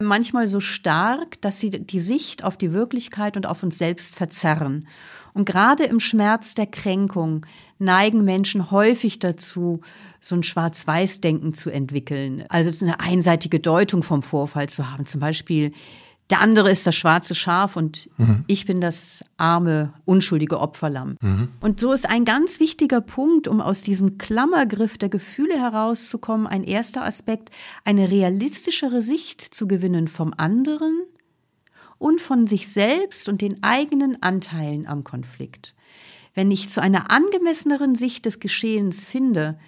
manchmal 0.00 0.48
so 0.48 0.60
stark, 0.60 1.40
dass 1.40 1.60
sie 1.60 1.70
die 1.70 2.00
Sicht 2.00 2.44
auf 2.44 2.56
die 2.56 2.72
Wirklichkeit 2.72 3.36
und 3.36 3.46
auf 3.46 3.62
uns 3.62 3.78
selbst 3.78 4.16
verzerren. 4.16 4.86
Und 5.32 5.44
gerade 5.44 5.84
im 5.84 6.00
Schmerz 6.00 6.54
der 6.54 6.66
Kränkung 6.66 7.46
neigen 7.78 8.24
Menschen 8.24 8.70
häufig 8.70 9.18
dazu, 9.18 9.80
so 10.20 10.34
ein 10.34 10.42
Schwarz-Weiß-Denken 10.42 11.54
zu 11.54 11.70
entwickeln. 11.70 12.44
Also 12.48 12.84
eine 12.84 13.00
einseitige 13.00 13.60
Deutung 13.60 14.02
vom 14.02 14.22
Vorfall 14.22 14.68
zu 14.68 14.90
haben. 14.90 15.06
Zum 15.06 15.20
Beispiel, 15.20 15.72
der 16.30 16.40
andere 16.40 16.70
ist 16.70 16.86
das 16.86 16.94
schwarze 16.94 17.34
Schaf 17.34 17.76
und 17.76 18.08
mhm. 18.16 18.44
ich 18.46 18.64
bin 18.64 18.80
das 18.80 19.24
arme, 19.36 19.92
unschuldige 20.04 20.60
Opferlamm. 20.60 21.16
Mhm. 21.20 21.48
Und 21.60 21.80
so 21.80 21.92
ist 21.92 22.08
ein 22.08 22.24
ganz 22.24 22.60
wichtiger 22.60 23.00
Punkt, 23.00 23.48
um 23.48 23.60
aus 23.60 23.82
diesem 23.82 24.16
Klammergriff 24.16 24.96
der 24.96 25.08
Gefühle 25.08 25.58
herauszukommen, 25.58 26.46
ein 26.46 26.62
erster 26.62 27.04
Aspekt, 27.04 27.50
eine 27.84 28.10
realistischere 28.10 29.02
Sicht 29.02 29.40
zu 29.40 29.66
gewinnen 29.66 30.06
vom 30.06 30.32
anderen 30.36 31.02
und 31.98 32.20
von 32.20 32.46
sich 32.46 32.68
selbst 32.68 33.28
und 33.28 33.42
den 33.42 33.62
eigenen 33.62 34.22
Anteilen 34.22 34.86
am 34.86 35.02
Konflikt. 35.02 35.74
Wenn 36.34 36.52
ich 36.52 36.70
zu 36.70 36.80
einer 36.80 37.10
angemesseneren 37.10 37.96
Sicht 37.96 38.24
des 38.24 38.38
Geschehens 38.38 39.04
finde, 39.04 39.58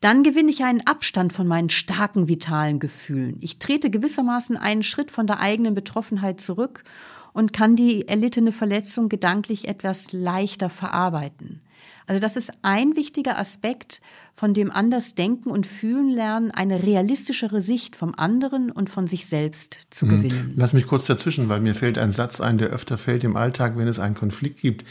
dann 0.00 0.22
gewinne 0.22 0.50
ich 0.50 0.64
einen 0.64 0.86
Abstand 0.86 1.32
von 1.32 1.46
meinen 1.46 1.68
starken 1.68 2.26
vitalen 2.28 2.78
Gefühlen. 2.78 3.36
Ich 3.40 3.58
trete 3.58 3.90
gewissermaßen 3.90 4.56
einen 4.56 4.82
Schritt 4.82 5.10
von 5.10 5.26
der 5.26 5.40
eigenen 5.40 5.74
Betroffenheit 5.74 6.40
zurück 6.40 6.84
und 7.32 7.52
kann 7.52 7.76
die 7.76 8.08
erlittene 8.08 8.52
Verletzung 8.52 9.08
gedanklich 9.08 9.68
etwas 9.68 10.12
leichter 10.12 10.70
verarbeiten. 10.70 11.60
Also 12.06 12.20
das 12.20 12.36
ist 12.36 12.52
ein 12.62 12.96
wichtiger 12.96 13.38
Aspekt, 13.38 14.00
von 14.34 14.54
dem 14.54 14.70
anders 14.70 15.14
denken 15.14 15.50
und 15.50 15.66
fühlen 15.66 16.08
lernen, 16.08 16.50
eine 16.50 16.82
realistischere 16.82 17.60
Sicht 17.60 17.94
vom 17.94 18.14
anderen 18.16 18.70
und 18.70 18.88
von 18.88 19.06
sich 19.06 19.26
selbst 19.26 19.78
zu 19.90 20.06
mhm. 20.06 20.22
gewinnen. 20.22 20.54
Lass 20.56 20.72
mich 20.72 20.86
kurz 20.86 21.06
dazwischen, 21.06 21.48
weil 21.48 21.60
mir 21.60 21.74
fällt 21.74 21.98
ein 21.98 22.10
Satz 22.10 22.40
ein, 22.40 22.56
der 22.56 22.68
öfter 22.68 22.96
fällt 22.96 23.22
im 23.22 23.36
Alltag, 23.36 23.74
wenn 23.76 23.86
es 23.86 23.98
einen 23.98 24.14
Konflikt 24.14 24.60
gibt. 24.60 24.86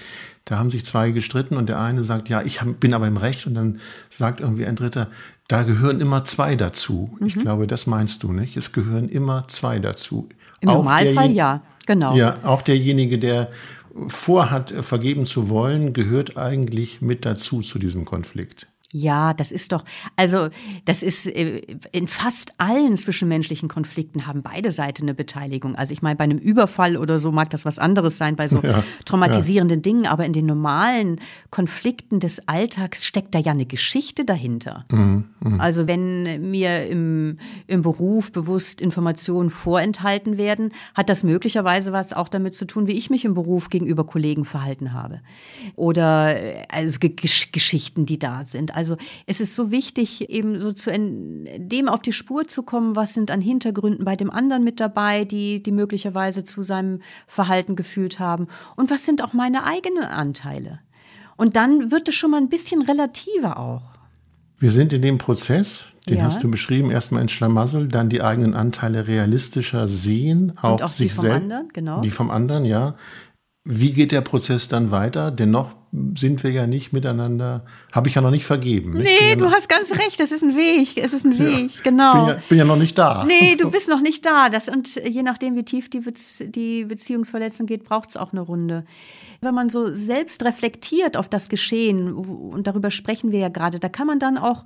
Da 0.45 0.59
haben 0.59 0.69
sich 0.69 0.85
zwei 0.85 1.11
gestritten 1.11 1.57
und 1.57 1.67
der 1.67 1.79
eine 1.79 2.03
sagt, 2.03 2.29
ja, 2.29 2.41
ich 2.41 2.59
bin 2.79 2.93
aber 2.93 3.07
im 3.07 3.17
Recht 3.17 3.47
und 3.47 3.55
dann 3.55 3.79
sagt 4.09 4.39
irgendwie 4.39 4.65
ein 4.65 4.75
Dritter, 4.75 5.07
da 5.47 5.63
gehören 5.63 5.99
immer 5.99 6.23
zwei 6.25 6.55
dazu. 6.55 7.17
Mhm. 7.19 7.27
Ich 7.27 7.35
glaube, 7.35 7.65
das 7.65 7.87
meinst 7.87 8.21
du, 8.23 8.31
nicht? 8.31 8.55
Es 8.55 8.71
gehören 8.71 9.09
immer 9.09 9.47
zwei 9.47 9.79
dazu. 9.79 10.29
Im 10.61 10.69
Auch 10.69 10.75
Normalfall 10.75 11.31
ja, 11.31 11.61
genau. 11.85 12.15
Ja, 12.15 12.37
auch 12.43 12.61
derjenige, 12.61 13.17
der 13.17 13.49
vorhat, 14.07 14.71
vergeben 14.71 15.25
zu 15.25 15.49
wollen, 15.49 15.93
gehört 15.93 16.37
eigentlich 16.37 17.01
mit 17.01 17.25
dazu 17.25 17.61
zu 17.61 17.79
diesem 17.79 18.05
Konflikt. 18.05 18.67
Ja, 18.91 19.35
das 19.35 19.51
ist 19.51 19.71
doch, 19.71 19.83
also 20.15 20.49
das 20.85 21.03
ist 21.03 21.27
äh, 21.27 21.61
in 21.91 22.07
fast 22.07 22.53
allen 22.57 22.97
zwischenmenschlichen 22.97 23.69
Konflikten 23.69 24.25
haben 24.25 24.41
beide 24.41 24.71
Seiten 24.71 25.03
eine 25.03 25.13
Beteiligung. 25.13 25.75
Also 25.75 25.93
ich 25.93 26.01
meine, 26.01 26.15
bei 26.15 26.23
einem 26.23 26.39
Überfall 26.39 26.97
oder 26.97 27.19
so 27.19 27.31
mag 27.31 27.51
das 27.51 27.65
was 27.65 27.77
anderes 27.77 28.17
sein, 28.17 28.35
bei 28.35 28.47
so 28.47 28.59
ja, 28.63 28.83
traumatisierenden 29.05 29.79
ja. 29.79 29.81
Dingen, 29.83 30.07
aber 30.07 30.25
in 30.25 30.33
den 30.33 30.47
normalen 30.47 31.21
Konflikten 31.51 32.19
des 32.19 32.47
Alltags 32.47 33.05
steckt 33.05 33.35
da 33.35 33.39
ja 33.39 33.51
eine 33.51 33.67
Geschichte 33.67 34.25
dahinter. 34.25 34.85
Mhm, 34.91 35.25
mh. 35.39 35.63
Also 35.63 35.85
wenn 35.85 36.49
mir 36.49 36.87
im, 36.87 37.37
im 37.67 37.83
Beruf 37.83 38.31
bewusst 38.31 38.81
Informationen 38.81 39.51
vorenthalten 39.51 40.39
werden, 40.39 40.71
hat 40.95 41.09
das 41.09 41.23
möglicherweise 41.23 41.91
was 41.91 42.11
auch 42.11 42.27
damit 42.27 42.55
zu 42.55 42.65
tun, 42.65 42.87
wie 42.87 42.93
ich 42.93 43.11
mich 43.11 43.23
im 43.23 43.35
Beruf 43.35 43.69
gegenüber 43.69 44.03
Kollegen 44.03 44.45
verhalten 44.45 44.93
habe. 44.93 45.21
Oder 45.75 46.41
äh, 46.41 46.63
also 46.71 46.97
Geschichten, 46.99 48.07
die 48.07 48.17
da 48.17 48.47
sind. 48.47 48.78
Also 48.79 48.95
es 49.25 49.41
ist 49.41 49.55
so 49.55 49.71
wichtig, 49.71 50.29
eben 50.29 50.57
so 50.59 50.71
zu 50.71 50.89
dem 50.91 51.89
auf 51.89 52.01
die 52.01 52.13
Spur 52.13 52.47
zu 52.47 52.63
kommen, 52.63 52.95
was 52.95 53.13
sind 53.13 53.29
an 53.29 53.41
Hintergründen 53.41 54.05
bei 54.05 54.15
dem 54.15 54.31
anderen 54.31 54.63
mit 54.63 54.79
dabei, 54.79 55.25
die, 55.25 55.61
die 55.61 55.73
möglicherweise 55.73 56.45
zu 56.45 56.63
seinem 56.63 57.01
Verhalten 57.27 57.75
gefühlt 57.75 58.19
haben. 58.19 58.47
Und 58.77 58.89
was 58.89 59.05
sind 59.05 59.21
auch 59.21 59.33
meine 59.33 59.65
eigenen 59.65 60.05
Anteile? 60.05 60.79
Und 61.35 61.57
dann 61.57 61.91
wird 61.91 62.07
es 62.07 62.15
schon 62.15 62.31
mal 62.31 62.37
ein 62.37 62.47
bisschen 62.47 62.81
relativer 62.81 63.59
auch. 63.59 63.83
Wir 64.59 64.71
sind 64.71 64.93
in 64.93 65.01
dem 65.01 65.17
Prozess, 65.17 65.85
den 66.07 66.17
ja. 66.17 66.23
hast 66.23 66.41
du 66.41 66.49
beschrieben, 66.49 66.89
erstmal 66.89 67.21
in 67.21 67.29
Schlamassel, 67.29 67.89
dann 67.89 68.07
die 68.07 68.21
eigenen 68.21 68.53
Anteile 68.53 69.07
realistischer 69.07 69.89
sehen, 69.89 70.53
auch, 70.61 70.81
auch 70.81 70.89
sich 70.89 71.15
selbst. 71.15 71.49
Genau. 71.73 72.01
Die 72.01 72.11
vom 72.11 72.31
anderen, 72.31 72.63
ja. 72.63 72.95
Wie 73.65 73.91
geht 73.91 74.13
der 74.13 74.21
Prozess 74.21 74.69
dann 74.69 74.91
weiter? 74.91 75.31
Denn 75.31 75.51
noch 75.51 75.78
sind 75.91 76.43
wir 76.43 76.51
ja 76.51 76.67
nicht 76.67 76.93
miteinander, 76.93 77.63
habe 77.91 78.09
ich 78.09 78.15
ja 78.15 78.21
noch 78.21 78.29
nicht 78.29 78.45
vergeben. 78.45 78.93
Nicht? 78.93 79.09
Nee, 79.21 79.35
du 79.35 79.49
hast 79.49 79.67
ganz 79.67 79.91
recht, 79.91 80.19
das 80.19 80.31
ist 80.31 80.43
ein 80.43 80.55
Weg, 80.55 80.97
es 80.97 81.13
ist 81.13 81.25
ein 81.25 81.39
Weg, 81.39 81.75
ja, 81.75 81.81
genau. 81.83 82.13
Bin 82.13 82.27
ja, 82.27 82.41
bin 82.47 82.57
ja 82.59 82.65
noch 82.65 82.75
nicht 82.75 82.97
da. 82.97 83.25
Nee, 83.25 83.55
du 83.55 83.71
bist 83.71 83.89
noch 83.89 84.01
nicht 84.01 84.23
da. 84.23 84.49
Das, 84.49 84.69
und 84.69 84.95
je 84.95 85.23
nachdem, 85.23 85.55
wie 85.55 85.63
tief 85.63 85.89
die, 85.89 86.01
Bezie 86.01 86.51
die 86.51 86.85
Beziehungsverletzung 86.85 87.65
geht, 87.65 87.85
braucht 87.85 88.09
es 88.09 88.17
auch 88.17 88.33
eine 88.33 88.41
Runde. 88.41 88.85
Wenn 89.41 89.55
man 89.55 89.69
so 89.69 89.91
selbst 89.91 90.43
reflektiert 90.43 91.17
auf 91.17 91.27
das 91.27 91.49
Geschehen, 91.49 92.13
und 92.13 92.67
darüber 92.67 92.91
sprechen 92.91 93.31
wir 93.31 93.39
ja 93.39 93.49
gerade, 93.49 93.79
da 93.79 93.89
kann 93.89 94.05
man 94.05 94.19
dann 94.19 94.37
auch 94.37 94.65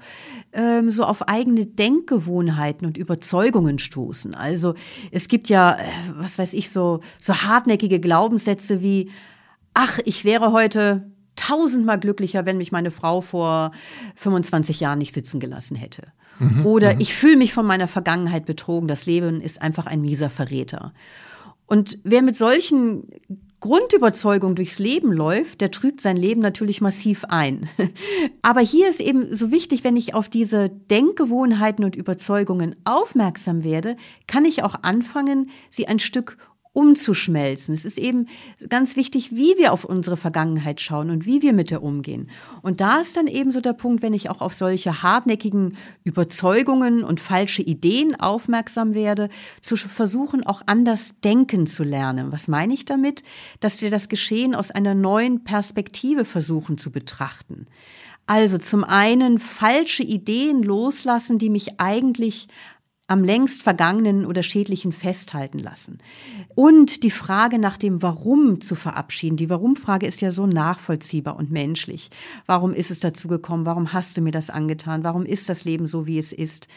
ähm, 0.51 0.89
so 0.89 1.03
auf 1.03 1.27
eigene 1.29 1.65
Denkgewohnheiten 1.65 2.86
und 2.86 2.97
Überzeugungen 2.97 3.79
stoßen. 3.79 4.36
Also 4.36 4.73
es 5.12 5.29
gibt 5.29 5.47
ja, 5.47 5.77
äh, 5.77 5.83
was 6.15 6.38
weiß 6.38 6.53
ich, 6.53 6.69
so, 6.69 6.99
so 7.17 7.33
hartnäckige 7.33 8.01
Glaubenssätze 8.01 8.81
wie, 8.81 9.09
ach, 9.73 9.99
ich 10.03 10.25
wäre 10.25 10.51
heute 10.51 11.12
tausendmal 11.36 12.00
glücklicher, 12.00 12.46
wenn 12.46 12.58
mich 12.58 12.72
meine 12.72 12.91
Frau 12.91 13.22
vor 13.22 13.72
25 14.15 14.80
Jahren 14.80 15.00
nicht 15.00 15.13
sitzen 15.13 15.39
gelassen 15.39 15.76
hätte. 15.76 16.04
Mhm, 16.39 16.65
Oder 16.65 16.96
mhm. 16.96 17.02
ich 17.02 17.13
fühle 17.13 17.38
mich 17.38 17.54
von 17.54 17.65
meiner 17.65 17.88
Vergangenheit 17.88 18.46
betrogen. 18.46 18.88
Das 18.88 19.06
Leben 19.06 19.41
ist 19.41 19.62
einfach 19.62 19.86
ein 19.86 20.02
mieser 20.02 20.30
Verräter. 20.30 20.93
Und 21.65 22.00
wer 22.04 22.22
mit 22.22 22.36
solchen 22.36 23.08
Grundüberzeugungen 23.63 24.58
durchs 24.58 24.78
Leben 24.78 25.13
läuft, 25.13 25.62
der 25.62 25.72
trübt 25.72 26.02
sein 26.02 26.17
Leben 26.17 26.41
natürlich 26.41 26.82
massiv 26.82 27.24
ein. 27.30 27.69
Aber 28.41 28.60
hier 28.60 28.89
ist 28.89 29.00
eben 29.00 29.34
so 29.34 29.52
wichtig, 29.52 29.86
wenn 29.86 29.96
ich 29.96 30.13
auf 30.13 30.28
diese 30.28 30.69
Denkgewohnheiten 30.69 31.86
und 31.86 31.96
Überzeugungen 31.96 32.76
aufmerksam 32.84 33.63
werde, 33.63 33.96
kann 34.28 34.43
ich 34.43 34.63
auch 34.63 34.76
anfangen, 34.82 35.50
sie 35.69 35.88
ein 35.88 36.00
Stück 36.00 36.38
umzuschmelzen. 36.73 37.73
Es 37.73 37.86
ist 37.86 37.99
eben 37.99 38.27
ganz 38.67 38.95
wichtig, 38.95 39.36
wie 39.36 39.55
wir 39.57 39.71
auf 39.71 39.86
unsere 39.86 40.17
Vergangenheit 40.17 40.81
schauen 40.81 41.12
und 41.12 41.25
wie 41.25 41.43
wir 41.43 41.53
mit 41.53 41.69
der 41.69 41.83
umgehen. 41.83 42.29
Und 42.63 42.81
da 42.81 42.99
ist 42.99 43.15
dann 43.15 43.27
eben 43.27 43.51
so 43.51 43.62
der 43.62 43.73
Punkt, 43.73 44.01
wenn 44.01 44.13
ich 44.13 44.29
auch 44.31 44.41
auf 44.41 44.55
solche 44.55 45.03
hartnäckigen 45.03 45.77
Überzeugungen 46.03 47.03
und 47.03 47.19
falsche 47.19 47.62
Ideen 47.62 48.19
aufmerksam 48.19 48.95
werde, 48.95 49.29
zu 49.62 49.77
versuchen, 49.77 50.45
auch 50.45 50.63
anders 50.65 51.13
denken 51.23 51.67
zu 51.67 51.83
lernen. 51.83 52.31
Was 52.31 52.47
meine 52.47 52.73
ich 52.73 52.86
damit? 52.86 53.23
Dass 53.59 53.81
wir 53.81 53.91
das 53.91 54.09
Geschehen 54.09 54.55
aus 54.55 54.71
einer 54.71 54.95
neuen 54.95 55.43
Perspektive 55.43 56.25
versuchen 56.25 56.79
zu 56.79 56.91
betrachten. 56.91 57.67
Also 58.25 58.57
zum 58.57 58.86
einen 58.86 59.38
falsche 59.38 60.03
Ideen 60.03 60.63
loslassen, 60.63 61.38
die 61.38 61.49
mich 61.49 61.79
eigentlich 61.81 62.47
am 63.13 63.23
längst 63.23 63.62
vergangenen 63.62 64.26
oder 64.26 64.41
schädlichen 64.41 64.91
festhalten 64.91 65.60
lassen. 65.60 65.99
Und 66.56 67.04
die 67.04 67.12
Frage 67.12 67.60
nach 67.60 67.78
dem 67.78 68.02
Warum 68.02 68.60
zu 68.60 68.73
verabschieden. 68.73 69.38
Die 69.38 69.52
Warum-Frage 69.52 70.08
ist 70.08 70.19
ja 70.19 70.32
so 70.32 70.47
nachvollziehbar 70.47 71.36
und 71.36 71.52
menschlich. 71.52 72.10
Warum 72.47 72.73
ist 72.73 72.89
es 72.89 72.99
dazu 72.99 73.28
gekommen? 73.28 73.67
Warum 73.67 73.93
hast 73.93 74.17
du 74.17 74.21
mir 74.21 74.32
das 74.32 74.49
angetan? 74.49 75.04
Warum 75.04 75.26
ist 75.26 75.47
das 75.47 75.63
Leben 75.63 75.86
so, 75.86 76.08
wie 76.08 76.17
es 76.17 76.34
ist? 76.34 76.67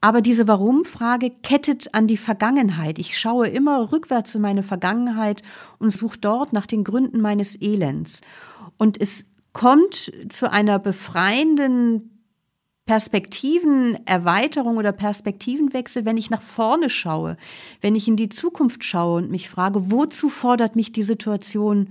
Aber 0.00 0.22
diese 0.22 0.48
Warum-Frage 0.48 1.30
kettet 1.42 1.94
an 1.94 2.08
die 2.08 2.16
Vergangenheit. 2.16 2.98
Ich 2.98 3.16
schaue 3.16 3.46
immer 3.46 3.92
rückwärts 3.92 4.34
in 4.34 4.42
meine 4.42 4.64
Vergangenheit 4.64 5.42
und 5.78 5.92
suche 5.92 6.18
dort 6.18 6.52
nach 6.52 6.66
den 6.66 6.82
Gründen 6.82 7.20
meines 7.20 7.54
Elends. 7.54 8.22
Und 8.76 9.00
es 9.00 9.24
kommt 9.52 10.10
zu 10.28 10.50
einer 10.50 10.80
befreienden 10.80 12.19
Perspektivenerweiterung 12.90 14.76
oder 14.76 14.90
Perspektivenwechsel, 14.90 16.04
wenn 16.04 16.16
ich 16.16 16.28
nach 16.28 16.42
vorne 16.42 16.90
schaue, 16.90 17.36
wenn 17.80 17.94
ich 17.94 18.08
in 18.08 18.16
die 18.16 18.30
Zukunft 18.30 18.82
schaue 18.82 19.18
und 19.18 19.30
mich 19.30 19.48
frage, 19.48 19.92
wozu 19.92 20.28
fordert 20.28 20.74
mich 20.74 20.90
die 20.90 21.04
Situation 21.04 21.86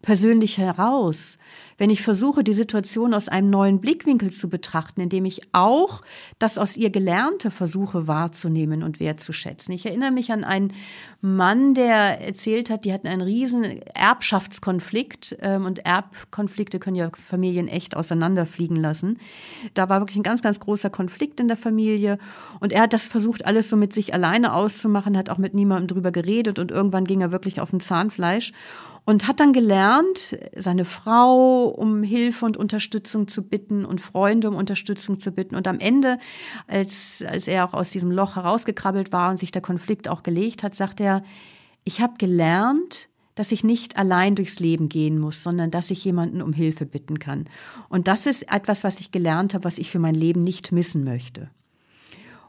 persönlich 0.00 0.58
heraus? 0.58 1.38
Wenn 1.78 1.90
ich 1.90 2.02
versuche, 2.02 2.44
die 2.44 2.54
Situation 2.54 3.14
aus 3.14 3.28
einem 3.28 3.50
neuen 3.50 3.80
Blickwinkel 3.80 4.32
zu 4.32 4.48
betrachten, 4.48 5.00
indem 5.00 5.24
ich 5.24 5.42
auch 5.52 6.02
das 6.38 6.58
aus 6.58 6.76
ihr 6.76 6.90
Gelernte 6.90 7.50
versuche 7.50 8.06
wahrzunehmen 8.06 8.82
und 8.82 9.00
wertzuschätzen. 9.00 9.74
Ich 9.74 9.86
erinnere 9.86 10.10
mich 10.10 10.32
an 10.32 10.44
einen 10.44 10.72
Mann, 11.20 11.74
der 11.74 12.20
erzählt 12.20 12.70
hat, 12.70 12.84
die 12.84 12.92
hatten 12.92 13.06
einen 13.06 13.22
riesen 13.22 13.80
Erbschaftskonflikt 13.94 15.36
ähm, 15.40 15.64
und 15.64 15.84
Erbkonflikte 15.86 16.78
können 16.78 16.96
ja 16.96 17.10
Familien 17.14 17.68
echt 17.68 17.96
auseinanderfliegen 17.96 18.76
lassen. 18.76 19.18
Da 19.72 19.88
war 19.88 20.00
wirklich 20.00 20.18
ein 20.18 20.22
ganz, 20.22 20.42
ganz 20.42 20.60
großer 20.60 20.90
Konflikt 20.90 21.40
in 21.40 21.48
der 21.48 21.56
Familie 21.56 22.18
und 22.60 22.72
er 22.72 22.82
hat 22.82 22.92
das 22.92 23.08
versucht, 23.08 23.46
alles 23.46 23.70
so 23.70 23.76
mit 23.76 23.92
sich 23.92 24.12
alleine 24.12 24.52
auszumachen, 24.52 25.16
hat 25.16 25.30
auch 25.30 25.38
mit 25.38 25.54
niemandem 25.54 25.88
drüber 25.88 26.12
geredet 26.12 26.58
und 26.58 26.70
irgendwann 26.70 27.04
ging 27.04 27.20
er 27.20 27.32
wirklich 27.32 27.60
auf 27.60 27.72
ein 27.72 27.80
Zahnfleisch 27.80 28.52
und 29.04 29.26
hat 29.26 29.40
dann 29.40 29.52
gelernt, 29.52 30.38
seine 30.56 30.84
Frau 30.84 31.66
um 31.66 32.02
Hilfe 32.02 32.46
und 32.46 32.56
Unterstützung 32.56 33.28
zu 33.28 33.42
bitten 33.42 33.84
und 33.84 34.00
Freunde 34.00 34.48
um 34.48 34.56
Unterstützung 34.56 35.20
zu 35.20 35.32
bitten. 35.32 35.56
Und 35.56 35.68
am 35.68 35.78
Ende, 35.78 36.18
als, 36.66 37.22
als 37.26 37.46
er 37.46 37.66
auch 37.66 37.74
aus 37.74 37.90
diesem 37.90 38.10
Loch 38.10 38.36
herausgekrabbelt 38.36 39.12
war 39.12 39.30
und 39.30 39.36
sich 39.36 39.50
der 39.50 39.62
Konflikt 39.62 40.08
auch 40.08 40.22
gelegt 40.22 40.62
hat, 40.62 40.74
sagt 40.74 41.00
er, 41.00 41.22
ich 41.84 42.00
habe 42.00 42.14
gelernt, 42.16 43.10
dass 43.34 43.52
ich 43.52 43.64
nicht 43.64 43.96
allein 43.96 44.36
durchs 44.36 44.58
Leben 44.58 44.88
gehen 44.88 45.18
muss, 45.18 45.42
sondern 45.42 45.70
dass 45.70 45.90
ich 45.90 46.04
jemanden 46.04 46.40
um 46.40 46.52
Hilfe 46.52 46.86
bitten 46.86 47.18
kann. 47.18 47.46
Und 47.88 48.08
das 48.08 48.26
ist 48.26 48.50
etwas, 48.50 48.84
was 48.84 49.00
ich 49.00 49.10
gelernt 49.10 49.54
habe, 49.54 49.64
was 49.64 49.78
ich 49.78 49.90
für 49.90 49.98
mein 49.98 50.14
Leben 50.14 50.42
nicht 50.42 50.72
missen 50.72 51.04
möchte. 51.04 51.50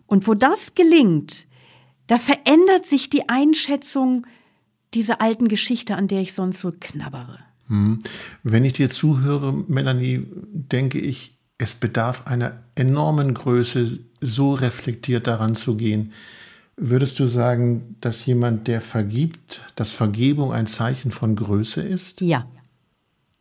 Und 0.06 0.28
wo 0.28 0.36
das 0.36 0.76
gelingt, 0.76 1.48
da 2.08 2.18
verändert 2.18 2.86
sich 2.86 3.10
die 3.10 3.28
Einschätzung 3.28 4.28
diese 4.96 5.22
alten 5.22 5.48
Geschichte, 5.48 5.96
an 5.96 6.08
der 6.08 6.22
ich 6.22 6.34
sonst 6.34 6.60
so 6.60 6.74
knabbere. 6.78 7.40
Hm. 7.68 8.02
Wenn 8.44 8.66
ich 8.66 8.74
dir 8.74 8.90
zuhöre, 8.90 9.54
Melanie, 9.54 10.26
denke 10.54 11.00
ich, 11.00 11.38
es 11.58 11.76
bedarf 11.76 12.28
einer 12.28 12.64
enormen 12.76 13.34
Größe, 13.34 14.00
so 14.22 14.54
reflektiert 14.54 15.28
daran 15.28 15.56
zu 15.56 15.78
gehen. 15.78 16.14
Würdest 16.78 17.20
du 17.20 17.26
sagen, 17.26 17.96
dass 18.02 18.26
jemand, 18.26 18.68
der 18.68 18.82
vergibt, 18.82 19.62
dass 19.76 19.92
Vergebung 19.92 20.52
ein 20.52 20.68
Zeichen 20.68 21.12
von 21.12 21.36
Größe 21.36 21.82
ist? 21.82 22.22
Ja. 22.22 22.48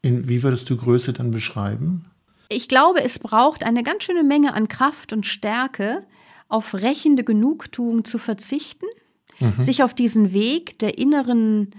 In, 0.03 0.29
wie 0.29 0.43
würdest 0.43 0.71
du 0.71 0.77
Größe 0.77 1.13
dann 1.13 1.31
beschreiben? 1.31 2.05
Ich 2.49 2.69
glaube, 2.69 3.03
es 3.03 3.19
braucht 3.19 3.65
eine 3.65 3.83
ganz 3.83 4.05
schöne 4.05 4.23
Menge 4.23 4.55
an 4.55 4.69
Kraft 4.69 5.13
und 5.13 5.27
Stärke, 5.27 6.05
auf 6.49 6.75
rächende 6.75 7.25
Genugtuung 7.25 8.05
zu 8.05 8.19
verzichten 8.19 8.87
mhm. 9.41 9.63
sich 9.63 9.83
auf 9.83 9.95
diesen 9.95 10.33
Weg 10.33 10.79
der 10.79 10.99
inneren 10.99 11.71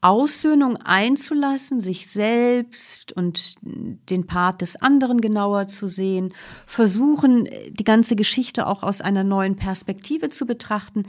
Aussöhnung 0.00 0.76
einzulassen, 0.76 1.80
sich 1.80 2.06
selbst 2.06 3.12
und 3.12 3.56
den 3.62 4.26
Part 4.26 4.60
des 4.60 4.76
anderen 4.76 5.20
genauer 5.20 5.66
zu 5.66 5.88
sehen, 5.88 6.32
versuchen, 6.66 7.48
die 7.70 7.84
ganze 7.84 8.14
Geschichte 8.14 8.68
auch 8.68 8.84
aus 8.84 9.00
einer 9.00 9.24
neuen 9.24 9.56
Perspektive 9.56 10.28
zu 10.28 10.46
betrachten. 10.46 11.04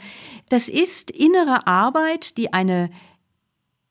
Das 0.50 0.70
ist 0.70 1.12
innere 1.12 1.68
Arbeit, 1.68 2.38
die 2.40 2.52
eine 2.52 2.90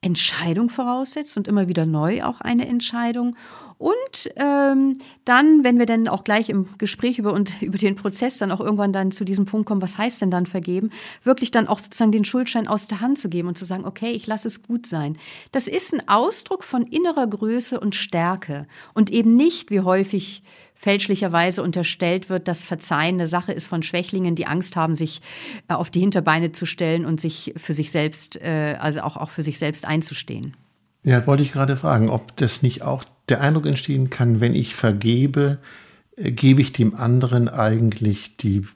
Entscheidung 0.01 0.69
voraussetzt 0.69 1.37
und 1.37 1.47
immer 1.47 1.69
wieder 1.69 1.87
neu 1.87 2.25
auch 2.25 2.41
eine 2.41 2.67
Entscheidung. 2.67 3.37
Und 3.79 4.33
ähm, 4.37 4.95
dann, 5.25 5.63
wenn 5.63 5.79
wir 5.79 5.87
dann 5.87 6.09
auch 6.09 6.25
gleich 6.25 6.51
im 6.51 6.67
Gespräch 6.79 7.19
über, 7.19 7.33
und 7.33 7.63
über 7.63 7.79
den 7.79 7.97
Prozess 7.97 8.39
dann 8.39 8.51
auch 8.51 8.61
irgendwann 8.61 8.93
dann 8.93 9.13
zu 9.13 9.25
diesem 9.25 9.47
Punkt 9.47 9.67
kommen, 9.67 9.83
was 9.83 9.97
heißt 9.97 10.21
denn 10.21 10.31
dann 10.31 10.47
vergeben, 10.47 10.91
wirklich 11.23 11.51
dann 11.51 11.69
auch 11.69 11.79
sozusagen 11.79 12.13
den 12.13 12.25
Schuldschein 12.25 12.67
aus 12.67 12.89
der 12.89 13.01
Hand 13.01 13.19
zu 13.19 13.29
geben 13.29 13.49
und 13.49 13.57
zu 13.57 13.65
sagen, 13.65 13.85
okay, 13.85 14.11
ich 14.11 14.27
lasse 14.27 14.49
es 14.49 14.63
gut 14.63 14.87
sein. 14.87 15.17
Das 15.53 15.69
ist 15.69 15.95
ein 15.95 16.09
Ausdruck 16.09 16.65
von 16.65 16.83
innerer 16.83 17.27
Größe 17.27 17.79
und 17.79 17.95
Stärke 17.95 18.67
und 18.95 19.11
eben 19.11 19.35
nicht, 19.35 19.71
wie 19.71 19.81
häufig 19.81 20.43
fälschlicherweise 20.75 21.63
unterstellt 21.63 22.31
wird, 22.31 22.47
dass 22.47 22.65
Verzeihen 22.65 23.17
eine 23.17 23.27
Sache 23.27 23.53
ist 23.53 23.67
von 23.67 23.83
Schwächlingen, 23.83 24.37
die 24.37 24.47
Angst 24.47 24.77
haben, 24.77 24.95
sich 24.95 25.21
äh, 25.69 25.75
auf 25.75 25.91
die 25.91 26.01
Hinterbeine 26.01 26.53
zu 26.53 26.67
stellen 26.67 27.05
und 27.05 27.21
sich 27.21 27.53
für 27.57 27.75
sich 27.75 27.91
selbst, 27.91 28.41
äh, 28.41 28.77
also 28.81 29.01
auch, 29.01 29.17
auch 29.17 29.31
für 29.31 29.43
sich 29.43 29.59
selbst 29.59 29.87
einzustehen. 29.87 30.57
Ja, 31.09 31.27
wollte 31.27 31.43
ich 31.43 31.53
gerade 31.53 31.79
fragen, 31.79 32.11
ob 32.11 32.37
das 32.37 32.63
nicht 32.63 32.83
auch 32.83 33.03
der 33.31 33.41
Eindruck 33.41 33.65
entstehen 33.65 34.11
kann, 34.11 34.41
wenn 34.41 34.55
ich 34.55 34.75
vergebe, 34.75 35.57
äh, 36.17 36.33
gebe 36.33 36.61
ich 36.61 36.75
dem 36.75 36.95
anderen 36.95 37.49
eigentlich 37.49 38.37
die 38.37 38.67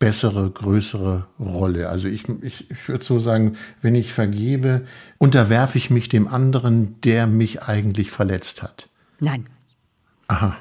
bessere, 0.00 0.50
größere 0.50 1.28
Rolle. 1.38 1.88
Also 1.88 2.08
ich, 2.08 2.28
ich, 2.42 2.68
ich 2.68 2.88
würde 2.88 3.04
so 3.04 3.20
sagen, 3.20 3.56
wenn 3.80 3.94
ich 3.94 4.12
vergebe, 4.12 4.86
unterwerfe 5.18 5.78
ich 5.78 5.88
mich 5.88 6.08
dem 6.08 6.26
anderen, 6.26 7.00
der 7.02 7.28
mich 7.28 7.62
eigentlich 7.62 8.10
verletzt 8.10 8.64
hat. 8.64 8.88
Nein. 9.20 9.46
Aha. 10.26 10.56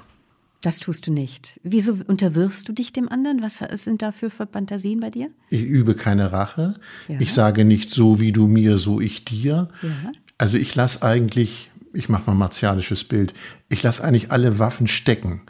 Das 0.61 0.77
tust 0.77 1.07
du 1.07 1.11
nicht. 1.11 1.59
Wieso 1.63 1.97
unterwirfst 2.05 2.67
du 2.67 2.73
dich 2.73 2.93
dem 2.93 3.09
anderen? 3.09 3.41
Was 3.41 3.57
sind 3.83 4.03
da 4.03 4.11
für 4.11 4.29
Fantasien 4.29 4.99
bei 4.99 5.09
dir? 5.09 5.31
Ich 5.49 5.63
übe 5.63 5.95
keine 5.95 6.31
Rache. 6.31 6.75
Ja. 7.07 7.19
Ich 7.19 7.33
sage 7.33 7.65
nicht 7.65 7.89
so 7.89 8.19
wie 8.19 8.31
du 8.31 8.45
mir, 8.45 8.77
so 8.77 9.01
ich 9.01 9.25
dir. 9.25 9.69
Ja. 9.81 10.11
Also 10.37 10.57
ich 10.57 10.75
lasse 10.75 11.03
eigentlich 11.03 11.71
ich 11.97 12.09
mache 12.09 12.23
mal 12.27 12.33
ein 12.33 12.37
martialisches 12.37 13.03
Bild, 13.03 13.33
ich 13.69 13.83
lasse 13.83 14.03
eigentlich 14.03 14.31
alle 14.31 14.59
Waffen 14.59 14.87
stecken 14.87 15.41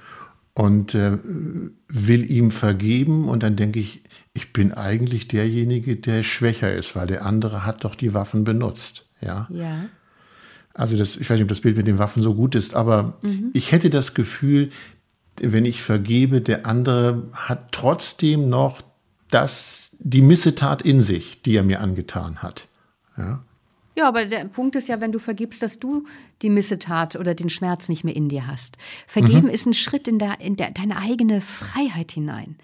und 0.54 0.96
äh, 0.96 1.18
will 1.88 2.30
ihm 2.32 2.52
vergeben 2.52 3.28
und 3.28 3.44
dann 3.44 3.56
denke 3.56 3.80
ich, 3.80 4.02
ich 4.34 4.54
bin 4.54 4.74
eigentlich 4.74 5.28
derjenige, 5.28 5.96
der 5.96 6.24
schwächer 6.24 6.74
ist, 6.74 6.96
weil 6.96 7.08
der 7.08 7.26
andere 7.26 7.66
hat 7.66 7.84
doch 7.84 7.96
die 7.96 8.14
Waffen 8.14 8.44
benutzt. 8.44 9.08
Ja. 9.22 9.48
ja. 9.50 9.86
Also 10.74 10.96
das, 10.96 11.18
ich 11.18 11.30
weiß 11.30 11.36
nicht, 11.36 11.44
ob 11.44 11.50
das 11.50 11.62
Bild 11.62 11.76
mit 11.76 11.88
den 11.88 12.00
Waffen 12.00 12.22
so 12.22 12.36
gut 12.36 12.56
ist, 12.56 12.76
aber 12.76 13.18
mhm. 13.24 13.50
ich 13.54 13.72
hätte 13.72 13.90
das 13.90 14.14
Gefühl, 14.14 14.70
wenn 15.42 15.66
ich 15.66 15.82
vergebe, 15.82 16.42
der 16.42 16.66
andere 16.66 17.30
hat 17.34 17.72
trotzdem 17.72 18.48
noch 18.48 18.82
das, 19.30 19.98
die 20.00 20.22
Missetat 20.22 20.82
in 20.82 21.02
sich, 21.02 21.42
die 21.42 21.56
er 21.56 21.64
mir 21.64 21.82
angetan 21.82 22.38
hat. 22.38 22.68
Ja. 23.18 23.44
Ja, 23.98 24.08
aber 24.08 24.26
der 24.26 24.46
Punkt 24.46 24.76
ist 24.76 24.90
ja, 24.90 25.02
wenn 25.02 25.12
du 25.12 25.18
vergibst, 25.18 25.64
dass 25.64 25.80
du 25.80 26.06
die 26.44 26.52
Missetat 26.52 27.16
oder 27.16 27.34
den 27.34 27.50
Schmerz 27.50 27.90
nicht 27.90 28.04
mehr 28.04 28.16
in 28.16 28.30
dir 28.30 28.46
hast. 28.46 28.78
Vergeben 29.08 29.48
mhm. 29.48 29.50
ist 29.50 29.66
ein 29.66 29.74
Schritt 29.74 30.08
in, 30.08 30.20
der, 30.20 30.40
in 30.40 30.56
der, 30.56 30.70
deine 30.70 30.98
eigene 30.98 31.42
Freiheit 31.42 32.12
hinein. 32.12 32.58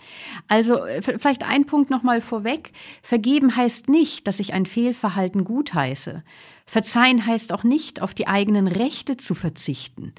Also 0.48 0.86
äh, 0.86 1.02
vielleicht 1.02 1.42
ein 1.44 1.66
Punkt 1.66 1.90
nochmal 1.90 2.22
vorweg. 2.22 2.72
Vergeben 3.02 3.56
heißt 3.56 3.90
nicht, 3.90 4.28
dass 4.28 4.40
ich 4.40 4.54
ein 4.54 4.68
Fehlverhalten 4.68 5.44
gutheiße. 5.44 6.24
Verzeihen 6.68 7.26
heißt 7.26 7.52
auch 7.52 7.64
nicht, 7.64 8.00
auf 8.00 8.14
die 8.14 8.28
eigenen 8.28 8.68
Rechte 8.68 9.18
zu 9.18 9.34
verzichten. 9.34 10.14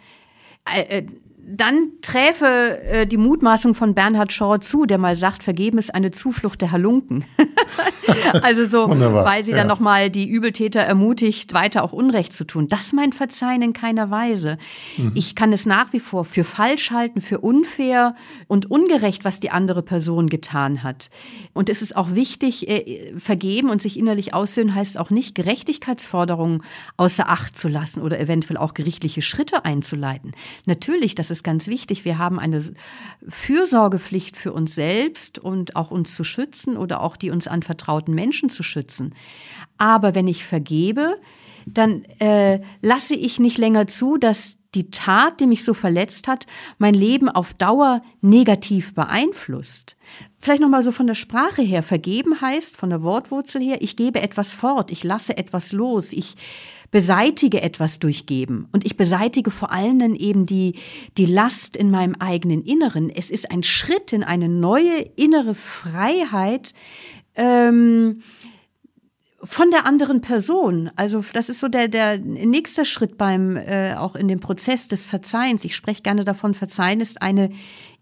Äh, 0.65 0.99
äh 0.99 1.07
dann 1.47 1.93
träfe 2.01 2.81
äh, 2.83 3.07
die 3.07 3.17
Mutmaßung 3.17 3.75
von 3.75 3.95
Bernhard 3.95 4.33
Shaw 4.33 4.59
zu, 4.59 4.87
der 4.87 4.99
mal 4.99 5.17
sagt, 5.17 5.43
vergeben 5.43 5.79
ist 5.79 5.95
eine 5.95 6.11
Zuflucht 6.11 6.61
der 6.61 6.73
Halunken. 6.73 7.25
also 8.43 8.65
so, 8.65 8.89
weil 8.89 9.45
sie 9.45 9.51
ja. 9.51 9.59
dann 9.59 9.67
nochmal 9.67 10.11
die 10.11 10.29
Übeltäter 10.29 10.81
ermutigt, 10.81 11.53
weiter 11.53 11.83
auch 11.83 11.93
Unrecht 11.93 12.33
zu 12.33 12.45
tun. 12.45 12.69
Das 12.69 12.93
meint 12.93 13.15
Verzeihen 13.15 13.63
in 13.63 13.73
keiner 13.73 14.11
Weise. 14.11 14.59
Mhm. 14.97 15.13
Ich 15.15 15.35
kann 15.35 15.53
es 15.53 15.67
nach 15.67 15.93
wie 15.93 16.01
vor 16.01 16.25
für 16.25 16.45
falsch 16.45 16.91
halten, 16.91 17.21
für 17.21 17.41
unfair 17.41 18.15
und 18.47 18.71
ungerecht, 18.71 19.25
was 19.25 19.41
die 19.41 19.51
andere 19.51 19.83
Person 19.83 20.29
getan 20.29 20.83
hat. 20.83 21.11
Und 21.53 21.69
es 21.69 21.83
ist 21.83 21.97
auch 21.97 22.15
wichtig, 22.15 22.69
äh, 22.69 23.13
vergeben 23.19 23.71
und 23.71 23.83
sich 23.83 23.99
innerlich 23.99 24.35
aussöhnen 24.35 24.75
heißt 24.75 24.99
auch 24.99 25.11
nicht, 25.11 25.35
Gerechtigkeitsforderungen 25.35 26.63
außer 26.97 27.29
Acht 27.29 27.57
zu 27.57 27.69
lassen 27.69 28.03
oder 28.03 28.19
eventuell 28.19 28.57
auch 28.57 28.75
gerichtliche 28.75 29.23
Schritte 29.23 29.65
einzuleiten. 29.65 30.33
Natürlich, 30.67 31.15
das 31.15 31.31
ist 31.31 31.34
ist 31.35 31.43
ganz 31.43 31.67
wichtig. 31.67 32.05
Wir 32.05 32.19
haben 32.19 32.39
eine 32.39 32.63
Fürsorgepflicht 33.29 34.37
für 34.37 34.53
uns 34.53 34.75
selbst 34.75 35.39
und 35.39 35.77
auch 35.77 35.91
uns 35.91 36.15
zu 36.15 36.25
schützen 36.25 36.77
oder 36.77 37.01
auch 37.01 37.17
die 37.17 37.31
uns 37.31 37.49
anvertrauten 37.49 38.15
Menschen 38.15 38.49
zu 38.49 38.63
schützen. 38.63 39.15
Aber 39.77 40.15
wenn 40.15 40.27
ich 40.27 40.45
vergebe, 40.45 41.17
dann 41.67 42.05
äh, 42.21 42.61
lasse 42.81 43.15
ich 43.17 43.39
nicht 43.39 43.59
länger 43.59 43.87
zu, 43.87 44.17
dass 44.17 44.59
die 44.75 44.91
Tat, 44.91 45.41
die 45.41 45.47
mich 45.47 45.65
so 45.65 45.75
verletzt 45.75 46.29
hat, 46.29 46.47
mein 46.79 46.95
Leben 46.95 47.29
auf 47.29 47.55
Dauer 47.55 48.03
negativ 48.21 48.95
beeinflusst. 48.95 49.97
Vielleicht 50.39 50.61
nochmal 50.61 50.83
so 50.83 50.93
von 50.93 51.07
der 51.07 51.15
Sprache 51.15 51.63
her. 51.63 51.83
Vergeben 51.83 52.41
heißt, 52.41 52.77
von 52.77 52.91
der 52.91 53.03
Wortwurzel 53.03 53.63
her, 53.63 53.79
ich 53.81 53.97
gebe 53.97 54.21
etwas 54.21 54.55
fort, 54.55 54.91
ich 54.91 55.05
lasse 55.05 55.37
etwas 55.37 55.73
los, 55.73 56.13
ich 56.13 56.35
beseitige 56.91 57.61
etwas 57.61 57.99
durchgeben. 57.99 58.69
Und 58.71 58.85
ich 58.85 58.97
beseitige 58.97 59.51
vor 59.51 59.73
allem 59.73 60.15
eben 60.15 60.47
die, 60.47 60.75
die 61.19 61.27
Last 61.27 61.77
in 61.77 61.91
meinem 61.91 62.15
eigenen 62.21 62.63
Inneren. 62.63 63.11
Es 63.11 63.31
ist 63.31 63.51
ein 63.51 63.65
Schritt 63.65 64.13
in 64.13 64.23
eine 64.23 64.49
neue 64.49 65.01
innere 65.17 65.55
Freiheit, 65.55 66.73
ähm, 67.35 68.23
von 69.45 69.71
der 69.71 69.87
anderen 69.87 70.21
Person. 70.21 70.91
Also 70.97 71.25
das 71.33 71.49
ist 71.49 71.61
so 71.61 71.69
der, 71.69 71.89
der 71.89 72.19
nächste 72.19 72.85
Schritt 72.85 73.19
beim, 73.19 73.57
äh, 73.57 73.95
auch 73.95 74.17
in 74.17 74.29
dem 74.29 74.41
Prozess 74.41 74.89
des 74.89 75.05
Verzeihens. 75.05 75.65
Ich 75.65 75.77
spreche 75.77 76.03
gerne 76.03 76.25
davon, 76.25 76.55
Verzeihen 76.55 77.01
ist 77.01 77.23
eine 77.23 77.51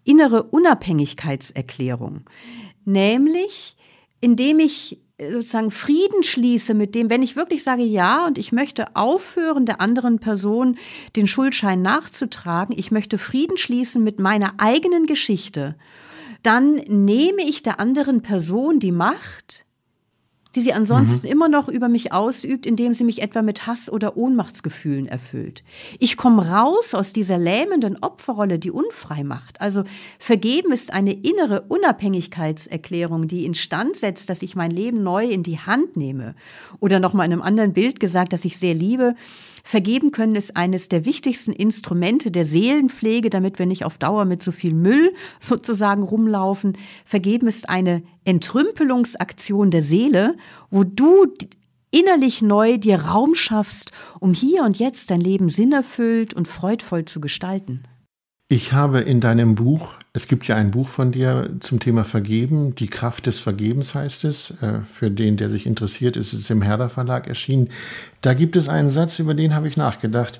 innere 0.03 0.43
Unabhängigkeitserklärung. 0.43 2.21
Nämlich, 2.85 3.75
indem 4.21 4.59
ich 4.59 5.01
äh, 5.17 5.31
sozusagen 5.31 5.71
Frieden 5.71 6.23
schließe 6.23 6.73
mit 6.73 6.95
dem, 6.95 7.09
wenn 7.09 7.21
ich 7.21 7.35
wirklich 7.35 7.63
sage 7.63 7.83
ja 7.83 8.25
und 8.25 8.37
ich 8.37 8.51
möchte 8.51 8.95
aufhören, 8.95 9.65
der 9.65 9.81
anderen 9.81 10.19
Person 10.19 10.77
den 11.15 11.27
Schuldschein 11.27 11.81
nachzutragen, 11.81 12.75
ich 12.77 12.91
möchte 12.91 13.17
Frieden 13.17 13.57
schließen 13.57 14.03
mit 14.03 14.19
meiner 14.19 14.53
eigenen 14.57 15.05
Geschichte, 15.05 15.75
dann 16.41 16.75
nehme 16.87 17.41
ich 17.43 17.63
der 17.63 17.79
anderen 17.79 18.21
Person 18.21 18.79
die 18.79 18.91
Macht, 18.91 19.65
die 20.55 20.61
sie 20.61 20.73
ansonsten 20.73 21.27
mhm. 21.27 21.31
immer 21.31 21.49
noch 21.49 21.67
über 21.67 21.89
mich 21.89 22.11
ausübt, 22.11 22.65
indem 22.65 22.93
sie 22.93 23.03
mich 23.03 23.21
etwa 23.21 23.41
mit 23.41 23.67
Hass 23.67 23.91
oder 23.91 24.17
Ohnmachtsgefühlen 24.17 25.07
erfüllt. 25.07 25.63
Ich 25.99 26.17
komme 26.17 26.49
raus 26.49 26.93
aus 26.93 27.13
dieser 27.13 27.37
lähmenden 27.37 27.97
Opferrolle, 28.01 28.59
die 28.59 28.71
unfrei 28.71 29.23
macht. 29.23 29.61
Also 29.61 29.83
vergeben 30.19 30.71
ist 30.71 30.93
eine 30.93 31.13
innere 31.13 31.61
Unabhängigkeitserklärung, 31.67 33.27
die 33.27 33.45
instand 33.45 33.95
setzt, 33.95 34.29
dass 34.29 34.41
ich 34.41 34.55
mein 34.55 34.71
Leben 34.71 35.03
neu 35.03 35.25
in 35.25 35.43
die 35.43 35.59
Hand 35.59 35.97
nehme. 35.97 36.35
Oder 36.79 36.99
nochmal 36.99 37.25
in 37.25 37.33
einem 37.33 37.41
anderen 37.41 37.73
Bild 37.73 37.99
gesagt, 37.99 38.33
dass 38.33 38.45
ich 38.45 38.57
sehr 38.57 38.73
liebe, 38.73 39.15
Vergeben 39.65 40.11
können 40.11 40.35
ist 40.35 40.57
eines 40.57 40.89
der 40.89 41.05
wichtigsten 41.05 41.53
Instrumente 41.53 42.31
der 42.31 42.43
Seelenpflege, 42.43 43.29
damit 43.29 43.59
wir 43.59 43.65
nicht 43.65 43.85
auf 43.85 43.97
Dauer 43.97 44.25
mit 44.25 44.43
so 44.43 44.51
viel 44.51 44.73
Müll 44.73 45.13
sozusagen 45.39 46.03
rumlaufen. 46.03 46.77
Vergeben 47.05 47.47
ist 47.47 47.69
eine 47.69 48.03
Entrümpelungsaktion 48.25 49.71
der 49.71 49.81
Seele, 49.81 50.35
wo 50.69 50.83
du 50.83 51.33
innerlich 51.91 52.41
neu 52.41 52.77
dir 52.77 53.03
Raum 53.03 53.35
schaffst, 53.35 53.91
um 54.19 54.33
hier 54.33 54.63
und 54.63 54.77
jetzt 54.79 55.11
dein 55.11 55.21
Leben 55.21 55.47
sinnerfüllt 55.47 56.33
und 56.33 56.47
freudvoll 56.47 57.05
zu 57.05 57.21
gestalten. 57.21 57.83
Ich 58.49 58.73
habe 58.73 58.99
in 58.99 59.21
deinem 59.21 59.55
Buch, 59.55 59.95
es 60.15 60.27
gibt 60.27 60.45
ja 60.45 60.55
ein 60.55 60.69
Buch 60.69 60.89
von 60.89 61.11
dir 61.11 61.49
zum 61.59 61.79
Thema 61.79 62.03
Vergeben, 62.03 62.75
die 62.75 62.87
Kraft 62.87 63.25
des 63.25 63.39
Vergebens 63.39 63.95
heißt 63.95 64.25
es. 64.25 64.51
Äh, 64.61 64.81
für 64.93 65.09
den, 65.09 65.37
der 65.37 65.49
sich 65.49 65.65
interessiert, 65.65 66.17
ist 66.17 66.33
es 66.33 66.49
im 66.51 66.61
Herder 66.61 66.89
Verlag 66.89 67.27
erschienen. 67.27 67.69
Da 68.21 68.35
gibt 68.35 68.55
es 68.55 68.69
einen 68.69 68.89
Satz, 68.89 69.17
über 69.17 69.33
den 69.33 69.55
habe 69.55 69.67
ich 69.67 69.75
nachgedacht. 69.75 70.39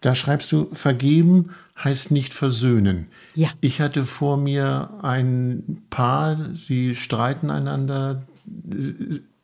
Da 0.00 0.14
schreibst 0.14 0.52
du, 0.52 0.68
vergeben 0.72 1.50
heißt 1.82 2.12
nicht 2.12 2.34
versöhnen. 2.34 3.08
Ja. 3.34 3.50
Ich 3.60 3.80
hatte 3.80 4.04
vor 4.04 4.36
mir 4.36 4.90
ein 5.02 5.82
Paar, 5.90 6.54
sie 6.54 6.94
streiten 6.94 7.50
einander, 7.50 8.22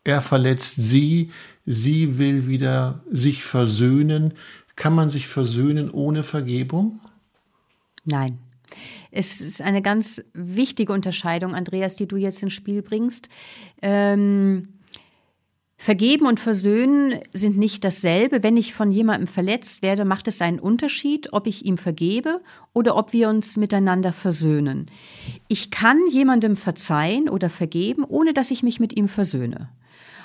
er 0.05 0.21
verletzt 0.21 0.75
sie, 0.77 1.31
sie 1.65 2.17
will 2.17 2.47
wieder 2.47 3.01
sich 3.11 3.43
versöhnen. 3.43 4.33
Kann 4.77 4.95
man 4.95 5.09
sich 5.09 5.27
versöhnen 5.27 5.91
ohne 5.91 6.23
Vergebung? 6.23 7.01
Nein. 8.05 8.37
Es 9.17 9.41
ist 9.41 9.63
eine 9.63 9.81
ganz 9.81 10.21
wichtige 10.33 10.93
Unterscheidung, 10.93 11.55
Andreas, 11.55 11.95
die 11.95 12.07
du 12.07 12.17
jetzt 12.17 12.43
ins 12.43 12.53
Spiel 12.53 12.83
bringst. 12.83 13.29
Ähm, 13.81 14.67
Vergeben 15.79 16.25
und 16.25 16.39
versöhnen 16.39 17.19
sind 17.33 17.55
nicht 17.55 17.83
dasselbe. 17.83 18.41
Wenn 18.41 18.57
ich 18.57 18.73
von 18.73 18.89
jemandem 18.89 19.27
verletzt 19.27 19.83
werde, 19.83 20.05
macht 20.05 20.27
es 20.27 20.41
einen 20.41 20.59
Unterschied, 20.59 21.33
ob 21.33 21.45
ich 21.45 21.65
ihm 21.65 21.77
vergebe 21.77 22.41
oder 22.73 22.95
ob 22.95 23.13
wir 23.13 23.29
uns 23.29 23.57
miteinander 23.57 24.11
versöhnen. 24.11 24.87
Ich 25.47 25.69
kann 25.69 25.99
jemandem 26.09 26.55
verzeihen 26.55 27.29
oder 27.29 27.51
vergeben, 27.51 28.03
ohne 28.03 28.33
dass 28.33 28.49
ich 28.49 28.63
mich 28.63 28.79
mit 28.79 28.97
ihm 28.97 29.07
versöhne. 29.07 29.69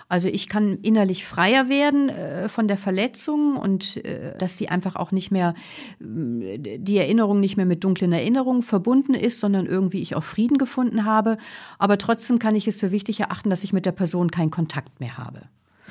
Also 0.09 0.29
ich 0.29 0.49
kann 0.49 0.79
innerlich 0.83 1.25
freier 1.25 1.69
werden 1.69 2.09
äh, 2.09 2.49
von 2.49 2.69
der 2.69 2.77
Verletzung 2.77 3.57
und 3.57 4.05
äh, 4.05 4.37
dass 4.39 4.59
sie 4.59 4.69
einfach 4.69 4.97
auch 4.97 5.13
nicht 5.13 5.31
mehr, 5.31 5.55
äh, 6.01 6.79
die 6.79 6.99
Erinnerung 6.99 7.41
nicht 7.41 7.57
mehr 7.57 7.67
mit 7.67 7.85
dunklen 7.85 8.13
Erinnerungen 8.13 8.63
verbunden 8.63 9.15
ist, 9.15 9.41
sondern 9.41 9.67
irgendwie 9.67 10.03
ich 10.03 10.15
auch 10.15 10.25
Frieden 10.25 10.59
gefunden 10.59 11.05
habe. 11.05 11.39
Aber 11.79 11.99
trotzdem 11.99 12.39
kann 12.39 12.55
ich 12.55 12.67
es 12.67 12.81
für 12.81 12.91
wichtig 12.93 13.21
erachten, 13.21 13.51
dass 13.51 13.65
ich 13.65 13.73
mit 13.73 13.87
der 13.87 13.93
Person 13.93 14.31
keinen 14.31 14.51
Kontakt 14.51 15.01
mehr 15.01 15.19
habe. 15.19 15.43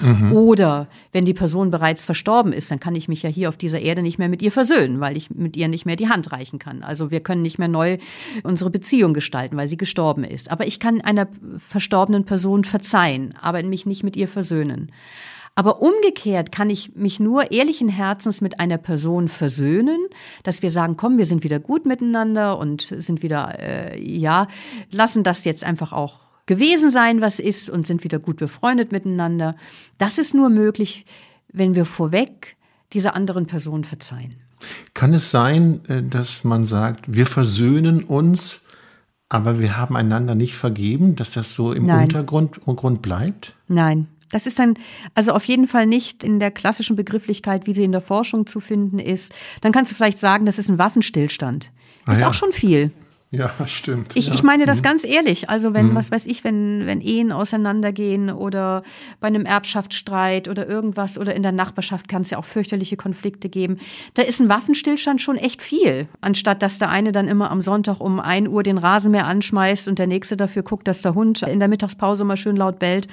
Mhm. 0.02 0.34
Oder 0.34 0.88
wenn 1.12 1.26
die 1.26 1.34
Person 1.34 1.72
bereits 1.72 2.06
verstorben 2.06 2.54
ist, 2.54 2.72
dann 2.72 2.80
kann 2.80 2.96
ich 2.96 3.08
mich 3.08 3.24
ja 3.24 3.30
hier 3.30 3.50
auf 3.50 3.58
dieser 3.58 3.80
Erde 3.80 4.02
nicht 4.02 4.18
mehr 4.18 4.30
mit 4.30 4.42
ihr 4.42 4.52
versöhnen, 4.52 5.00
weil 5.00 5.18
ich 5.18 5.30
mit 5.30 5.56
ihr 5.58 5.68
nicht 5.68 5.86
mehr 5.86 5.96
die 5.96 6.10
Hand 6.10 6.32
reichen 6.32 6.60
kann. 6.60 6.84
Also 6.84 7.12
wir 7.12 7.22
können 7.22 7.42
nicht 7.42 7.60
mehr 7.60 7.68
neu 7.68 7.98
unsere 8.44 8.70
Beziehung 8.70 9.14
gestalten, 9.14 9.58
weil 9.58 9.68
sie 9.68 9.78
gestorben 9.78 10.24
ist. 10.24 10.52
Aber 10.52 10.68
ich 10.68 10.80
kann 10.80 11.02
einer 11.02 11.28
verstorbenen 11.58 12.26
Person 12.26 12.64
verzeihen, 12.64 13.34
aber 13.42 13.62
mich 13.64 13.86
nicht 13.86 14.04
mit 14.04 14.16
ihr 14.16 14.28
versöhnen. 14.28 14.92
Aber 15.54 15.82
umgekehrt 15.82 16.52
kann 16.52 16.70
ich 16.70 16.96
mich 16.96 17.20
nur 17.20 17.52
ehrlichen 17.52 17.90
Herzens 17.90 18.42
mit 18.42 18.60
einer 18.60 18.78
Person 18.78 19.28
versöhnen, 19.28 20.00
dass 20.44 20.62
wir 20.62 20.70
sagen, 20.70 20.96
komm, 20.96 21.18
wir 21.18 21.26
sind 21.26 21.44
wieder 21.44 21.60
gut 21.60 21.86
miteinander 21.86 22.58
und 22.58 22.94
sind 22.98 23.22
wieder, 23.22 23.60
äh, 23.60 24.02
ja, 24.02 24.48
lassen 24.92 25.24
das 25.24 25.44
jetzt 25.44 25.64
einfach 25.64 25.92
auch 25.92 26.31
gewesen 26.46 26.92
sein, 26.92 27.22
was 27.22 27.40
ist 27.40 27.70
und 27.70 27.86
sind 27.88 28.04
wieder 28.04 28.20
gut 28.20 28.38
befreundet 28.38 28.92
miteinander. 28.92 29.56
Das 29.98 30.18
ist 30.18 30.34
nur 30.34 30.50
möglich, 30.50 31.06
wenn 31.52 31.76
wir 31.76 31.86
vorweg 31.86 32.58
dieser 32.94 33.16
anderen 33.16 33.46
Person 33.46 33.84
verzeihen. 33.84 34.36
Kann 34.94 35.14
es 35.14 35.32
sein, 35.32 35.82
äh, 35.88 36.04
dass 36.04 36.44
man 36.44 36.66
sagt, 36.66 37.14
wir 37.14 37.26
versöhnen 37.26 38.04
uns, 38.04 38.66
aber 39.30 39.60
wir 39.60 39.78
haben 39.78 39.96
einander 39.96 40.36
nicht 40.36 40.56
vergeben, 40.56 41.16
dass 41.16 41.32
das 41.32 41.54
so 41.54 41.72
im 41.72 41.86
Nein. 41.86 42.04
Untergrund 42.04 42.60
Grund 42.66 43.02
bleibt? 43.02 43.56
Nein. 43.68 44.08
Das 44.30 44.46
ist 44.46 44.60
dann 44.60 44.76
also 45.14 45.34
auf 45.34 45.44
jeden 45.46 45.68
Fall 45.68 45.86
nicht 45.86 46.24
in 46.24 46.40
der 46.40 46.52
klassischen 46.52 46.96
Begrifflichkeit, 46.96 47.68
wie 47.68 47.74
sie 47.74 47.84
in 47.84 47.92
der 47.92 48.02
Forschung 48.02 48.48
zu 48.48 48.60
finden 48.62 48.98
ist. 48.98 49.34
Dann 49.60 49.74
kannst 49.74 49.92
du 49.92 49.96
vielleicht 49.96 50.20
sagen, 50.20 50.46
das 50.46 50.58
ist 50.58 50.70
ein 50.70 50.78
Waffenstillstand. 50.78 51.72
Ah, 52.06 52.14
ist 52.14 52.22
ja. 52.22 52.30
auch 52.30 52.34
schon 52.34 52.52
viel. 52.52 52.92
Ja, 53.32 53.50
stimmt. 53.65 54.15
Ich, 54.15 54.28
ja. 54.28 54.34
ich 54.34 54.44
meine 54.44 54.65
das 54.65 54.80
mhm. 54.80 54.84
ganz 54.84 55.04
ehrlich. 55.06 55.50
Also 55.50 55.74
wenn, 55.74 55.89
mhm. 55.89 55.96
was 55.96 56.12
weiß 56.12 56.26
ich, 56.26 56.44
wenn, 56.44 56.86
wenn 56.86 57.00
Ehen 57.00 57.32
auseinandergehen 57.32 58.30
oder 58.30 58.84
bei 59.22 59.28
einem 59.28 59.46
Erbschaftsstreit 59.46 60.50
oder 60.50 60.67
irgendwas 60.67 61.17
oder 61.17 61.34
in 61.34 61.41
der 61.41 61.54
Nachbarschaft 61.54 62.10
kann 62.10 62.24
es 62.24 62.30
ja 62.30 62.38
auch 62.38 62.46
fürchterliche 62.46 62.98
Konflikte 62.98 63.48
geben. 63.48 63.80
Da 64.15 64.24
ist 64.24 64.41
ein 64.41 64.50
Waffenstillstand 64.50 65.22
schon 65.22 65.38
echt 65.38 65.62
viel. 65.62 66.08
Anstatt 66.20 66.62
dass 66.62 66.78
der 66.78 66.89
eine 66.89 67.13
dann 67.13 67.30
immer 67.30 67.52
am 67.52 67.62
Sonntag 67.62 68.02
um 68.02 68.20
ein 68.20 68.50
Uhr 68.50 68.63
den 68.63 68.78
Rasenmäher 68.78 69.28
anschmeißt 69.28 69.88
und 69.88 69.98
der 69.98 70.08
nächste 70.08 70.36
dafür 70.36 70.63
guckt, 70.63 70.88
dass 70.88 71.02
der 71.02 71.15
Hund 71.15 71.41
in 71.41 71.60
der 71.60 71.70
Mittagspause 71.70 72.26
mal 72.26 72.38
schön 72.38 72.56
laut 72.56 72.80
bellt. 72.80 73.08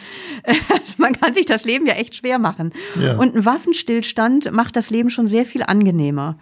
Also 0.71 0.95
man 0.99 1.13
kann 1.15 1.35
sich 1.35 1.47
das 1.47 1.65
Leben 1.65 1.87
ja 1.87 1.95
echt 1.95 2.17
schwer 2.17 2.39
machen. 2.39 2.73
Ja. 3.01 3.17
Und 3.17 3.35
ein 3.35 3.45
Waffenstillstand 3.45 4.53
macht 4.53 4.77
das 4.77 4.91
Leben 4.91 5.11
schon 5.11 5.27
sehr 5.27 5.45
viel 5.45 5.63
angenehmer. 5.63 6.37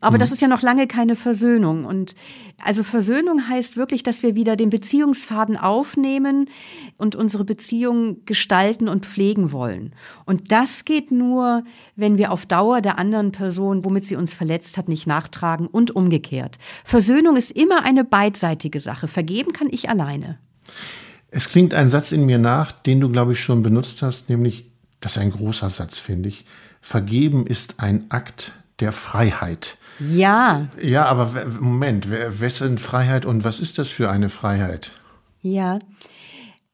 Aber 0.00 0.16
mhm. 0.16 0.20
das 0.20 0.32
ist 0.32 0.42
ja 0.42 0.48
noch 0.48 0.62
lange 0.62 0.86
keine 0.86 1.16
Versöhnung. 1.16 1.84
Und 1.84 2.14
also 2.62 2.82
Versöhnung 2.82 3.48
heißt 3.48 3.76
wirklich, 3.76 4.02
dass 4.02 4.22
wir 4.22 4.34
wieder 4.34 4.56
den 4.56 4.70
Beziehungsfaden 4.70 5.56
aufnehmen 5.56 6.48
und 6.96 7.16
unsere 7.16 7.44
Beziehung 7.44 8.24
gestalten 8.24 8.88
und 8.88 9.06
pflegen 9.06 9.52
wollen. 9.52 9.94
Und 10.24 10.52
das 10.52 10.84
geht 10.84 11.10
nur, 11.10 11.64
wenn 11.96 12.18
wir 12.18 12.32
auf 12.32 12.46
Dauer 12.46 12.80
der 12.80 12.98
anderen 12.98 13.32
Person, 13.32 13.84
womit 13.84 14.04
sie 14.04 14.16
uns 14.16 14.34
verletzt 14.34 14.78
hat, 14.78 14.88
nicht 14.88 15.06
nachtragen 15.06 15.66
und 15.66 15.94
umgekehrt. 15.94 16.58
Versöhnung 16.84 17.36
ist 17.36 17.50
immer 17.50 17.84
eine 17.84 18.04
beidseitige 18.04 18.80
Sache. 18.80 19.08
Vergeben 19.08 19.52
kann 19.52 19.68
ich 19.70 19.88
alleine. 19.88 20.38
Es 21.30 21.48
klingt 21.48 21.74
ein 21.74 21.88
Satz 21.88 22.12
in 22.12 22.26
mir 22.26 22.38
nach, 22.38 22.70
den 22.70 23.00
du, 23.00 23.08
glaube 23.08 23.32
ich, 23.32 23.40
schon 23.40 23.62
benutzt 23.62 24.02
hast, 24.02 24.30
nämlich, 24.30 24.70
das 25.00 25.16
ist 25.16 25.22
ein 25.22 25.30
großer 25.30 25.68
Satz, 25.68 25.98
finde 25.98 26.28
ich. 26.28 26.44
Vergeben 26.80 27.46
ist 27.46 27.80
ein 27.80 28.10
Akt 28.10 28.52
der 28.80 28.92
Freiheit. 28.92 29.78
Ja. 30.00 30.68
Ja, 30.82 31.06
aber 31.06 31.46
Moment, 31.60 32.08
wessen 32.10 32.78
Freiheit 32.78 33.24
und 33.24 33.44
was 33.44 33.60
ist 33.60 33.78
das 33.78 33.90
für 33.90 34.10
eine 34.10 34.28
Freiheit? 34.28 34.92
Ja. 35.40 35.78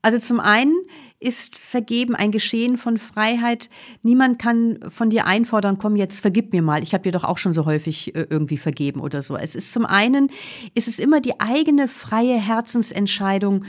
Also 0.02 0.18
zum 0.18 0.40
einen 0.40 0.74
ist 1.18 1.58
Vergeben 1.58 2.16
ein 2.16 2.30
Geschehen 2.30 2.78
von 2.78 2.96
Freiheit. 2.96 3.68
Niemand 4.02 4.38
kann 4.38 4.78
von 4.88 5.10
dir 5.10 5.26
einfordern, 5.26 5.76
komm 5.76 5.96
jetzt, 5.96 6.20
vergib 6.20 6.54
mir 6.54 6.62
mal. 6.62 6.82
Ich 6.82 6.94
habe 6.94 7.02
dir 7.02 7.12
doch 7.12 7.24
auch 7.24 7.36
schon 7.36 7.52
so 7.52 7.66
häufig 7.66 8.14
äh, 8.14 8.26
irgendwie 8.30 8.56
vergeben 8.56 9.00
oder 9.00 9.20
so. 9.20 9.36
Es 9.36 9.54
ist 9.54 9.72
zum 9.74 9.84
einen, 9.84 10.30
ist 10.74 10.88
es 10.88 10.98
immer 10.98 11.20
die 11.20 11.38
eigene 11.38 11.88
freie 11.88 12.38
Herzensentscheidung, 12.38 13.66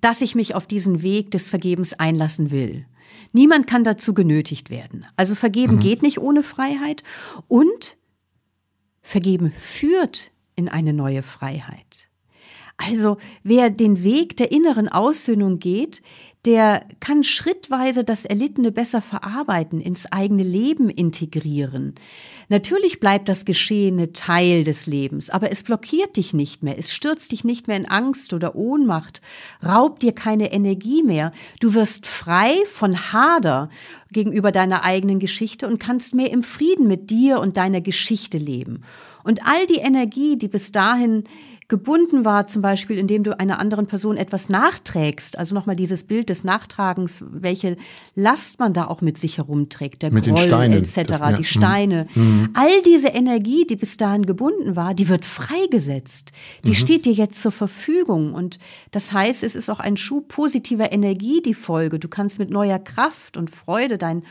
dass 0.00 0.22
ich 0.22 0.34
mich 0.34 0.54
auf 0.54 0.66
diesen 0.66 1.02
Weg 1.02 1.30
des 1.30 1.50
Vergebens 1.50 1.92
einlassen 1.92 2.50
will. 2.50 2.86
Niemand 3.32 3.66
kann 3.66 3.84
dazu 3.84 4.14
genötigt 4.14 4.70
werden. 4.70 5.06
Also 5.16 5.34
vergeben 5.34 5.76
mhm. 5.76 5.80
geht 5.80 6.02
nicht 6.02 6.18
ohne 6.18 6.42
Freiheit. 6.42 7.02
Und 7.48 7.96
Vergeben 9.02 9.52
führt 9.52 10.30
in 10.54 10.68
eine 10.68 10.92
neue 10.92 11.22
Freiheit. 11.22 12.09
Also 12.82 13.18
wer 13.42 13.68
den 13.68 14.04
Weg 14.04 14.38
der 14.38 14.52
inneren 14.52 14.88
Aussöhnung 14.88 15.58
geht, 15.58 16.00
der 16.46 16.86
kann 17.00 17.22
schrittweise 17.22 18.04
das 18.04 18.24
Erlittene 18.24 18.72
besser 18.72 19.02
verarbeiten, 19.02 19.82
ins 19.82 20.10
eigene 20.10 20.42
Leben 20.42 20.88
integrieren. 20.88 21.94
Natürlich 22.48 22.98
bleibt 22.98 23.28
das 23.28 23.44
Geschehene 23.44 24.12
Teil 24.12 24.64
des 24.64 24.86
Lebens, 24.86 25.28
aber 25.28 25.52
es 25.52 25.62
blockiert 25.62 26.16
dich 26.16 26.32
nicht 26.32 26.62
mehr, 26.62 26.78
es 26.78 26.94
stürzt 26.94 27.32
dich 27.32 27.44
nicht 27.44 27.68
mehr 27.68 27.76
in 27.76 27.86
Angst 27.86 28.32
oder 28.32 28.56
Ohnmacht, 28.56 29.20
raubt 29.62 30.02
dir 30.02 30.12
keine 30.12 30.50
Energie 30.50 31.02
mehr. 31.02 31.32
Du 31.60 31.74
wirst 31.74 32.06
frei 32.06 32.54
von 32.64 33.12
Hader 33.12 33.68
gegenüber 34.10 34.52
deiner 34.52 34.84
eigenen 34.84 35.18
Geschichte 35.18 35.66
und 35.68 35.78
kannst 35.78 36.14
mehr 36.14 36.30
im 36.30 36.42
Frieden 36.42 36.88
mit 36.88 37.10
dir 37.10 37.40
und 37.40 37.58
deiner 37.58 37.82
Geschichte 37.82 38.38
leben. 38.38 38.82
Und 39.24 39.46
all 39.46 39.66
die 39.66 39.78
Energie, 39.78 40.36
die 40.36 40.48
bis 40.48 40.72
dahin 40.72 41.24
gebunden 41.70 42.26
war, 42.26 42.48
zum 42.48 42.60
Beispiel, 42.60 42.98
indem 42.98 43.22
du 43.22 43.38
einer 43.38 43.58
anderen 43.58 43.86
Person 43.86 44.18
etwas 44.18 44.50
nachträgst, 44.50 45.38
also 45.38 45.54
nochmal 45.54 45.76
dieses 45.76 46.02
Bild 46.02 46.28
des 46.28 46.44
Nachtragens, 46.44 47.24
welche 47.30 47.78
Last 48.14 48.58
man 48.58 48.74
da 48.74 48.88
auch 48.88 49.00
mit 49.00 49.16
sich 49.16 49.38
herumträgt, 49.38 50.02
der 50.02 50.10
mit 50.10 50.26
Groll 50.26 50.42
Steinen, 50.42 50.82
etc., 50.82 51.02
das, 51.06 51.18
ja. 51.20 51.32
die 51.32 51.44
Steine. 51.44 52.06
Mhm. 52.14 52.50
All 52.54 52.82
diese 52.84 53.08
Energie, 53.08 53.64
die 53.66 53.76
bis 53.76 53.96
dahin 53.96 54.26
gebunden 54.26 54.76
war, 54.76 54.94
die 54.94 55.08
wird 55.08 55.24
freigesetzt. 55.24 56.32
Die 56.64 56.70
mhm. 56.70 56.74
steht 56.74 57.06
dir 57.06 57.12
jetzt 57.12 57.40
zur 57.40 57.52
Verfügung. 57.52 58.34
Und 58.34 58.58
das 58.90 59.12
heißt, 59.12 59.44
es 59.44 59.54
ist 59.54 59.70
auch 59.70 59.80
ein 59.80 59.96
Schub 59.96 60.28
positiver 60.28 60.92
Energie 60.92 61.40
die 61.40 61.54
Folge. 61.54 62.00
Du 62.00 62.08
kannst 62.08 62.40
mit 62.40 62.50
neuer 62.50 62.80
Kraft 62.80 63.36
und 63.36 63.48
Freude 63.48 63.96
dein 63.96 64.24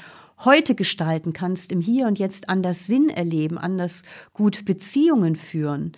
heute 0.45 0.75
gestalten 0.75 1.33
kannst, 1.33 1.71
im 1.71 1.81
Hier 1.81 2.07
und 2.07 2.19
Jetzt 2.19 2.49
anders 2.49 2.87
Sinn 2.87 3.09
erleben, 3.09 3.57
anders 3.57 4.03
gut 4.33 4.65
Beziehungen 4.65 5.35
führen. 5.35 5.93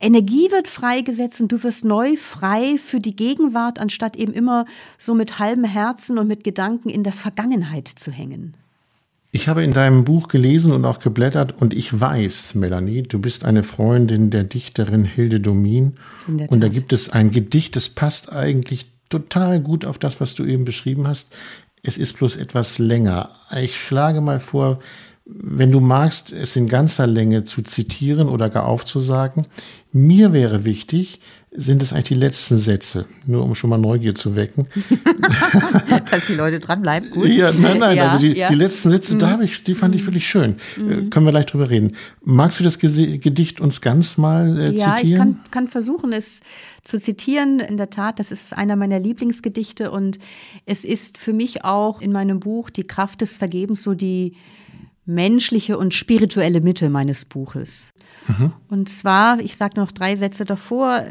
Energie 0.00 0.50
wird 0.50 0.66
freigesetzt 0.66 1.40
und 1.40 1.52
du 1.52 1.62
wirst 1.62 1.84
neu 1.84 2.16
frei 2.16 2.78
für 2.78 3.00
die 3.00 3.14
Gegenwart, 3.14 3.78
anstatt 3.78 4.16
eben 4.16 4.32
immer 4.32 4.64
so 4.98 5.14
mit 5.14 5.38
halbem 5.38 5.64
Herzen 5.64 6.18
und 6.18 6.26
mit 6.26 6.42
Gedanken 6.42 6.88
in 6.88 7.04
der 7.04 7.12
Vergangenheit 7.12 7.88
zu 7.88 8.10
hängen. 8.10 8.54
Ich 9.32 9.46
habe 9.46 9.62
in 9.62 9.72
deinem 9.72 10.04
Buch 10.04 10.26
gelesen 10.26 10.72
und 10.72 10.84
auch 10.84 10.98
geblättert 10.98 11.60
und 11.60 11.72
ich 11.72 12.00
weiß, 12.00 12.56
Melanie, 12.56 13.02
du 13.02 13.20
bist 13.20 13.44
eine 13.44 13.62
Freundin 13.62 14.30
der 14.30 14.42
Dichterin 14.42 15.04
Hilde 15.04 15.38
Domin. 15.38 15.94
Und 16.26 16.60
da 16.60 16.68
gibt 16.68 16.92
es 16.92 17.10
ein 17.10 17.30
Gedicht, 17.30 17.76
das 17.76 17.88
passt 17.88 18.32
eigentlich 18.32 18.86
total 19.08 19.60
gut 19.60 19.84
auf 19.84 19.98
das, 19.98 20.20
was 20.20 20.34
du 20.34 20.44
eben 20.44 20.64
beschrieben 20.64 21.06
hast. 21.06 21.32
Es 21.82 21.96
ist 21.96 22.14
bloß 22.14 22.36
etwas 22.36 22.78
länger. 22.78 23.30
Ich 23.56 23.80
schlage 23.80 24.20
mal 24.20 24.40
vor, 24.40 24.80
wenn 25.24 25.70
du 25.70 25.80
magst, 25.80 26.32
es 26.32 26.56
in 26.56 26.66
ganzer 26.66 27.06
Länge 27.06 27.44
zu 27.44 27.62
zitieren 27.62 28.28
oder 28.28 28.50
gar 28.50 28.66
aufzusagen. 28.66 29.46
Mir 29.92 30.32
wäre 30.32 30.64
wichtig, 30.64 31.20
sind 31.52 31.82
es 31.82 31.92
eigentlich 31.92 32.08
die 32.08 32.14
letzten 32.14 32.58
Sätze, 32.58 33.06
nur 33.26 33.42
um 33.42 33.56
schon 33.56 33.70
mal 33.70 33.78
Neugier 33.78 34.14
zu 34.14 34.36
wecken. 34.36 34.68
Dass 36.10 36.26
die 36.28 36.34
Leute 36.34 36.60
dranbleiben, 36.60 37.10
gut. 37.10 37.28
Ja, 37.28 37.50
nein, 37.52 37.78
nein, 37.78 37.96
ja, 37.96 38.06
also 38.06 38.18
die, 38.18 38.38
ja. 38.38 38.50
die 38.50 38.54
letzten 38.54 38.90
Sätze, 38.90 39.14
mhm. 39.14 39.18
da 39.18 39.30
habe 39.30 39.44
ich, 39.44 39.64
die 39.64 39.74
fand 39.74 39.96
ich 39.96 40.02
mhm. 40.02 40.06
wirklich 40.06 40.28
schön. 40.28 40.56
Mhm. 40.76 41.10
Können 41.10 41.26
wir 41.26 41.32
gleich 41.32 41.46
drüber 41.46 41.68
reden. 41.68 41.96
Magst 42.22 42.60
du 42.60 42.64
das 42.64 42.78
Gedicht 42.78 43.60
uns 43.60 43.80
ganz 43.80 44.16
mal 44.16 44.58
äh, 44.58 44.70
ja, 44.70 44.96
zitieren? 44.96 44.98
Ja, 44.98 45.02
ich 45.02 45.16
kann, 45.16 45.40
kann 45.50 45.68
versuchen, 45.68 46.12
es 46.12 46.40
zu 46.84 47.00
zitieren. 47.00 47.58
In 47.58 47.76
der 47.76 47.90
Tat, 47.90 48.20
das 48.20 48.30
ist 48.30 48.56
einer 48.56 48.76
meiner 48.76 49.00
Lieblingsgedichte 49.00 49.90
und 49.90 50.20
es 50.66 50.84
ist 50.84 51.18
für 51.18 51.32
mich 51.32 51.64
auch 51.64 52.00
in 52.00 52.12
meinem 52.12 52.38
Buch 52.38 52.70
Die 52.70 52.84
Kraft 52.84 53.22
des 53.22 53.36
Vergebens 53.36 53.82
so 53.82 53.94
die 53.94 54.36
menschliche 55.14 55.76
und 55.76 55.94
spirituelle 55.94 56.60
Mitte 56.60 56.90
meines 56.90 57.24
Buches. 57.24 57.92
Mhm. 58.26 58.52
Und 58.68 58.88
zwar, 58.88 59.40
ich 59.40 59.56
sage 59.56 59.78
noch 59.78 59.92
drei 59.92 60.16
Sätze 60.16 60.44
davor, 60.44 61.04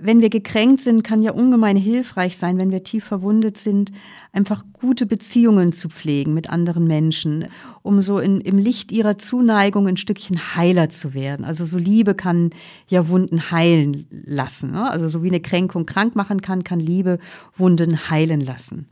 wenn 0.00 0.20
wir 0.20 0.30
gekränkt 0.30 0.80
sind, 0.80 1.02
kann 1.02 1.20
ja 1.20 1.32
ungemein 1.32 1.76
hilfreich 1.76 2.36
sein, 2.36 2.60
wenn 2.60 2.70
wir 2.70 2.84
tief 2.84 3.04
verwundet 3.04 3.58
sind, 3.58 3.90
einfach 4.32 4.64
gute 4.72 5.06
Beziehungen 5.06 5.72
zu 5.72 5.88
pflegen 5.88 6.34
mit 6.34 6.50
anderen 6.50 6.86
Menschen, 6.86 7.46
um 7.82 8.00
so 8.00 8.20
in, 8.20 8.40
im 8.40 8.58
Licht 8.58 8.92
ihrer 8.92 9.18
Zuneigung 9.18 9.88
ein 9.88 9.96
Stückchen 9.96 10.54
heiler 10.54 10.88
zu 10.88 11.14
werden. 11.14 11.44
Also 11.44 11.64
so 11.64 11.78
Liebe 11.78 12.14
kann 12.14 12.50
ja 12.86 13.08
Wunden 13.08 13.50
heilen 13.50 14.06
lassen. 14.10 14.70
Ne? 14.70 14.88
Also 14.88 15.08
so 15.08 15.24
wie 15.24 15.28
eine 15.28 15.40
Kränkung 15.40 15.84
krank 15.84 16.14
machen 16.14 16.42
kann, 16.42 16.62
kann 16.62 16.78
Liebe 16.78 17.18
Wunden 17.56 18.08
heilen 18.08 18.40
lassen. 18.40 18.86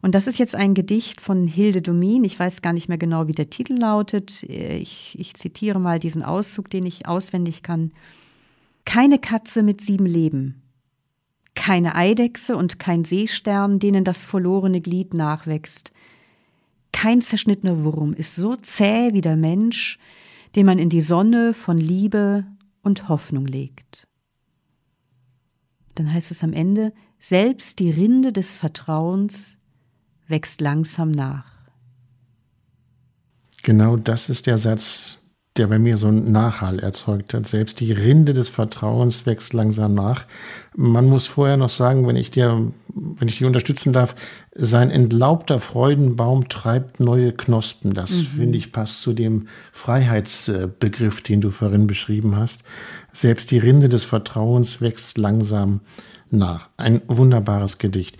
Und 0.00 0.14
das 0.14 0.26
ist 0.26 0.38
jetzt 0.38 0.54
ein 0.54 0.74
Gedicht 0.74 1.20
von 1.20 1.46
Hilde 1.46 1.82
Domin. 1.82 2.24
Ich 2.24 2.38
weiß 2.38 2.62
gar 2.62 2.72
nicht 2.72 2.88
mehr 2.88 2.98
genau, 2.98 3.26
wie 3.26 3.32
der 3.32 3.50
Titel 3.50 3.74
lautet. 3.74 4.42
Ich, 4.44 5.18
ich 5.18 5.34
zitiere 5.34 5.80
mal 5.80 5.98
diesen 5.98 6.22
Auszug, 6.22 6.70
den 6.70 6.86
ich 6.86 7.06
auswendig 7.06 7.62
kann. 7.62 7.92
Keine 8.84 9.18
Katze 9.18 9.62
mit 9.62 9.80
sieben 9.80 10.06
Leben. 10.06 10.62
Keine 11.54 11.96
Eidechse 11.96 12.56
und 12.56 12.78
kein 12.78 13.04
Seestern, 13.04 13.80
denen 13.80 14.04
das 14.04 14.24
verlorene 14.24 14.80
Glied 14.80 15.14
nachwächst. 15.14 15.92
Kein 16.92 17.20
zerschnittener 17.20 17.84
Wurm 17.84 18.14
ist 18.14 18.36
so 18.36 18.56
zäh 18.56 19.12
wie 19.12 19.20
der 19.20 19.36
Mensch, 19.36 19.98
den 20.54 20.66
man 20.66 20.78
in 20.78 20.88
die 20.88 21.00
Sonne 21.00 21.54
von 21.54 21.78
Liebe 21.78 22.46
und 22.82 23.08
Hoffnung 23.08 23.46
legt. 23.46 24.06
Dann 25.94 26.12
heißt 26.12 26.30
es 26.30 26.44
am 26.44 26.52
Ende, 26.52 26.92
selbst 27.18 27.80
die 27.80 27.90
Rinde 27.90 28.32
des 28.32 28.54
Vertrauens 28.56 29.57
wächst 30.28 30.60
langsam 30.60 31.10
nach. 31.10 31.44
Genau 33.62 33.96
das 33.96 34.28
ist 34.28 34.46
der 34.46 34.58
Satz, 34.58 35.18
der 35.58 35.66
bei 35.66 35.78
mir 35.78 35.98
so 35.98 36.06
einen 36.06 36.30
Nachhall 36.30 36.78
erzeugt 36.78 37.34
hat. 37.34 37.48
Selbst 37.48 37.80
die 37.80 37.92
Rinde 37.92 38.32
des 38.32 38.48
Vertrauens 38.48 39.26
wächst 39.26 39.52
langsam 39.52 39.92
nach. 39.92 40.26
Man 40.76 41.06
muss 41.06 41.26
vorher 41.26 41.56
noch 41.56 41.68
sagen, 41.68 42.06
wenn 42.06 42.16
ich 42.16 42.30
dir, 42.30 42.70
wenn 42.94 43.28
ich 43.28 43.38
dich 43.38 43.46
unterstützen 43.46 43.92
darf, 43.92 44.14
sein 44.54 44.90
entlaubter 44.90 45.58
Freudenbaum 45.58 46.48
treibt 46.48 47.00
neue 47.00 47.32
Knospen. 47.32 47.92
Das 47.92 48.12
mhm. 48.12 48.26
finde 48.36 48.58
ich 48.58 48.72
passt 48.72 49.02
zu 49.02 49.12
dem 49.12 49.48
Freiheitsbegriff, 49.72 51.22
den 51.22 51.40
du 51.40 51.50
vorhin 51.50 51.88
beschrieben 51.88 52.36
hast. 52.36 52.62
Selbst 53.12 53.50
die 53.50 53.58
Rinde 53.58 53.88
des 53.88 54.04
Vertrauens 54.04 54.80
wächst 54.80 55.18
langsam 55.18 55.80
nach. 56.30 56.68
Ein 56.76 57.02
wunderbares 57.08 57.78
Gedicht. 57.78 58.16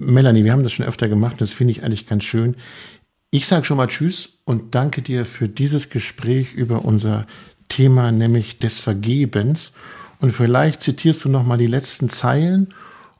Melanie, 0.00 0.44
wir 0.44 0.52
haben 0.52 0.62
das 0.62 0.72
schon 0.72 0.86
öfter 0.86 1.08
gemacht, 1.08 1.36
das 1.38 1.52
finde 1.52 1.72
ich 1.72 1.84
eigentlich 1.84 2.06
ganz 2.06 2.24
schön. 2.24 2.56
Ich 3.30 3.46
sage 3.46 3.64
schon 3.64 3.76
mal 3.76 3.86
Tschüss 3.86 4.40
und 4.44 4.74
danke 4.74 5.02
dir 5.02 5.24
für 5.24 5.48
dieses 5.48 5.90
Gespräch 5.90 6.54
über 6.54 6.84
unser 6.84 7.26
Thema, 7.68 8.10
nämlich 8.10 8.58
des 8.58 8.80
Vergebens. 8.80 9.74
Und 10.18 10.32
vielleicht 10.32 10.82
zitierst 10.82 11.24
du 11.24 11.28
noch 11.28 11.44
mal 11.44 11.58
die 11.58 11.66
letzten 11.66 12.08
Zeilen 12.08 12.74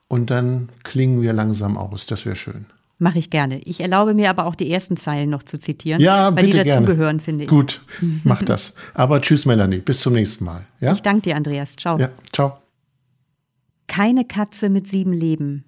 und 0.09 0.31
dann 0.31 0.71
klingen 0.83 1.23
wir 1.23 1.33
langsam 1.33 1.77
aus. 1.77 2.07
Das 2.07 2.27
wäre 2.27 2.35
schön. 2.35 2.67
Mache 2.99 3.19
ich 3.19 3.31
gerne. 3.31 3.61
Ich 3.61 3.81
erlaube 3.81 4.15
mir 4.15 4.29
aber 4.29 4.47
auch 4.47 4.55
die 4.55 4.71
ersten 4.71 4.97
Zeilen 4.97 5.31
noch 5.31 5.43
zu 5.43 5.59
zitieren, 5.59 6.03
ja, 6.03 6.35
weil 6.35 6.47
die 6.47 6.53
dazugehören, 6.53 7.21
finde 7.21 7.45
ich. 7.45 7.51
Gut, 7.51 7.83
mach 8.25 8.43
das. 8.43 8.75
Aber 8.95 9.21
tschüss, 9.23 9.47
Melanie. 9.47 9.79
Bis 9.79 10.01
zum 10.01 10.15
nächsten 10.15 10.45
Mal. 10.45 10.67
Ja? 10.81 10.93
Ich 10.93 11.03
danke 11.03 11.23
dir, 11.23 11.37
Andreas. 11.37 11.77
Ciao. 11.77 11.99
Ja, 11.99 12.11
ciao. 12.33 12.59
Keine 13.87 14.25
Katze 14.25 14.69
mit 14.69 14.89
sieben 14.89 15.13
Leben 15.13 15.65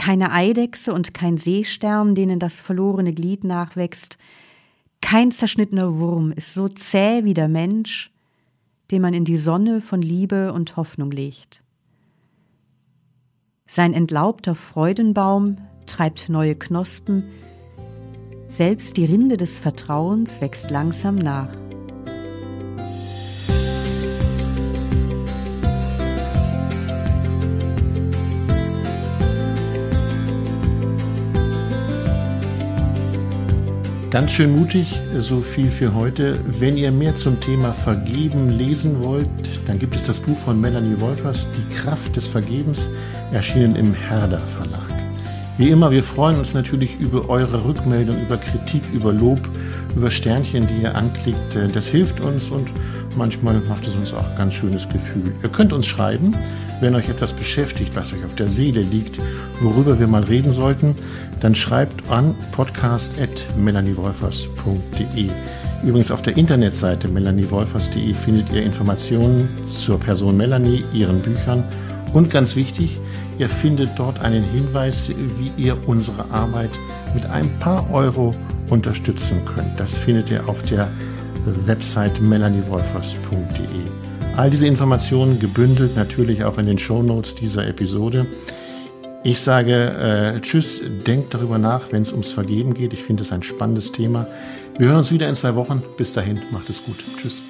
keine 0.00 0.32
Eidechse 0.32 0.94
und 0.94 1.12
kein 1.12 1.36
Seestern, 1.36 2.14
denen 2.14 2.38
das 2.38 2.58
verlorene 2.58 3.12
Glied 3.12 3.44
nachwächst, 3.44 4.16
kein 5.02 5.30
zerschnittener 5.30 5.98
Wurm 5.98 6.32
ist 6.32 6.54
so 6.54 6.68
zäh 6.68 7.24
wie 7.24 7.34
der 7.34 7.48
Mensch, 7.48 8.10
den 8.90 9.02
man 9.02 9.12
in 9.12 9.26
die 9.26 9.36
Sonne 9.36 9.82
von 9.82 10.00
Liebe 10.00 10.54
und 10.54 10.78
Hoffnung 10.78 11.10
legt. 11.10 11.62
Sein 13.66 13.92
entlaubter 13.92 14.54
Freudenbaum 14.54 15.58
treibt 15.84 16.30
neue 16.30 16.56
Knospen, 16.56 17.24
selbst 18.48 18.96
die 18.96 19.04
Rinde 19.04 19.36
des 19.36 19.58
Vertrauens 19.58 20.40
wächst 20.40 20.70
langsam 20.70 21.16
nach. 21.16 21.69
Ganz 34.10 34.32
schön 34.32 34.50
mutig, 34.50 35.00
so 35.20 35.40
viel 35.40 35.70
für 35.70 35.94
heute. 35.94 36.40
Wenn 36.44 36.76
ihr 36.76 36.90
mehr 36.90 37.14
zum 37.14 37.38
Thema 37.38 37.72
Vergeben 37.72 38.50
lesen 38.50 39.00
wollt, 39.04 39.28
dann 39.68 39.78
gibt 39.78 39.94
es 39.94 40.04
das 40.04 40.18
Buch 40.18 40.36
von 40.38 40.60
Melanie 40.60 41.00
Wolfers, 41.00 41.46
Die 41.52 41.74
Kraft 41.76 42.16
des 42.16 42.26
Vergebens, 42.26 42.88
erschienen 43.32 43.76
im 43.76 43.94
Herder 43.94 44.40
Verlag. 44.40 44.88
Wie 45.58 45.70
immer, 45.70 45.92
wir 45.92 46.02
freuen 46.02 46.40
uns 46.40 46.54
natürlich 46.54 46.98
über 46.98 47.28
eure 47.28 47.64
Rückmeldung, 47.64 48.20
über 48.20 48.36
Kritik, 48.36 48.82
über 48.92 49.12
Lob, 49.12 49.48
über 49.94 50.10
Sternchen, 50.10 50.66
die 50.66 50.82
ihr 50.82 50.96
anklickt. 50.96 51.56
Das 51.72 51.86
hilft 51.86 52.18
uns 52.20 52.48
und 52.48 52.68
manchmal 53.16 53.60
macht 53.68 53.86
es 53.86 53.94
uns 53.94 54.12
auch 54.12 54.28
ein 54.28 54.36
ganz 54.36 54.54
schönes 54.54 54.88
Gefühl. 54.88 55.32
Ihr 55.40 55.50
könnt 55.50 55.72
uns 55.72 55.86
schreiben 55.86 56.32
wenn 56.80 56.94
euch 56.94 57.08
etwas 57.08 57.32
beschäftigt, 57.32 57.92
was 57.94 58.12
euch 58.12 58.24
auf 58.24 58.34
der 58.34 58.48
Seele 58.48 58.82
liegt, 58.82 59.18
worüber 59.60 59.98
wir 59.98 60.06
mal 60.06 60.24
reden 60.24 60.50
sollten, 60.50 60.96
dann 61.40 61.54
schreibt 61.54 62.10
an 62.10 62.34
podcast.melaniewolfers.de. 62.52 65.30
Übrigens 65.82 66.10
auf 66.10 66.22
der 66.22 66.36
Internetseite 66.36 67.08
melaniewolfers.de 67.08 68.14
findet 68.14 68.52
ihr 68.52 68.62
Informationen 68.62 69.48
zur 69.66 69.98
Person 69.98 70.36
Melanie, 70.36 70.84
ihren 70.92 71.20
Büchern 71.20 71.64
und 72.12 72.30
ganz 72.30 72.56
wichtig, 72.56 72.98
ihr 73.38 73.48
findet 73.48 73.90
dort 73.96 74.20
einen 74.20 74.44
Hinweis, 74.44 75.10
wie 75.38 75.62
ihr 75.62 75.76
unsere 75.86 76.30
Arbeit 76.30 76.70
mit 77.14 77.24
ein 77.26 77.48
paar 77.60 77.90
Euro 77.90 78.34
unterstützen 78.68 79.44
könnt. 79.44 79.78
Das 79.78 79.96
findet 79.96 80.30
ihr 80.30 80.48
auf 80.48 80.62
der 80.62 80.88
Website 81.66 82.20
melaniewolfers.de. 82.20 84.09
All 84.36 84.48
diese 84.48 84.66
Informationen 84.66 85.38
gebündelt 85.38 85.96
natürlich 85.96 86.44
auch 86.44 86.56
in 86.56 86.66
den 86.66 86.78
Shownotes 86.78 87.34
dieser 87.34 87.66
Episode. 87.66 88.26
Ich 89.22 89.40
sage 89.40 89.74
äh, 89.74 90.40
Tschüss, 90.40 90.80
denkt 91.06 91.34
darüber 91.34 91.58
nach, 91.58 91.92
wenn 91.92 92.02
es 92.02 92.12
ums 92.12 92.30
Vergeben 92.30 92.72
geht. 92.72 92.94
Ich 92.94 93.02
finde 93.02 93.22
es 93.22 93.32
ein 93.32 93.42
spannendes 93.42 93.92
Thema. 93.92 94.26
Wir 94.78 94.88
hören 94.88 94.96
uns 94.96 95.12
wieder 95.12 95.28
in 95.28 95.34
zwei 95.34 95.54
Wochen. 95.56 95.82
Bis 95.98 96.14
dahin, 96.14 96.40
macht 96.52 96.70
es 96.70 96.82
gut. 96.82 96.96
Tschüss. 97.18 97.42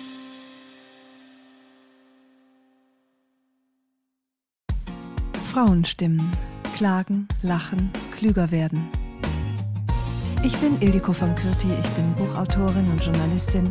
Frauenstimmen. 5.52 6.28
Klagen, 6.74 7.28
lachen, 7.42 7.90
klüger 8.16 8.50
werden. 8.50 8.88
Ich 10.42 10.56
bin 10.56 10.80
Ildiko 10.80 11.12
von 11.12 11.34
Kürti, 11.34 11.68
ich 11.78 11.88
bin 11.90 12.14
Buchautorin 12.14 12.90
und 12.90 13.04
Journalistin 13.04 13.70